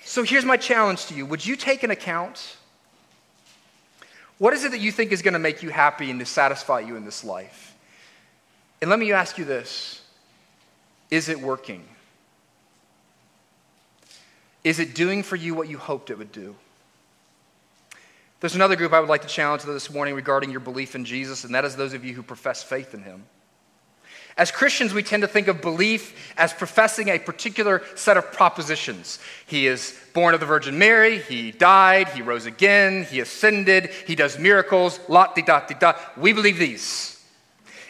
So 0.02 0.22
here's 0.22 0.46
my 0.46 0.56
challenge 0.56 1.08
to 1.08 1.16
you 1.16 1.26
Would 1.26 1.44
you 1.44 1.56
take 1.56 1.82
an 1.82 1.90
account? 1.90 2.58
What 4.38 4.54
is 4.54 4.64
it 4.64 4.72
that 4.72 4.80
you 4.80 4.92
think 4.92 5.12
is 5.12 5.22
going 5.22 5.34
to 5.34 5.40
make 5.40 5.64
you 5.64 5.70
happy 5.70 6.12
and 6.12 6.20
to 6.20 6.26
satisfy 6.26 6.82
you 6.82 6.96
in 6.96 7.06
this 7.06 7.24
life? 7.24 7.76
And 8.82 8.90
let 8.90 9.00
me 9.00 9.12
ask 9.12 9.38
you 9.38 9.46
this 9.46 10.02
Is 11.10 11.30
it 11.30 11.40
working? 11.40 11.84
Is 14.64 14.80
it 14.80 14.94
doing 14.94 15.24
for 15.24 15.36
you 15.36 15.56
what 15.56 15.70
you 15.70 15.78
hoped 15.78 16.10
it 16.10 16.18
would 16.18 16.32
do? 16.32 16.56
There's 18.40 18.56
another 18.56 18.76
group 18.76 18.94
I 18.94 19.00
would 19.00 19.10
like 19.10 19.24
to 19.24 19.28
challenge 19.28 19.64
this 19.64 19.92
morning 19.92 20.14
regarding 20.14 20.52
your 20.52 20.60
belief 20.60 20.94
in 20.94 21.06
Jesus, 21.06 21.44
and 21.44 21.56
that 21.56 21.66
is 21.66 21.76
those 21.76 21.94
of 21.94 22.06
you 22.06 22.14
who 22.14 22.22
profess 22.22 22.62
faith 22.62 22.94
in 22.94 23.02
him. 23.02 23.24
As 24.38 24.52
Christians, 24.52 24.94
we 24.94 25.02
tend 25.02 25.22
to 25.22 25.28
think 25.28 25.48
of 25.48 25.62
belief 25.62 26.34
as 26.38 26.54
professing 26.54 27.10
a 27.10 27.18
particular 27.18 27.82
set 27.96 28.18
of 28.18 28.32
propositions. 28.32 29.18
He 29.48 29.66
is 29.66 30.00
born 30.14 30.36
of 30.36 30.40
the 30.40 30.46
Virgin 30.46 30.78
Mary, 30.78 31.20
he 31.20 31.52
died, 31.52 32.10
he 32.10 32.22
rose 32.22 32.46
again, 32.46 33.04
he 33.04 33.20
ascended, 33.20 33.90
he 34.06 34.16
does 34.16 34.38
miracles, 34.38 35.00
lot 35.08 35.36
di 35.36 35.42
da 35.42 35.62
da. 35.62 35.94
We 36.16 36.34
believe 36.34 36.60
these. 36.60 37.16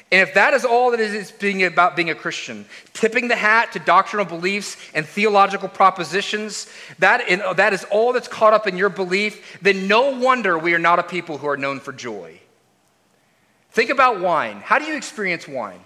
And 0.09 0.21
if 0.21 0.35
that 0.35 0.53
is 0.53 0.63
all 0.63 0.91
that 0.91 1.01
is 1.01 1.31
being 1.31 1.63
about 1.63 1.97
being 1.97 2.09
a 2.09 2.15
Christian, 2.15 2.65
tipping 2.93 3.27
the 3.27 3.35
hat 3.35 3.73
to 3.73 3.79
doctrinal 3.79 4.25
beliefs 4.25 4.77
and 4.93 5.05
theological 5.05 5.67
propositions, 5.67 6.71
that, 6.99 7.27
that 7.57 7.73
is 7.73 7.83
all 7.91 8.13
that's 8.13 8.29
caught 8.29 8.53
up 8.53 8.67
in 8.67 8.77
your 8.77 8.87
belief, 8.87 9.59
then 9.61 9.89
no 9.89 10.17
wonder 10.17 10.57
we 10.57 10.73
are 10.73 10.79
not 10.79 10.97
a 10.97 11.03
people 11.03 11.37
who 11.37 11.47
are 11.47 11.57
known 11.57 11.81
for 11.81 11.91
joy. 11.91 12.39
Think 13.71 13.89
about 13.89 14.21
wine. 14.21 14.61
How 14.61 14.79
do 14.79 14.85
you 14.85 14.95
experience 14.95 15.45
wine? 15.45 15.81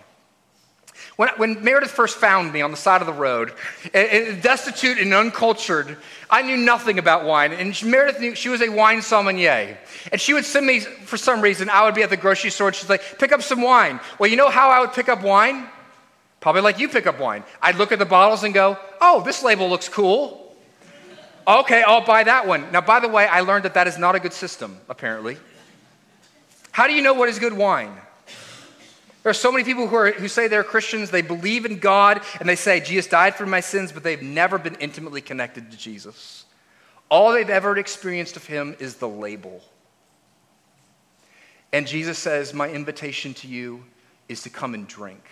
When, 1.15 1.29
when 1.37 1.63
Meredith 1.63 1.91
first 1.91 2.17
found 2.17 2.53
me 2.53 2.61
on 2.61 2.71
the 2.71 2.77
side 2.77 3.01
of 3.01 3.07
the 3.07 3.13
road, 3.13 3.53
destitute 3.93 4.97
and 4.97 5.13
uncultured, 5.13 5.97
I 6.29 6.41
knew 6.41 6.57
nothing 6.57 6.99
about 6.99 7.25
wine. 7.25 7.51
And 7.53 7.79
Meredith 7.83 8.19
knew 8.19 8.35
she 8.35 8.49
was 8.49 8.61
a 8.61 8.69
wine 8.69 9.01
sommelier. 9.01 9.77
And 10.11 10.19
she 10.19 10.33
would 10.33 10.45
send 10.45 10.65
me, 10.65 10.79
for 10.79 11.17
some 11.17 11.41
reason, 11.41 11.69
I 11.69 11.83
would 11.83 11.95
be 11.95 12.03
at 12.03 12.09
the 12.09 12.17
grocery 12.17 12.49
store, 12.49 12.67
and 12.67 12.75
she's 12.75 12.89
like, 12.89 13.19
pick 13.19 13.31
up 13.31 13.41
some 13.41 13.61
wine. 13.61 13.99
Well, 14.19 14.29
you 14.29 14.37
know 14.37 14.49
how 14.49 14.69
I 14.69 14.79
would 14.79 14.93
pick 14.93 15.09
up 15.09 15.21
wine? 15.21 15.67
Probably 16.39 16.61
like 16.61 16.79
you 16.79 16.89
pick 16.89 17.05
up 17.05 17.19
wine. 17.19 17.43
I'd 17.61 17.75
look 17.75 17.91
at 17.91 17.99
the 17.99 18.05
bottles 18.05 18.43
and 18.43 18.53
go, 18.53 18.77
oh, 18.99 19.21
this 19.23 19.43
label 19.43 19.69
looks 19.69 19.87
cool. 19.87 20.55
Okay, 21.47 21.83
I'll 21.83 22.05
buy 22.05 22.23
that 22.23 22.47
one. 22.47 22.71
Now, 22.71 22.81
by 22.81 22.99
the 22.99 23.07
way, 23.07 23.27
I 23.27 23.41
learned 23.41 23.65
that 23.65 23.73
that 23.73 23.87
is 23.87 23.97
not 23.97 24.15
a 24.15 24.19
good 24.19 24.33
system, 24.33 24.77
apparently. 24.89 25.37
How 26.71 26.87
do 26.87 26.93
you 26.93 27.01
know 27.01 27.13
what 27.13 27.29
is 27.29 27.37
good 27.37 27.53
wine? 27.53 27.91
There 29.23 29.29
are 29.29 29.33
so 29.33 29.51
many 29.51 29.63
people 29.63 29.87
who, 29.87 29.95
are, 29.95 30.11
who 30.11 30.27
say 30.27 30.47
they're 30.47 30.63
Christians, 30.63 31.11
they 31.11 31.21
believe 31.21 31.65
in 31.65 31.77
God, 31.77 32.21
and 32.39 32.49
they 32.49 32.55
say, 32.55 32.79
Jesus 32.79 33.05
died 33.07 33.35
for 33.35 33.45
my 33.45 33.59
sins, 33.59 33.91
but 33.91 34.03
they've 34.03 34.21
never 34.21 34.57
been 34.57 34.75
intimately 34.75 35.21
connected 35.21 35.69
to 35.69 35.77
Jesus. 35.77 36.45
All 37.09 37.31
they've 37.31 37.49
ever 37.49 37.77
experienced 37.77 38.35
of 38.35 38.45
him 38.45 38.75
is 38.79 38.95
the 38.95 39.07
label. 39.07 39.61
And 41.71 41.85
Jesus 41.85 42.17
says, 42.17 42.53
My 42.53 42.69
invitation 42.69 43.33
to 43.35 43.47
you 43.47 43.83
is 44.27 44.41
to 44.43 44.49
come 44.49 44.73
and 44.73 44.87
drink. 44.87 45.23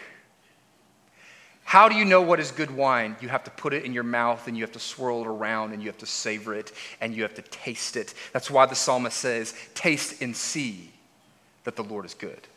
How 1.63 1.87
do 1.87 1.95
you 1.95 2.03
know 2.03 2.21
what 2.21 2.39
is 2.39 2.51
good 2.51 2.71
wine? 2.71 3.15
You 3.21 3.29
have 3.29 3.43
to 3.43 3.51
put 3.51 3.73
it 3.73 3.85
in 3.85 3.93
your 3.93 4.03
mouth 4.03 4.47
and 4.47 4.57
you 4.57 4.63
have 4.63 4.71
to 4.71 4.79
swirl 4.79 5.21
it 5.21 5.27
around 5.27 5.71
and 5.71 5.81
you 5.81 5.87
have 5.87 5.99
to 5.99 6.05
savor 6.05 6.55
it 6.55 6.71
and 6.99 7.13
you 7.13 7.21
have 7.21 7.35
to 7.35 7.43
taste 7.43 7.95
it. 7.95 8.13
That's 8.33 8.49
why 8.49 8.65
the 8.65 8.75
psalmist 8.75 9.17
says, 9.17 9.53
Taste 9.73 10.21
and 10.21 10.35
see 10.35 10.91
that 11.63 11.75
the 11.75 11.83
Lord 11.83 12.05
is 12.05 12.13
good. 12.13 12.47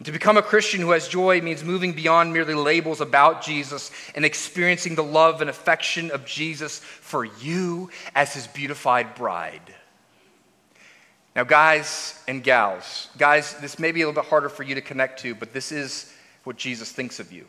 And 0.00 0.06
to 0.06 0.12
become 0.12 0.38
a 0.38 0.42
Christian 0.42 0.80
who 0.80 0.92
has 0.92 1.08
joy 1.08 1.42
means 1.42 1.62
moving 1.62 1.92
beyond 1.92 2.32
merely 2.32 2.54
labels 2.54 3.02
about 3.02 3.42
Jesus 3.42 3.90
and 4.14 4.24
experiencing 4.24 4.94
the 4.94 5.04
love 5.04 5.42
and 5.42 5.50
affection 5.50 6.10
of 6.10 6.24
Jesus 6.24 6.78
for 6.78 7.26
you 7.26 7.90
as 8.14 8.32
his 8.32 8.46
beautified 8.46 9.14
bride. 9.14 9.74
Now, 11.36 11.44
guys 11.44 12.18
and 12.26 12.42
gals, 12.42 13.08
guys, 13.18 13.54
this 13.60 13.78
may 13.78 13.92
be 13.92 14.00
a 14.00 14.06
little 14.06 14.22
bit 14.22 14.30
harder 14.30 14.48
for 14.48 14.62
you 14.62 14.74
to 14.74 14.80
connect 14.80 15.20
to, 15.20 15.34
but 15.34 15.52
this 15.52 15.70
is 15.70 16.10
what 16.44 16.56
Jesus 16.56 16.90
thinks 16.90 17.20
of 17.20 17.30
you. 17.30 17.44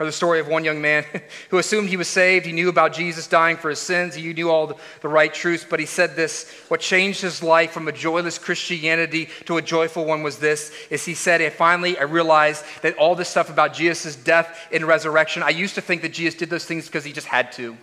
Heard 0.00 0.08
the 0.08 0.12
story 0.12 0.40
of 0.40 0.48
one 0.48 0.64
young 0.64 0.80
man 0.80 1.04
who 1.50 1.58
assumed 1.58 1.90
he 1.90 1.98
was 1.98 2.08
saved. 2.08 2.46
He 2.46 2.52
knew 2.52 2.70
about 2.70 2.94
Jesus 2.94 3.26
dying 3.26 3.58
for 3.58 3.68
his 3.68 3.80
sins. 3.80 4.14
He 4.14 4.32
knew 4.32 4.48
all 4.48 4.74
the 5.02 5.08
right 5.08 5.32
truths, 5.32 5.66
but 5.68 5.78
he 5.78 5.84
said 5.84 6.16
this 6.16 6.50
what 6.68 6.80
changed 6.80 7.20
his 7.20 7.42
life 7.42 7.72
from 7.72 7.86
a 7.86 7.92
joyless 7.92 8.38
Christianity 8.38 9.28
to 9.44 9.58
a 9.58 9.62
joyful 9.62 10.06
one 10.06 10.22
was 10.22 10.38
this 10.38 10.72
is 10.88 11.04
he 11.04 11.12
said, 11.12 11.42
I 11.42 11.50
finally 11.50 11.98
I 11.98 12.04
realized 12.04 12.64
that 12.80 12.96
all 12.96 13.14
this 13.14 13.28
stuff 13.28 13.50
about 13.50 13.74
Jesus' 13.74 14.16
death 14.16 14.68
and 14.72 14.86
resurrection, 14.86 15.42
I 15.42 15.50
used 15.50 15.74
to 15.74 15.82
think 15.82 16.00
that 16.00 16.14
Jesus 16.14 16.34
did 16.34 16.48
those 16.48 16.64
things 16.64 16.86
because 16.86 17.04
he 17.04 17.12
just 17.12 17.26
had 17.26 17.52
to. 17.52 17.76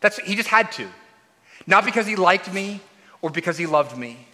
That's 0.00 0.16
he 0.20 0.34
just 0.34 0.48
had 0.48 0.72
to. 0.72 0.88
Not 1.66 1.84
because 1.84 2.06
he 2.06 2.16
liked 2.16 2.50
me 2.50 2.80
or 3.20 3.28
because 3.28 3.58
he 3.58 3.66
loved 3.66 3.98
me. 3.98 4.26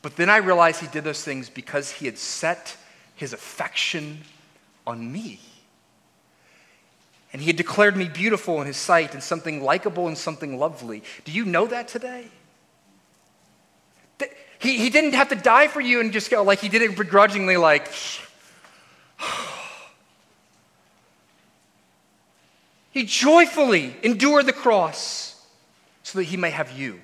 But 0.00 0.16
then 0.16 0.30
I 0.30 0.38
realized 0.38 0.80
he 0.80 0.86
did 0.86 1.04
those 1.04 1.22
things 1.22 1.50
because 1.50 1.90
he 1.90 2.06
had 2.06 2.16
set 2.16 2.74
his 3.16 3.34
affection 3.34 4.22
on 4.86 5.12
me. 5.12 5.40
And 7.34 7.42
he 7.42 7.48
had 7.48 7.56
declared 7.56 7.96
me 7.96 8.08
beautiful 8.08 8.60
in 8.60 8.66
his 8.68 8.76
sight 8.76 9.12
and 9.12 9.22
something 9.22 9.60
likable 9.60 10.06
and 10.06 10.16
something 10.16 10.56
lovely. 10.56 11.02
Do 11.24 11.32
you 11.32 11.44
know 11.44 11.66
that 11.66 11.88
today? 11.88 12.28
He, 14.60 14.78
he 14.78 14.88
didn't 14.88 15.14
have 15.14 15.30
to 15.30 15.34
die 15.34 15.66
for 15.66 15.80
you 15.80 15.98
and 16.00 16.12
just 16.12 16.30
go 16.30 16.44
like 16.44 16.60
he 16.60 16.68
did 16.68 16.80
it 16.80 16.96
begrudgingly, 16.96 17.56
like, 17.56 17.92
he 22.92 23.04
joyfully 23.04 23.96
endured 24.04 24.46
the 24.46 24.52
cross 24.52 25.44
so 26.04 26.20
that 26.20 26.24
he 26.24 26.36
may 26.36 26.50
have 26.50 26.70
you. 26.70 27.00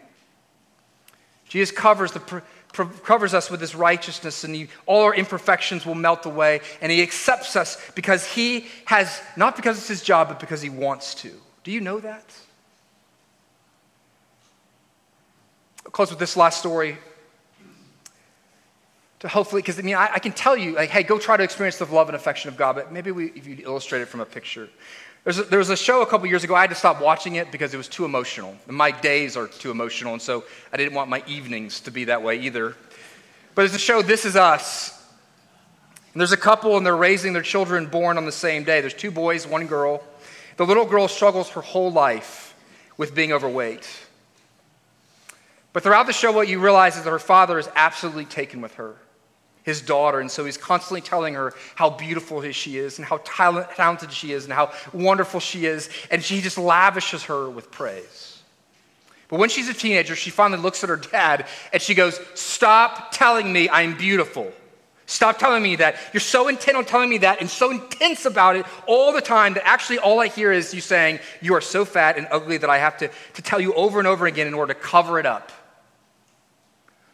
Jesus 1.49 1.77
covers 1.77 2.13
the 2.13 2.43
covers 2.73 3.35
us 3.35 3.51
with 3.51 3.61
his 3.61 3.75
righteousness, 3.75 4.45
and 4.45 4.55
he, 4.55 4.69
all 4.87 5.03
our 5.03 5.15
imperfections 5.15 5.85
will 5.85 5.95
melt 5.95 6.27
away. 6.27 6.61
And 6.81 6.93
he 6.93 7.03
accepts 7.03 7.57
us 7.57 7.77
because 7.95 8.27
he 8.27 8.67
has, 8.85 9.21
not 9.37 9.57
because 9.57 9.79
it's 9.79 9.89
his 9.89 10.03
job, 10.03 10.29
but 10.29 10.41
because 10.41 10.63
he 10.63 10.71
wants 10.71 11.15
to. 11.17 11.33
Do 11.65 11.73
you 11.73 11.81
know 11.81 11.99
that? 12.01 12.25
I'll 15.85 15.91
close 15.91 16.11
with 16.11 16.19
this 16.19 16.37
last 16.37 16.59
story. 16.59 16.99
To 19.21 19.29
hopefully, 19.29 19.61
because 19.61 19.79
I 19.79 19.83
mean, 19.83 19.97
I, 19.97 20.15
I, 20.15 20.19
can 20.19 20.33
tell 20.33 20.57
you, 20.57 20.73
like, 20.73 20.89
hey, 20.89 21.03
go 21.03 21.19
try 21.19 21.37
to 21.37 21.43
experience 21.43 21.77
the 21.77 21.85
love 21.85 22.09
and 22.09 22.17
affection 22.17 22.49
of 22.49 22.57
God, 22.57 22.77
but 22.77 22.91
maybe 22.91 23.11
we, 23.11 23.27
if 23.33 23.47
you 23.47 23.59
illustrate 23.65 24.01
it 24.01 24.09
from 24.09 24.21
a 24.21 24.25
picture. 24.25 24.71
A, 25.27 25.33
there 25.33 25.59
was 25.59 25.71
a 25.71 25.77
show 25.77 26.03
a 26.03 26.07
couple 26.07 26.27
years 26.27 26.45
ago. 26.45 26.55
I 26.55 26.63
had 26.63 26.71
to 26.71 26.77
stop 26.77 27.01
watching 27.01 27.35
it 27.35 27.53
because 27.53 27.75
it 27.75 27.77
was 27.77 27.89
too 27.89 28.05
emotional. 28.05 28.57
My 28.67 28.91
days 28.91 29.37
are 29.37 29.47
too 29.47 29.71
emotional, 29.71 30.15
and 30.15 30.23
so 30.23 30.45
I 30.73 30.77
didn't 30.77 30.95
want 30.95 31.11
my 31.11 31.23
evenings 31.27 31.81
to 31.81 31.91
be 31.91 32.05
that 32.05 32.23
way 32.23 32.41
either. 32.41 32.75
But 33.55 33.67
it's 33.67 33.75
a 33.75 33.79
show, 33.79 34.01
This 34.01 34.25
Is 34.25 34.37
Us. 34.37 34.97
And 36.15 36.21
there's 36.21 36.33
a 36.33 36.39
couple, 36.39 36.77
and 36.77 36.87
they're 36.87 36.97
raising 36.97 37.33
their 37.35 37.43
children 37.43 37.87
born 37.87 38.17
on 38.17 38.25
the 38.25 38.33
same 38.33 38.65
day. 38.65 38.81
There's 38.81 38.95
two 38.95 39.11
boys, 39.11 39.47
one 39.47 39.67
girl. 39.67 40.03
The 40.57 40.67
little 40.67 40.87
girl 40.87 41.07
struggles 41.07 41.51
her 41.51 41.61
whole 41.61 41.93
life 41.93 42.55
with 42.97 43.15
being 43.15 43.33
overweight. 43.33 43.89
But 45.73 45.83
throughout 45.83 46.07
the 46.07 46.13
show, 46.13 46.33
what 46.33 46.49
you 46.49 46.61
realize 46.61 46.97
is 46.97 47.05
that 47.05 47.11
her 47.11 47.19
father 47.19 47.59
is 47.59 47.69
absolutely 47.77 48.25
taken 48.25 48.61
with 48.61 48.75
her 48.75 48.97
his 49.63 49.81
daughter. 49.83 50.21
And 50.21 50.31
so 50.31 50.45
he's 50.45 50.57
constantly 50.57 51.01
telling 51.01 51.35
her 51.35 51.55
how 51.75 51.91
beautiful 51.91 52.43
she 52.53 52.79
is 52.79 52.99
and 52.99 53.07
how 53.07 53.21
talented 53.25 54.13
she 54.13 54.33
is 54.33 54.45
and 54.45 54.53
how 54.53 54.73
wonderful 54.93 55.41
she 55.41 55.67
is. 55.67 55.91
And 56.11 56.23
she 56.23 56.41
just 56.41 56.59
lavishes 56.59 57.25
her 57.25 57.49
with 57.49 57.71
praise. 57.71 58.43
But 59.29 59.39
when 59.39 59.49
she's 59.49 59.69
a 59.69 59.75
teenager, 59.75 60.17
she 60.17 60.31
finally 60.31 60.61
looks 60.61 60.83
at 60.83 60.91
her 60.91 60.97
dad 60.97 61.47
and 61.73 61.81
she 61.81 61.95
goes, 61.95 62.21
Stop 62.35 63.13
telling 63.13 63.53
me 63.53 63.69
I'm 63.69 63.97
beautiful. 63.97 64.53
Stop 65.07 65.39
telling 65.39 65.63
me 65.63 65.77
that. 65.77 65.97
You're 66.13 66.21
so 66.21 66.47
intent 66.47 66.77
on 66.77 66.85
telling 66.85 67.11
me 67.11 67.19
that 67.19 67.41
and 67.41 67.51
so 67.51 67.71
intense 67.73 68.27
about 68.27 68.55
it 68.55 68.65
all 68.87 69.13
the 69.13 69.21
time 69.21 69.55
that 69.55 69.67
actually 69.67 69.99
all 69.99 70.21
I 70.21 70.29
hear 70.29 70.53
is 70.53 70.73
you 70.73 70.81
saying, 70.81 71.21
You 71.41 71.55
are 71.55 71.61
so 71.61 71.85
fat 71.85 72.17
and 72.17 72.29
ugly 72.31 72.59
that 72.59 72.71
I 72.71 72.79
have 72.79 72.97
to, 72.99 73.11
to 73.35 73.43
tell 73.43 73.61
you 73.61 73.73
over 73.75 73.99
and 73.99 74.07
over 74.07 74.27
again 74.27 74.47
in 74.47 74.55
order 74.55 74.73
to 74.73 74.79
cover 74.79 75.19
it 75.19 75.27
up. 75.27 75.51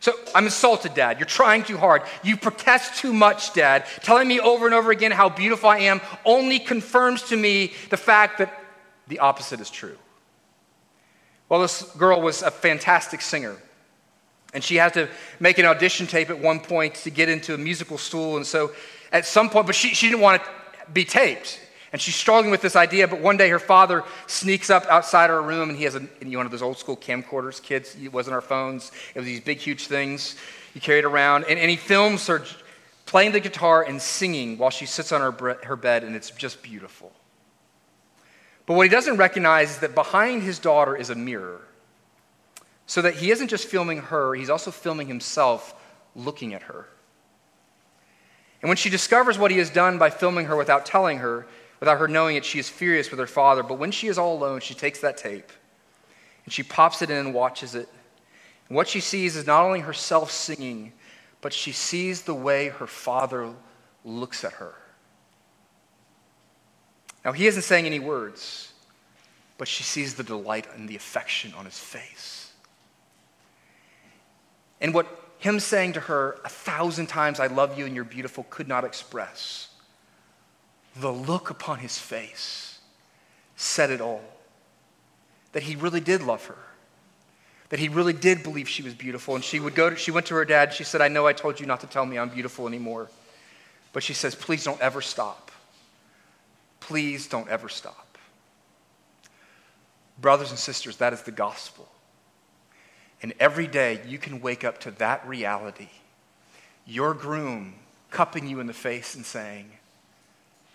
So 0.06 0.14
I'm 0.36 0.44
insulted, 0.44 0.94
Dad. 0.94 1.18
You're 1.18 1.26
trying 1.26 1.64
too 1.64 1.76
hard. 1.76 2.02
You 2.22 2.36
protest 2.36 3.00
too 3.00 3.12
much, 3.12 3.54
Dad. 3.54 3.86
Telling 4.02 4.28
me 4.28 4.38
over 4.38 4.64
and 4.64 4.72
over 4.72 4.92
again 4.92 5.10
how 5.10 5.28
beautiful 5.28 5.68
I 5.68 5.78
am 5.78 6.00
only 6.24 6.60
confirms 6.60 7.24
to 7.30 7.36
me 7.36 7.72
the 7.90 7.96
fact 7.96 8.38
that 8.38 8.56
the 9.08 9.18
opposite 9.18 9.58
is 9.58 9.68
true. 9.68 9.98
Well, 11.48 11.60
this 11.60 11.82
girl 11.96 12.22
was 12.22 12.42
a 12.42 12.52
fantastic 12.52 13.20
singer. 13.20 13.56
And 14.54 14.62
she 14.62 14.76
had 14.76 14.94
to 14.94 15.08
make 15.40 15.58
an 15.58 15.66
audition 15.66 16.06
tape 16.06 16.30
at 16.30 16.38
one 16.38 16.60
point 16.60 16.94
to 17.02 17.10
get 17.10 17.28
into 17.28 17.54
a 17.54 17.58
musical 17.58 17.98
school. 17.98 18.36
And 18.36 18.46
so 18.46 18.70
at 19.10 19.26
some 19.26 19.50
point, 19.50 19.66
but 19.66 19.74
she, 19.74 19.88
she 19.88 20.06
didn't 20.06 20.20
want 20.20 20.40
to 20.40 20.48
be 20.92 21.04
taped. 21.04 21.58
And 21.96 22.00
she's 22.02 22.14
struggling 22.14 22.50
with 22.50 22.60
this 22.60 22.76
idea, 22.76 23.08
but 23.08 23.22
one 23.22 23.38
day 23.38 23.48
her 23.48 23.58
father 23.58 24.04
sneaks 24.26 24.68
up 24.68 24.84
outside 24.90 25.30
her 25.30 25.40
room 25.40 25.70
and 25.70 25.78
he 25.78 25.84
has 25.84 25.94
a, 25.94 26.00
one 26.00 26.44
of 26.44 26.52
those 26.52 26.60
old 26.60 26.76
school 26.76 26.94
camcorders, 26.94 27.62
kids. 27.62 27.96
It 27.98 28.12
wasn't 28.12 28.34
our 28.34 28.42
phones, 28.42 28.92
it 29.14 29.18
was 29.20 29.24
these 29.24 29.40
big, 29.40 29.60
huge 29.60 29.86
things 29.86 30.36
he 30.74 30.78
carried 30.78 31.06
around. 31.06 31.46
And, 31.48 31.58
and 31.58 31.70
he 31.70 31.76
films 31.78 32.26
her 32.26 32.44
playing 33.06 33.32
the 33.32 33.40
guitar 33.40 33.82
and 33.82 33.98
singing 34.02 34.58
while 34.58 34.68
she 34.68 34.84
sits 34.84 35.10
on 35.10 35.22
her, 35.22 35.54
her 35.64 35.74
bed, 35.74 36.04
and 36.04 36.14
it's 36.14 36.30
just 36.32 36.62
beautiful. 36.62 37.12
But 38.66 38.74
what 38.74 38.82
he 38.82 38.90
doesn't 38.90 39.16
recognize 39.16 39.70
is 39.70 39.78
that 39.78 39.94
behind 39.94 40.42
his 40.42 40.58
daughter 40.58 40.94
is 40.94 41.08
a 41.08 41.14
mirror. 41.14 41.62
So 42.84 43.00
that 43.00 43.14
he 43.14 43.30
isn't 43.30 43.48
just 43.48 43.68
filming 43.68 44.02
her, 44.02 44.34
he's 44.34 44.50
also 44.50 44.70
filming 44.70 45.08
himself 45.08 45.74
looking 46.14 46.52
at 46.52 46.64
her. 46.64 46.88
And 48.60 48.68
when 48.68 48.76
she 48.76 48.90
discovers 48.90 49.38
what 49.38 49.50
he 49.50 49.56
has 49.56 49.70
done 49.70 49.96
by 49.96 50.10
filming 50.10 50.44
her 50.44 50.56
without 50.56 50.84
telling 50.84 51.20
her, 51.20 51.46
Without 51.80 51.98
her 51.98 52.08
knowing 52.08 52.36
it, 52.36 52.44
she 52.44 52.58
is 52.58 52.68
furious 52.68 53.10
with 53.10 53.20
her 53.20 53.26
father. 53.26 53.62
But 53.62 53.78
when 53.78 53.90
she 53.90 54.08
is 54.08 54.18
all 54.18 54.36
alone, 54.36 54.60
she 54.60 54.74
takes 54.74 55.00
that 55.00 55.16
tape 55.16 55.50
and 56.44 56.52
she 56.52 56.62
pops 56.62 57.02
it 57.02 57.10
in 57.10 57.16
and 57.16 57.34
watches 57.34 57.74
it. 57.74 57.88
And 58.68 58.76
what 58.76 58.88
she 58.88 59.00
sees 59.00 59.36
is 59.36 59.46
not 59.46 59.64
only 59.64 59.80
herself 59.80 60.30
singing, 60.30 60.92
but 61.40 61.52
she 61.52 61.72
sees 61.72 62.22
the 62.22 62.34
way 62.34 62.68
her 62.68 62.86
father 62.86 63.52
looks 64.04 64.44
at 64.44 64.54
her. 64.54 64.74
Now, 67.24 67.32
he 67.32 67.46
isn't 67.46 67.62
saying 67.62 67.86
any 67.86 67.98
words, 67.98 68.72
but 69.58 69.68
she 69.68 69.82
sees 69.82 70.14
the 70.14 70.22
delight 70.22 70.66
and 70.74 70.88
the 70.88 70.96
affection 70.96 71.52
on 71.54 71.64
his 71.64 71.78
face. 71.78 72.52
And 74.80 74.94
what 74.94 75.06
him 75.38 75.60
saying 75.60 75.94
to 75.94 76.00
her 76.00 76.38
a 76.44 76.48
thousand 76.48 77.06
times, 77.06 77.40
I 77.40 77.48
love 77.48 77.78
you 77.78 77.84
and 77.84 77.94
you're 77.94 78.04
beautiful, 78.04 78.46
could 78.48 78.68
not 78.68 78.84
express 78.84 79.65
the 81.00 81.12
look 81.12 81.50
upon 81.50 81.78
his 81.78 81.98
face 81.98 82.78
said 83.56 83.90
it 83.90 84.00
all. 84.00 84.22
That 85.52 85.62
he 85.62 85.76
really 85.76 86.00
did 86.00 86.22
love 86.22 86.44
her. 86.46 86.58
That 87.70 87.80
he 87.80 87.88
really 87.88 88.12
did 88.12 88.42
believe 88.42 88.68
she 88.68 88.82
was 88.82 88.94
beautiful. 88.94 89.34
And 89.34 89.42
she 89.42 89.58
would 89.60 89.74
go 89.74 89.90
to, 89.90 89.96
she 89.96 90.10
went 90.10 90.26
to 90.26 90.34
her 90.34 90.44
dad. 90.44 90.72
She 90.72 90.84
said, 90.84 91.00
I 91.00 91.08
know 91.08 91.26
I 91.26 91.32
told 91.32 91.58
you 91.58 91.66
not 91.66 91.80
to 91.80 91.86
tell 91.86 92.06
me 92.06 92.18
I'm 92.18 92.28
beautiful 92.28 92.66
anymore. 92.66 93.08
But 93.92 94.02
she 94.02 94.12
says, 94.12 94.34
please 94.34 94.64
don't 94.64 94.80
ever 94.80 95.00
stop. 95.00 95.50
Please 96.80 97.26
don't 97.26 97.48
ever 97.48 97.68
stop. 97.68 98.18
Brothers 100.20 100.50
and 100.50 100.58
sisters, 100.58 100.98
that 100.98 101.12
is 101.12 101.22
the 101.22 101.32
gospel. 101.32 101.88
And 103.22 103.34
every 103.40 103.66
day 103.66 104.00
you 104.06 104.18
can 104.18 104.40
wake 104.40 104.64
up 104.64 104.78
to 104.80 104.90
that 104.92 105.26
reality. 105.26 105.88
Your 106.86 107.14
groom 107.14 107.74
cupping 108.10 108.46
you 108.46 108.60
in 108.60 108.66
the 108.66 108.72
face 108.72 109.14
and 109.14 109.24
saying, 109.24 109.70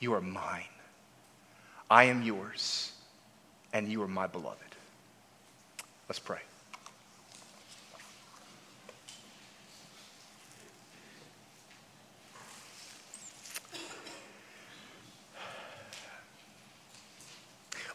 You 0.02 0.16
are 0.16 0.22
mine. 0.22 0.64
I 1.90 2.06
am 2.06 2.24
yours, 2.24 2.92
and 3.72 3.88
you 3.88 4.02
are 4.02 4.08
my 4.08 4.26
beloved. 4.26 4.58
Let's 6.10 6.18
pray. 6.18 6.40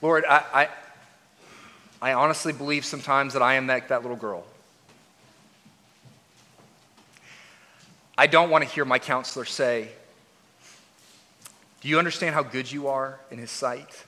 Lord, 0.01 0.25
I, 0.29 0.45
I, 0.53 0.69
I, 2.01 2.13
honestly 2.13 2.53
believe 2.53 2.85
sometimes 2.85 3.33
that 3.33 3.43
I 3.43 3.55
am 3.55 3.67
that, 3.67 3.89
that 3.89 4.03
little 4.03 4.17
girl. 4.17 4.45
I 8.17 8.29
don't 8.29 8.51
want 8.51 8.63
to 8.63 8.71
hear 8.71 8.85
my 8.85 9.01
counselor 9.01 9.45
say, 9.45 9.89
Do 11.81 11.89
you 11.89 11.99
understand 11.99 12.35
how 12.35 12.43
good 12.43 12.71
you 12.71 12.89
are 12.89 13.21
in 13.31 13.39
his 13.39 13.51
sight? 13.51 14.05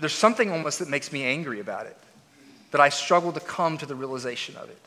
There's 0.00 0.12
something 0.12 0.50
almost 0.50 0.78
that 0.80 0.88
makes 0.88 1.12
me 1.12 1.24
angry 1.24 1.60
about 1.60 1.86
it, 1.86 1.96
that 2.72 2.80
I 2.80 2.88
struggle 2.88 3.32
to 3.32 3.40
come 3.40 3.78
to 3.78 3.86
the 3.86 3.94
realization 3.94 4.56
of 4.56 4.68
it. 4.68 4.78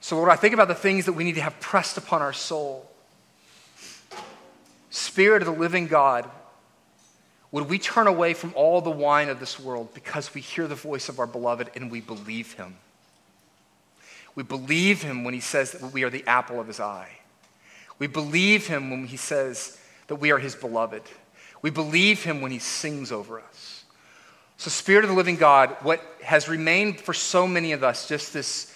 So, 0.00 0.16
Lord, 0.16 0.28
I 0.28 0.36
think 0.36 0.52
about 0.52 0.68
the 0.68 0.74
things 0.74 1.06
that 1.06 1.12
we 1.12 1.24
need 1.24 1.36
to 1.36 1.40
have 1.40 1.58
pressed 1.60 1.96
upon 1.96 2.22
our 2.22 2.32
soul. 2.32 2.90
Spirit 4.90 5.40
of 5.40 5.46
the 5.46 5.58
living 5.58 5.86
God, 5.86 6.28
would 7.52 7.68
we 7.68 7.78
turn 7.78 8.06
away 8.06 8.34
from 8.34 8.52
all 8.56 8.80
the 8.80 8.90
wine 8.90 9.28
of 9.28 9.40
this 9.40 9.60
world 9.60 9.94
because 9.94 10.34
we 10.34 10.40
hear 10.40 10.66
the 10.66 10.74
voice 10.74 11.08
of 11.08 11.18
our 11.18 11.26
beloved 11.26 11.70
and 11.76 11.90
we 11.90 12.00
believe 12.00 12.54
him? 12.54 12.76
We 14.34 14.42
believe 14.42 15.02
him 15.02 15.24
when 15.24 15.34
he 15.34 15.40
says 15.40 15.72
that 15.72 15.92
we 15.92 16.04
are 16.04 16.10
the 16.10 16.26
apple 16.26 16.60
of 16.60 16.66
his 16.66 16.80
eye. 16.80 17.10
We 17.98 18.06
believe 18.06 18.66
him 18.66 18.90
when 18.90 19.06
he 19.06 19.16
says 19.16 19.78
that 20.06 20.16
we 20.16 20.32
are 20.32 20.38
his 20.38 20.54
beloved. 20.54 21.02
We 21.60 21.70
believe 21.70 22.24
him 22.24 22.40
when 22.40 22.50
he 22.50 22.58
sings 22.58 23.12
over 23.12 23.40
us. 23.40 23.84
So, 24.56 24.70
Spirit 24.70 25.04
of 25.04 25.10
the 25.10 25.16
living 25.16 25.36
God, 25.36 25.76
what 25.82 26.00
has 26.22 26.48
remained 26.48 27.00
for 27.00 27.12
so 27.12 27.46
many 27.46 27.72
of 27.72 27.82
us 27.82 28.08
just 28.08 28.32
this 28.32 28.74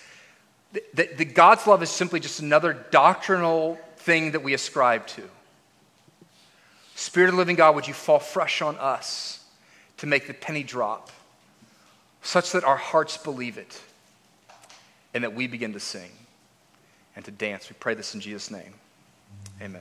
that, 0.95 1.35
God's 1.35 1.67
love 1.67 1.83
is 1.83 1.91
simply 1.91 2.21
just 2.21 2.41
another 2.41 2.75
doctrinal 2.91 3.79
thing 3.99 4.33
that 4.33 4.43
we 4.43 4.53
ascribe 4.53 5.07
to. 5.07 5.23
Spirit 6.95 7.29
of 7.29 7.35
the 7.35 7.39
living 7.39 7.57
God, 7.57 7.75
would 7.75 7.89
you 7.89 7.95
fall 7.95 8.19
fresh 8.19 8.61
on 8.63 8.77
us 8.77 9.45
to 9.99 10.07
make 10.07 10.27
the 10.27 10.35
penny 10.35 10.63
drop 10.63 11.11
such 12.23 12.53
that 12.53 12.65
our 12.65 12.77
hearts 12.77 13.17
believe 13.17 13.57
it 13.59 13.81
and 15.17 15.25
that 15.25 15.33
we 15.33 15.47
begin 15.47 15.73
to 15.73 15.81
sing 15.81 16.11
and 17.17 17.25
to 17.25 17.31
dance. 17.31 17.71
We 17.71 17.77
pray 17.81 17.95
this 17.95 18.15
in 18.15 18.21
Jesus' 18.21 18.51
name. 18.51 18.75
Amen. 19.63 19.81